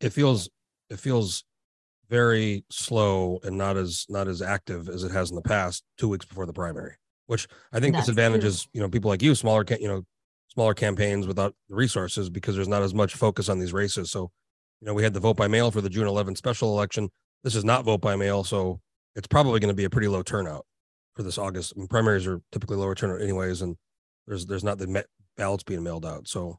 it 0.00 0.12
feels 0.12 0.48
it 0.88 1.00
feels 1.00 1.42
very 2.08 2.64
slow 2.70 3.38
and 3.42 3.56
not 3.56 3.76
as 3.76 4.06
not 4.08 4.28
as 4.28 4.40
active 4.40 4.88
as 4.88 5.04
it 5.04 5.10
has 5.10 5.30
in 5.30 5.36
the 5.36 5.42
past 5.42 5.84
two 5.98 6.08
weeks 6.08 6.24
before 6.24 6.46
the 6.46 6.52
primary 6.52 6.94
which 7.26 7.46
i 7.72 7.78
think 7.80 7.94
disadvantages 7.94 8.66
you 8.72 8.80
know 8.80 8.88
people 8.88 9.10
like 9.10 9.22
you 9.22 9.34
smaller 9.34 9.64
you 9.78 9.88
know 9.88 10.02
smaller 10.58 10.74
campaigns 10.74 11.26
without 11.26 11.54
resources 11.68 12.28
because 12.28 12.56
there's 12.56 12.66
not 12.66 12.82
as 12.82 12.92
much 12.92 13.14
focus 13.14 13.48
on 13.48 13.60
these 13.60 13.72
races. 13.72 14.10
So 14.10 14.30
you 14.80 14.86
know 14.86 14.94
we 14.94 15.02
had 15.04 15.14
the 15.14 15.20
vote 15.20 15.36
by 15.36 15.46
mail 15.46 15.70
for 15.70 15.80
the 15.80 15.88
june 15.88 16.06
11th 16.06 16.36
special 16.36 16.70
election. 16.70 17.10
This 17.44 17.54
is 17.54 17.64
not 17.64 17.84
vote 17.84 18.00
by 18.00 18.16
mail 18.16 18.44
so 18.44 18.80
it's 19.14 19.28
probably 19.28 19.60
going 19.60 19.68
to 19.68 19.74
be 19.74 19.84
a 19.84 19.90
pretty 19.90 20.08
low 20.08 20.22
turnout 20.22 20.66
for 21.14 21.22
this 21.22 21.38
august. 21.38 21.74
I 21.76 21.78
mean, 21.78 21.88
primaries 21.88 22.26
are 22.26 22.40
typically 22.50 22.76
lower 22.76 22.96
turnout 22.96 23.22
anyways 23.22 23.62
and 23.62 23.76
there's 24.26 24.46
there's 24.46 24.64
not 24.64 24.78
the 24.78 25.04
ballots 25.36 25.62
being 25.62 25.82
mailed 25.82 26.04
out 26.04 26.26
so. 26.26 26.58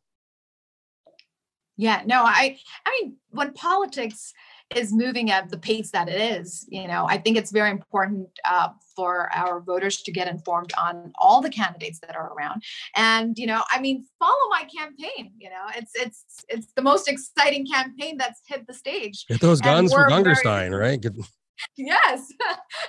Yeah, 1.76 2.02
no, 2.06 2.24
I 2.24 2.58
I 2.86 3.00
mean 3.02 3.18
when 3.32 3.54
politics 3.54 4.34
is 4.76 4.94
moving 4.94 5.32
at 5.32 5.50
the 5.50 5.58
pace 5.58 5.92
that 5.92 6.10
it 6.10 6.22
is, 6.40 6.66
you 6.70 6.88
know, 6.88 7.08
I 7.08 7.18
think 7.18 7.38
it's 7.38 7.52
very 7.52 7.72
important 7.72 8.30
uh, 8.46 8.70
for 8.96 9.30
our 9.36 9.62
voters 9.62 10.02
to 10.04 10.12
get 10.12 10.28
informed 10.28 10.72
on 10.78 11.12
all 11.20 11.42
the 11.42 11.50
candidates 11.50 12.00
that 12.00 12.16
are 12.16 12.34
around. 12.34 12.64
And 12.96 13.38
you 13.38 13.48
know, 13.48 13.64
I 13.72 13.80
mean, 13.80 14.06
follow 14.20 14.50
my 14.50 14.68
campaign. 14.76 15.32
You 15.40 15.50
know, 15.50 15.66
it's 15.76 15.92
it's 15.96 16.24
it's 16.48 16.68
the 16.76 16.82
most 16.82 17.08
exciting 17.08 17.66
campaign 17.66 18.18
that's 18.18 18.42
hit 18.48 18.68
the 18.68 18.74
stage. 18.74 19.26
Get 19.28 19.42
those 19.42 19.62
guns 19.62 19.92
for 19.92 20.08
we're 20.10 20.24
very- 20.24 20.70
right? 20.70 21.02
Get, 21.02 21.14
yes 21.78 22.32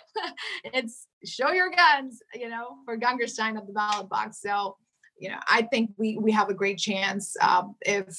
it's 0.65 1.07
show 1.25 1.51
your 1.51 1.71
guns 1.71 2.23
you 2.35 2.49
know 2.49 2.77
for 2.85 2.97
Gungurstein 2.97 3.57
at 3.57 3.67
the 3.67 3.73
ballot 3.73 4.09
box 4.09 4.41
so 4.41 4.77
you 5.19 5.29
know 5.29 5.39
i 5.49 5.63
think 5.63 5.91
we 5.97 6.17
we 6.19 6.33
have 6.33 6.49
a 6.49 6.55
great 6.55 6.79
chance 6.79 7.37
um, 7.41 7.75
if 7.83 8.17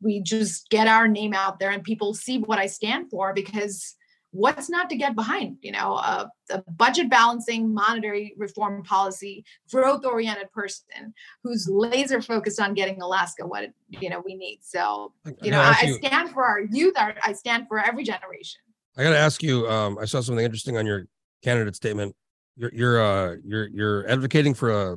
we 0.00 0.20
just 0.20 0.68
get 0.70 0.86
our 0.86 1.08
name 1.08 1.34
out 1.34 1.58
there 1.58 1.70
and 1.70 1.82
people 1.82 2.14
see 2.14 2.38
what 2.38 2.58
i 2.58 2.66
stand 2.66 3.10
for 3.10 3.32
because 3.32 3.96
what's 4.32 4.68
not 4.68 4.90
to 4.90 4.96
get 4.96 5.14
behind 5.14 5.56
you 5.62 5.72
know 5.72 5.94
a, 5.94 6.30
a 6.50 6.62
budget 6.72 7.08
balancing 7.08 7.72
monetary 7.72 8.34
reform 8.36 8.82
policy 8.82 9.44
growth 9.70 10.04
oriented 10.04 10.50
person 10.52 11.14
who's 11.42 11.68
laser 11.70 12.20
focused 12.20 12.60
on 12.60 12.74
getting 12.74 13.00
alaska 13.00 13.46
what 13.46 13.70
you 13.88 14.10
know 14.10 14.22
we 14.24 14.34
need 14.34 14.58
so 14.62 15.12
you 15.24 15.50
gotta 15.50 15.50
know 15.50 15.60
I, 15.60 15.92
I 15.94 16.06
stand 16.06 16.30
for 16.30 16.44
our 16.44 16.60
youth 16.60 16.94
i 16.96 17.32
stand 17.32 17.66
for 17.68 17.78
every 17.78 18.04
generation 18.04 18.60
I 18.96 19.02
got 19.02 19.10
to 19.10 19.18
ask 19.18 19.42
you. 19.42 19.68
Um, 19.68 19.98
I 19.98 20.06
saw 20.06 20.20
something 20.20 20.44
interesting 20.44 20.78
on 20.78 20.86
your 20.86 21.06
candidate 21.42 21.76
statement. 21.76 22.14
You're 22.56 22.70
you're 22.72 23.02
uh 23.02 23.36
you're 23.44 23.68
you're 23.68 24.08
advocating 24.08 24.54
for 24.54 24.70
a 24.70 24.96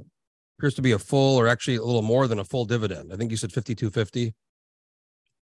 appears 0.57 0.73
to 0.75 0.81
be 0.81 0.93
a 0.93 0.99
full 0.99 1.37
or 1.37 1.47
actually 1.47 1.75
a 1.75 1.83
little 1.83 2.01
more 2.01 2.27
than 2.27 2.39
a 2.39 2.43
full 2.45 2.63
dividend. 2.63 3.11
I 3.11 3.17
think 3.17 3.31
you 3.31 3.37
said 3.37 3.51
fifty 3.51 3.75
two 3.75 3.89
fifty. 3.89 4.33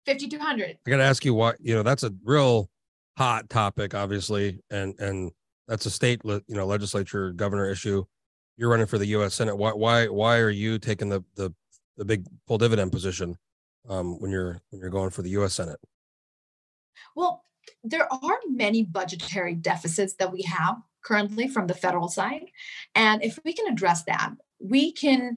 5200 0.06 0.78
I 0.86 0.90
got 0.90 0.96
to 0.98 1.02
ask 1.02 1.24
you 1.24 1.34
why. 1.34 1.54
You 1.60 1.74
know 1.74 1.82
that's 1.82 2.02
a 2.02 2.12
real 2.24 2.70
hot 3.16 3.48
topic, 3.48 3.94
obviously, 3.94 4.60
and 4.70 4.94
and 4.98 5.32
that's 5.68 5.86
a 5.86 5.90
state 5.90 6.20
you 6.24 6.42
know 6.48 6.66
legislature 6.66 7.32
governor 7.32 7.70
issue. 7.70 8.04
You're 8.56 8.70
running 8.70 8.86
for 8.86 8.98
the 8.98 9.06
U.S. 9.06 9.34
Senate. 9.34 9.56
Why 9.56 9.72
why 9.72 10.06
why 10.06 10.38
are 10.38 10.50
you 10.50 10.78
taking 10.78 11.08
the 11.08 11.24
the 11.34 11.52
the 11.96 12.04
big 12.04 12.26
full 12.46 12.58
dividend 12.58 12.92
position 12.92 13.36
um, 13.88 14.20
when 14.20 14.30
you're 14.30 14.60
when 14.70 14.80
you're 14.80 14.90
going 14.90 15.10
for 15.10 15.22
the 15.22 15.30
U.S. 15.30 15.54
Senate? 15.54 15.78
Well, 17.14 17.42
there 17.82 18.12
are 18.12 18.38
many 18.48 18.84
budgetary 18.84 19.54
deficits 19.54 20.14
that 20.14 20.32
we 20.32 20.42
have 20.42 20.76
currently 21.02 21.48
from 21.48 21.66
the 21.66 21.74
federal 21.74 22.08
side. 22.08 22.46
And 22.94 23.22
if 23.22 23.38
we 23.44 23.52
can 23.52 23.72
address 23.72 24.04
that, 24.04 24.32
we 24.58 24.92
can 24.92 25.36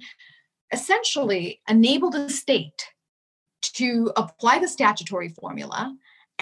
essentially 0.71 1.61
enable 1.67 2.09
the 2.09 2.29
state 2.29 2.85
to 3.61 4.11
apply 4.15 4.59
the 4.59 4.67
statutory 4.67 5.29
formula 5.29 5.95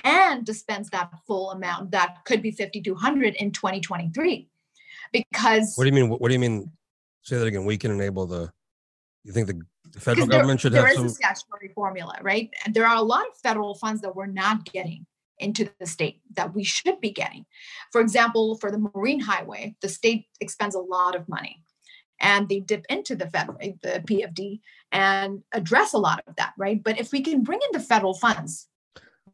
and 0.03 0.45
dispense 0.45 0.89
that 0.91 1.11
full 1.25 1.51
amount 1.51 1.91
that 1.91 2.17
could 2.25 2.41
be 2.41 2.51
5200 2.51 3.35
in 3.35 3.51
2023 3.51 4.47
because 5.11 5.73
What 5.75 5.83
do 5.85 5.89
you 5.89 5.95
mean? 5.95 6.09
What, 6.09 6.27
do 6.27 6.33
you 6.33 6.39
mean? 6.39 6.71
Say 7.23 7.37
that 7.37 7.45
again. 7.45 7.65
We 7.65 7.77
can 7.77 7.91
enable 7.91 8.25
the. 8.25 8.51
You 9.23 9.33
think 9.33 9.47
the, 9.47 9.61
the 9.91 9.99
federal 9.99 10.27
there- 10.27 10.39
government 10.39 10.61
should 10.61 10.71
there 10.71 10.85
have 10.85 10.91
is 10.91 10.97
some? 10.97 11.05
a 11.07 11.09
statutory 11.09 11.69
formula, 11.73 12.17
right? 12.21 12.49
And 12.65 12.73
there 12.73 12.85
are 12.85 12.95
a 12.95 13.01
lot 13.01 13.21
of 13.27 13.37
federal 13.43 13.75
funds 13.75 14.01
that 14.01 14.15
we're 14.15 14.25
not 14.25 14.65
getting 14.71 15.05
into 15.39 15.69
the 15.79 15.85
state 15.85 16.21
that 16.35 16.53
we 16.55 16.63
should 16.63 16.99
be 17.01 17.11
getting. 17.11 17.45
For 17.91 18.01
example, 18.01 18.57
for 18.57 18.71
the 18.71 18.89
Marine 18.95 19.19
Highway, 19.19 19.75
the 19.81 19.89
state 19.89 20.25
expends 20.39 20.75
a 20.75 20.79
lot 20.79 21.15
of 21.15 21.27
money, 21.27 21.63
and 22.19 22.47
they 22.49 22.59
dip 22.59 22.85
into 22.89 23.15
the 23.15 23.29
federal, 23.29 23.57
eh, 23.61 23.73
the 23.81 24.03
PFD, 24.07 24.59
and 24.91 25.43
address 25.53 25.93
a 25.93 25.97
lot 25.97 26.23
of 26.27 26.35
that, 26.37 26.53
right? 26.57 26.81
But 26.83 26.99
if 26.99 27.11
we 27.11 27.21
can 27.21 27.43
bring 27.43 27.59
in 27.61 27.79
the 27.79 27.85
federal 27.85 28.13
funds, 28.13 28.67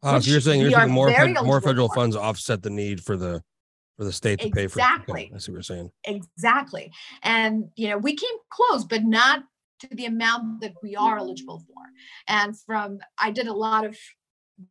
Oh, 0.02 0.18
so 0.18 0.30
you're 0.30 0.40
saying 0.40 0.60
you're 0.60 0.70
saying 0.70 0.90
more 0.90 1.10
fed- 1.10 1.34
more 1.44 1.60
federal 1.62 1.88
for. 1.88 1.94
funds 1.94 2.14
offset 2.16 2.62
the 2.62 2.68
need 2.70 3.02
for 3.02 3.16
the 3.16 3.42
for 3.96 4.04
the 4.04 4.12
state 4.12 4.40
to 4.40 4.50
pay 4.50 4.66
for. 4.66 4.80
Exactly. 4.80 5.32
I 5.34 5.38
see 5.38 5.52
what 5.52 5.56
you're 5.56 5.62
saying. 5.62 5.90
exactly, 6.04 6.92
and 7.22 7.70
you 7.76 7.88
know, 7.88 7.96
we 7.96 8.14
came 8.14 8.36
close, 8.50 8.84
but 8.84 9.02
not 9.04 9.44
to 9.80 9.88
the 9.92 10.04
amount 10.06 10.60
that 10.60 10.74
we 10.82 10.94
are 10.94 11.16
eligible 11.18 11.60
for. 11.66 11.82
And 12.28 12.58
from 12.58 12.98
I 13.18 13.30
did 13.30 13.46
a 13.46 13.52
lot 13.52 13.84
of 13.86 13.96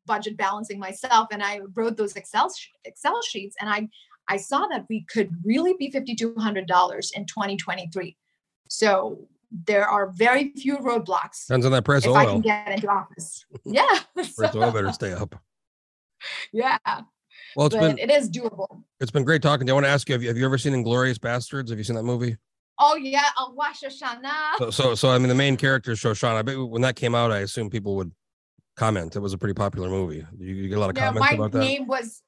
budget 0.06 0.38
balancing 0.38 0.80
myself 0.80 1.28
and 1.32 1.44
I 1.44 1.60
wrote 1.74 1.98
those 1.98 2.16
Excel 2.16 2.50
sh- 2.54 2.68
Excel 2.86 3.22
sheets 3.22 3.56
and 3.60 3.70
I 3.70 3.90
I 4.28 4.38
saw 4.38 4.68
that 4.68 4.86
we 4.90 5.06
could 5.12 5.32
really 5.44 5.74
be 5.78 5.92
$5200 5.92 7.12
in 7.14 7.26
2023. 7.26 8.18
So 8.70 9.28
there 9.68 9.88
are 9.88 10.10
very 10.12 10.52
few 10.56 10.78
roadblocks 10.78 11.46
Depends 11.48 11.66
on 11.66 11.72
that 11.74 11.84
price 11.86 12.04
if 12.06 12.10
of 12.10 12.16
I 12.16 12.26
can 12.26 12.42
get 12.42 12.70
into 12.72 12.88
office. 12.90 13.46
Yeah. 13.66 13.86
Of 14.18 14.56
oil 14.56 14.72
better 14.72 14.92
stay 14.94 15.14
up. 15.14 15.36
yeah, 16.52 16.78
Well, 17.56 17.68
it's 17.68 17.76
but 17.76 17.82
been 17.96 17.98
it 18.00 18.10
is 18.10 18.30
doable. 18.30 18.84
it's 19.00 19.12
been 19.12 19.24
great 19.26 19.42
talking 19.42 19.68
to 19.68 19.72
you. 19.72 19.74
I 19.74 19.76
want 19.76 19.86
to 19.86 19.90
ask 19.92 20.08
you: 20.10 20.14
Have 20.14 20.22
you 20.24 20.30
have 20.30 20.38
you 20.38 20.46
ever 20.46 20.58
seen 20.58 20.74
Inglourious 20.74 21.18
Basterds? 21.18 21.70
Have 21.70 21.78
you 21.78 21.84
seen 21.84 21.96
that 21.98 22.04
movie? 22.04 22.38
Oh 22.80 22.96
yeah, 22.96 23.26
I'll 23.38 23.54
wash 23.54 23.82
Shoshana. 23.82 24.32
So 24.58 24.72
so 24.72 24.96
so 24.96 25.10
I 25.12 25.20
mean, 25.20 25.30
the 25.30 25.36
main 25.36 25.56
character 25.58 25.92
is 25.92 26.00
Shoshana. 26.00 26.36
I 26.38 26.42
bet 26.42 26.58
when 26.58 26.82
that 26.82 26.96
came 26.96 27.14
out, 27.14 27.32
I 27.32 27.40
assume 27.40 27.70
people 27.70 27.96
would 27.98 28.12
comment. 28.76 29.16
It 29.16 29.20
was 29.20 29.34
a 29.34 29.38
pretty 29.38 29.54
popular 29.54 29.90
movie. 29.90 30.26
You, 30.40 30.56
you 30.56 30.70
get 30.70 30.78
a 30.80 30.82
lot 30.82 30.90
of 30.90 30.96
No, 30.96 31.02
comments 31.04 31.34
about 31.34 31.52
that. 31.52 31.60
My 31.60 31.64
name 31.66 31.86
was 31.86 32.23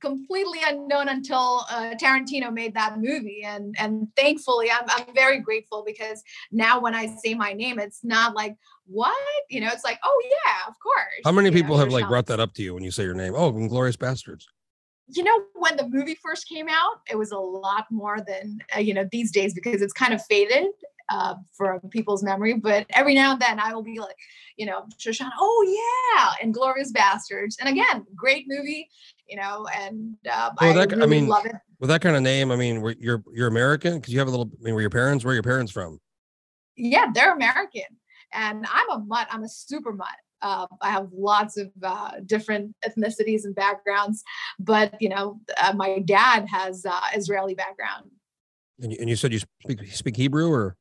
completely 0.00 0.60
unknown 0.66 1.08
until 1.08 1.64
uh, 1.70 1.94
Tarantino 2.00 2.52
made 2.52 2.74
that 2.74 2.98
movie, 2.98 3.42
and 3.44 3.74
and 3.78 4.08
thankfully, 4.16 4.70
I'm 4.70 4.84
I'm 4.88 5.14
very 5.14 5.40
grateful 5.40 5.82
because 5.86 6.22
now 6.50 6.80
when 6.80 6.94
I 6.94 7.06
say 7.06 7.34
my 7.34 7.52
name, 7.52 7.78
it's 7.78 8.04
not 8.04 8.34
like 8.34 8.56
what 8.86 9.14
you 9.50 9.60
know, 9.60 9.68
it's 9.72 9.84
like 9.84 9.98
oh 10.04 10.22
yeah, 10.24 10.68
of 10.68 10.74
course. 10.80 11.22
How 11.24 11.32
many 11.32 11.46
you 11.46 11.50
know, 11.50 11.62
people 11.62 11.78
have 11.78 11.90
like 11.90 12.08
brought 12.08 12.26
that 12.26 12.40
up 12.40 12.54
to 12.54 12.62
you 12.62 12.74
when 12.74 12.84
you 12.84 12.90
say 12.90 13.04
your 13.04 13.14
name? 13.14 13.34
Oh, 13.34 13.52
Inglourious 13.52 13.96
Basterds. 13.96 14.44
you 15.08 15.22
know 15.22 15.42
when 15.54 15.76
the 15.76 15.88
movie 15.88 16.16
first 16.22 16.48
came 16.48 16.68
out 16.68 17.00
it 17.10 17.16
was 17.16 17.30
a 17.32 17.38
lot 17.38 17.86
more 17.90 18.18
than 18.26 18.58
uh, 18.76 18.78
you 18.78 18.92
know 18.92 19.06
these 19.10 19.30
days 19.32 19.54
because 19.54 19.80
it's 19.80 19.92
kind 19.92 20.12
of 20.12 20.22
faded 20.26 20.66
uh, 21.10 21.34
from 21.56 21.80
people's 21.90 22.22
memory 22.22 22.54
but 22.54 22.86
every 22.90 23.14
now 23.14 23.32
and 23.32 23.40
then 23.40 23.58
i 23.58 23.72
will 23.72 23.82
be 23.82 23.98
like 23.98 24.16
you 24.56 24.66
know 24.66 24.84
shoshana 24.98 25.30
oh 25.40 25.60
yeah 26.14 26.32
and 26.42 26.52
glorious 26.52 26.92
bastards 26.92 27.56
and 27.58 27.68
again 27.68 28.04
great 28.14 28.44
movie 28.48 28.88
you 29.28 29.36
know 29.36 29.66
and 29.76 30.16
uh, 30.30 30.50
Oh, 30.60 30.66
i 30.70 30.74
that- 30.74 30.92
I 30.92 30.96
really 30.96 31.08
mean, 31.08 31.26
love 31.28 31.46
it 31.46 31.54
With 31.80 31.90
that 31.90 32.00
kind 32.00 32.16
of 32.16 32.22
name, 32.22 32.50
I 32.50 32.56
mean, 32.56 32.82
you're 32.98 33.22
you're 33.32 33.48
American 33.48 33.94
because 33.98 34.12
you 34.12 34.18
have 34.18 34.28
a 34.28 34.30
little. 34.30 34.50
I 34.60 34.62
mean, 34.64 34.74
were 34.74 34.80
your 34.80 34.90
parents? 34.90 35.24
Where 35.24 35.32
are 35.32 35.34
your 35.34 35.42
parents 35.42 35.70
from? 35.72 35.98
yeah 36.80 37.06
they're 37.12 37.32
american 37.34 37.82
and 38.32 38.64
i'm 38.72 38.90
a 38.90 38.98
mutt 39.00 39.26
i'm 39.32 39.42
a 39.42 39.48
super 39.48 39.92
mutt 39.92 40.18
uh, 40.42 40.64
i 40.80 40.90
have 40.90 41.08
lots 41.12 41.56
of 41.56 41.68
uh, 41.82 42.12
different 42.24 42.72
ethnicities 42.86 43.44
and 43.44 43.54
backgrounds 43.56 44.22
but 44.60 44.94
you 45.00 45.08
know 45.08 45.40
uh, 45.60 45.72
my 45.74 45.98
dad 46.00 46.46
has 46.48 46.86
uh, 46.86 47.00
israeli 47.16 47.54
background 47.54 48.04
And 48.80 48.92
you, 48.92 48.98
and 49.00 49.08
you 49.10 49.16
said 49.16 49.32
you 49.32 49.40
speak 49.40 49.80
you 49.82 49.90
speak 49.90 50.16
Hebrew 50.16 50.48
or 50.52 50.76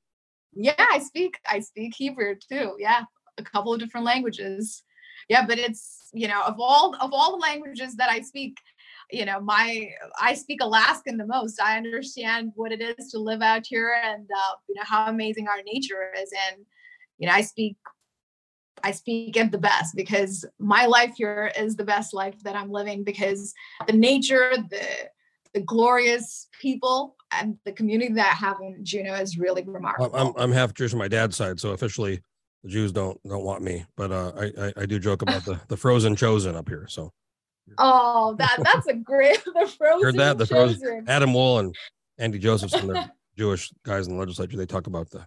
Yeah, 0.53 0.73
I 0.77 0.99
speak 0.99 1.39
I 1.49 1.59
speak 1.61 1.93
Hebrew 1.95 2.35
too. 2.49 2.75
Yeah, 2.79 3.01
a 3.37 3.43
couple 3.43 3.73
of 3.73 3.79
different 3.79 4.05
languages. 4.05 4.83
Yeah, 5.29 5.45
but 5.45 5.57
it's 5.57 6.09
you 6.13 6.27
know 6.27 6.41
of 6.41 6.55
all 6.59 6.95
of 6.95 7.11
all 7.13 7.31
the 7.31 7.41
languages 7.41 7.95
that 7.95 8.09
I 8.09 8.21
speak, 8.21 8.57
you 9.11 9.25
know 9.25 9.39
my 9.39 9.89
I 10.21 10.33
speak 10.33 10.61
Alaskan 10.61 11.17
the 11.17 11.25
most. 11.25 11.61
I 11.61 11.77
understand 11.77 12.53
what 12.55 12.71
it 12.71 12.81
is 12.81 13.11
to 13.11 13.19
live 13.19 13.41
out 13.41 13.65
here 13.65 13.99
and 14.03 14.25
uh, 14.25 14.53
you 14.69 14.75
know 14.75 14.83
how 14.85 15.07
amazing 15.07 15.47
our 15.47 15.61
nature 15.65 16.13
is, 16.21 16.31
and 16.49 16.65
you 17.17 17.27
know 17.27 17.33
I 17.33 17.41
speak 17.41 17.77
I 18.83 18.91
speak 18.91 19.35
it 19.35 19.51
the 19.51 19.57
best 19.57 19.95
because 19.95 20.45
my 20.59 20.85
life 20.85 21.15
here 21.17 21.51
is 21.57 21.75
the 21.75 21.83
best 21.83 22.13
life 22.13 22.41
that 22.43 22.55
I'm 22.55 22.71
living 22.71 23.03
because 23.03 23.53
the 23.87 23.93
nature, 23.93 24.53
the 24.69 24.85
the 25.53 25.61
glorious 25.61 26.47
people 26.61 27.15
and 27.31 27.57
the 27.65 27.71
community 27.71 28.13
that 28.13 28.33
I 28.33 28.45
have 28.45 28.57
in 28.61 28.83
Juneau 28.83 29.15
is 29.15 29.37
really 29.37 29.63
remarkable. 29.63 30.15
I'm, 30.15 30.33
I'm 30.37 30.51
half 30.51 30.73
Jewish 30.73 30.93
on 30.93 30.99
my 30.99 31.07
dad's 31.07 31.35
side, 31.35 31.59
so 31.59 31.71
officially 31.71 32.21
the 32.67 32.73
Jews 32.73 32.91
don't 32.91 33.19
don't 33.27 33.43
want 33.43 33.63
me. 33.63 33.85
But 33.95 34.11
uh, 34.11 34.31
I, 34.37 34.45
I 34.67 34.73
I 34.77 34.85
do 34.85 34.99
joke 34.99 35.21
about 35.21 35.45
the 35.45 35.59
the 35.69 35.77
frozen 35.77 36.15
chosen 36.15 36.55
up 36.55 36.67
here. 36.67 36.85
So 36.89 37.11
Oh, 37.77 38.35
that 38.39 38.59
that's 38.63 38.87
a 38.87 38.93
great 38.93 39.43
the 39.45 39.67
frozen 39.77 40.15
that? 40.17 40.37
The 40.37 40.45
frozen- 40.45 40.79
chosen. 40.79 41.05
Adam 41.07 41.33
Wool 41.33 41.59
and 41.59 41.75
Andy 42.17 42.39
Josephson, 42.39 42.87
they're 42.87 43.11
Jewish 43.37 43.71
guys 43.83 44.07
in 44.07 44.13
the 44.13 44.19
legislature. 44.19 44.57
They 44.57 44.65
talk 44.65 44.87
about 44.87 45.09
the 45.09 45.25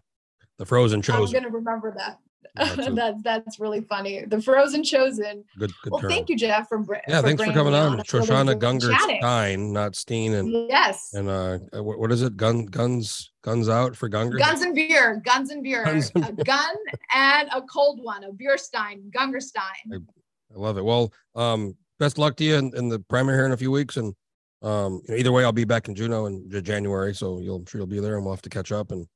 the 0.58 0.66
frozen 0.66 1.02
chosen. 1.02 1.36
I'm 1.36 1.42
gonna 1.42 1.54
remember 1.54 1.92
that. 1.96 2.18
That's 2.54 2.76
that's 2.94 3.22
that's 3.22 3.60
really 3.60 3.80
funny. 3.82 4.24
The 4.26 4.40
frozen 4.40 4.82
chosen. 4.82 5.44
good 5.58 5.72
good 5.82 5.92
Well, 5.92 6.00
term. 6.00 6.10
thank 6.10 6.28
you, 6.28 6.36
Jeff, 6.36 6.68
for 6.68 6.84
Yeah, 7.08 7.22
thanks 7.22 7.42
for 7.44 7.52
coming 7.52 7.74
on, 7.74 7.92
really 7.92 8.02
Shoshana 8.04 8.58
Gunger. 8.58 8.96
Stein, 9.18 9.72
not 9.72 9.94
Steen, 9.96 10.34
and 10.34 10.50
Yes. 10.50 11.10
and 11.12 11.28
uh, 11.28 11.58
uh, 11.76 11.82
what, 11.82 11.98
what 11.98 12.12
is 12.12 12.22
it? 12.22 12.36
Gun 12.36 12.66
guns 12.66 13.32
guns 13.42 13.68
out 13.68 13.96
for 13.96 14.08
Gunger. 14.08 14.38
Guns 14.38 14.62
and 14.62 14.74
beer, 14.74 15.22
guns 15.24 15.50
and 15.50 15.62
beer, 15.62 15.84
Guns 15.84 16.10
and 16.14 16.38
a 16.38 16.44
gun 16.44 16.74
and 17.14 17.48
a 17.54 17.62
cold 17.62 18.02
one, 18.02 18.24
a 18.24 18.32
beer 18.32 18.58
stein, 18.58 19.10
Gungurstein. 19.16 19.92
I 19.92 20.58
love 20.58 20.78
it. 20.78 20.84
Well, 20.84 21.12
um, 21.36 21.76
best 21.98 22.18
luck 22.18 22.36
to 22.36 22.44
you 22.44 22.56
in, 22.56 22.72
in 22.76 22.88
the 22.88 22.98
primary 22.98 23.36
here 23.38 23.46
in 23.46 23.52
a 23.52 23.56
few 23.56 23.70
weeks, 23.70 23.96
and 23.96 24.14
um, 24.62 25.00
you 25.06 25.14
know, 25.14 25.16
either 25.20 25.32
way, 25.32 25.44
I'll 25.44 25.52
be 25.52 25.64
back 25.64 25.88
in 25.88 25.94
Juneau 25.94 26.26
in 26.26 26.50
January, 26.62 27.14
so 27.14 27.38
you'll 27.38 27.56
I'm 27.56 27.66
sure 27.66 27.78
you'll 27.80 27.86
be 27.86 28.00
there, 28.00 28.16
and 28.16 28.24
we'll 28.24 28.34
have 28.34 28.42
to 28.42 28.50
catch 28.50 28.72
up. 28.72 28.90
And 28.90 29.06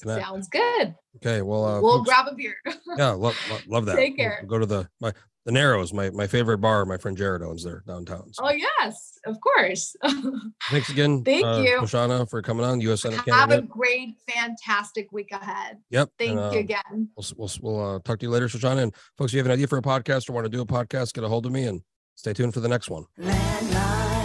Good. 0.00 0.22
Sounds 0.22 0.48
good. 0.48 0.94
Okay. 1.16 1.42
Well, 1.42 1.64
uh, 1.64 1.80
we'll 1.80 1.98
folks- 1.98 2.08
grab 2.08 2.26
a 2.28 2.34
beer. 2.34 2.56
yeah, 2.96 3.10
love, 3.10 3.36
love, 3.50 3.66
love 3.66 3.86
that. 3.86 3.96
Take 3.96 4.16
We'll 4.16 4.28
care. 4.28 4.44
Go 4.46 4.58
to 4.58 4.66
the 4.66 4.88
my 5.00 5.12
the 5.44 5.52
Narrows, 5.52 5.92
my 5.92 6.10
my 6.10 6.26
favorite 6.26 6.58
bar. 6.58 6.84
My 6.86 6.96
friend 6.96 7.16
Jared 7.16 7.42
owns 7.42 7.64
there 7.64 7.82
downtown. 7.86 8.32
So 8.32 8.44
oh 8.44 8.50
yes, 8.50 9.18
of 9.26 9.36
course. 9.40 9.96
thanks 10.70 10.88
again, 10.88 11.24
Thank 11.24 11.44
uh, 11.44 11.62
you. 11.64 11.78
Shoshana, 11.80 12.28
for 12.30 12.42
coming 12.42 12.64
on. 12.64 12.80
U.S. 12.80 13.02
Senate 13.02 13.20
Have 13.28 13.50
a 13.50 13.62
great, 13.62 14.14
fantastic 14.28 15.10
week 15.10 15.30
ahead. 15.32 15.78
Yep. 15.90 16.10
Thank 16.18 16.30
and, 16.38 16.38
you 16.52 16.58
uh, 16.58 16.60
again. 16.60 17.08
We'll 17.16 17.26
we'll 17.36 17.50
we'll 17.60 17.96
uh, 17.96 17.98
talk 18.04 18.20
to 18.20 18.26
you 18.26 18.30
later, 18.30 18.46
Shoshana. 18.46 18.82
And 18.82 18.94
folks, 19.18 19.32
if 19.32 19.34
you 19.34 19.38
have 19.38 19.46
an 19.46 19.52
idea 19.52 19.66
for 19.66 19.78
a 19.78 19.82
podcast 19.82 20.30
or 20.30 20.32
want 20.32 20.44
to 20.44 20.50
do 20.50 20.60
a 20.60 20.66
podcast, 20.66 21.12
get 21.12 21.24
a 21.24 21.28
hold 21.28 21.46
of 21.46 21.52
me 21.52 21.64
and 21.64 21.82
stay 22.14 22.32
tuned 22.32 22.54
for 22.54 22.60
the 22.60 22.68
next 22.68 22.88
one. 22.88 23.04
Landmine. 23.18 24.21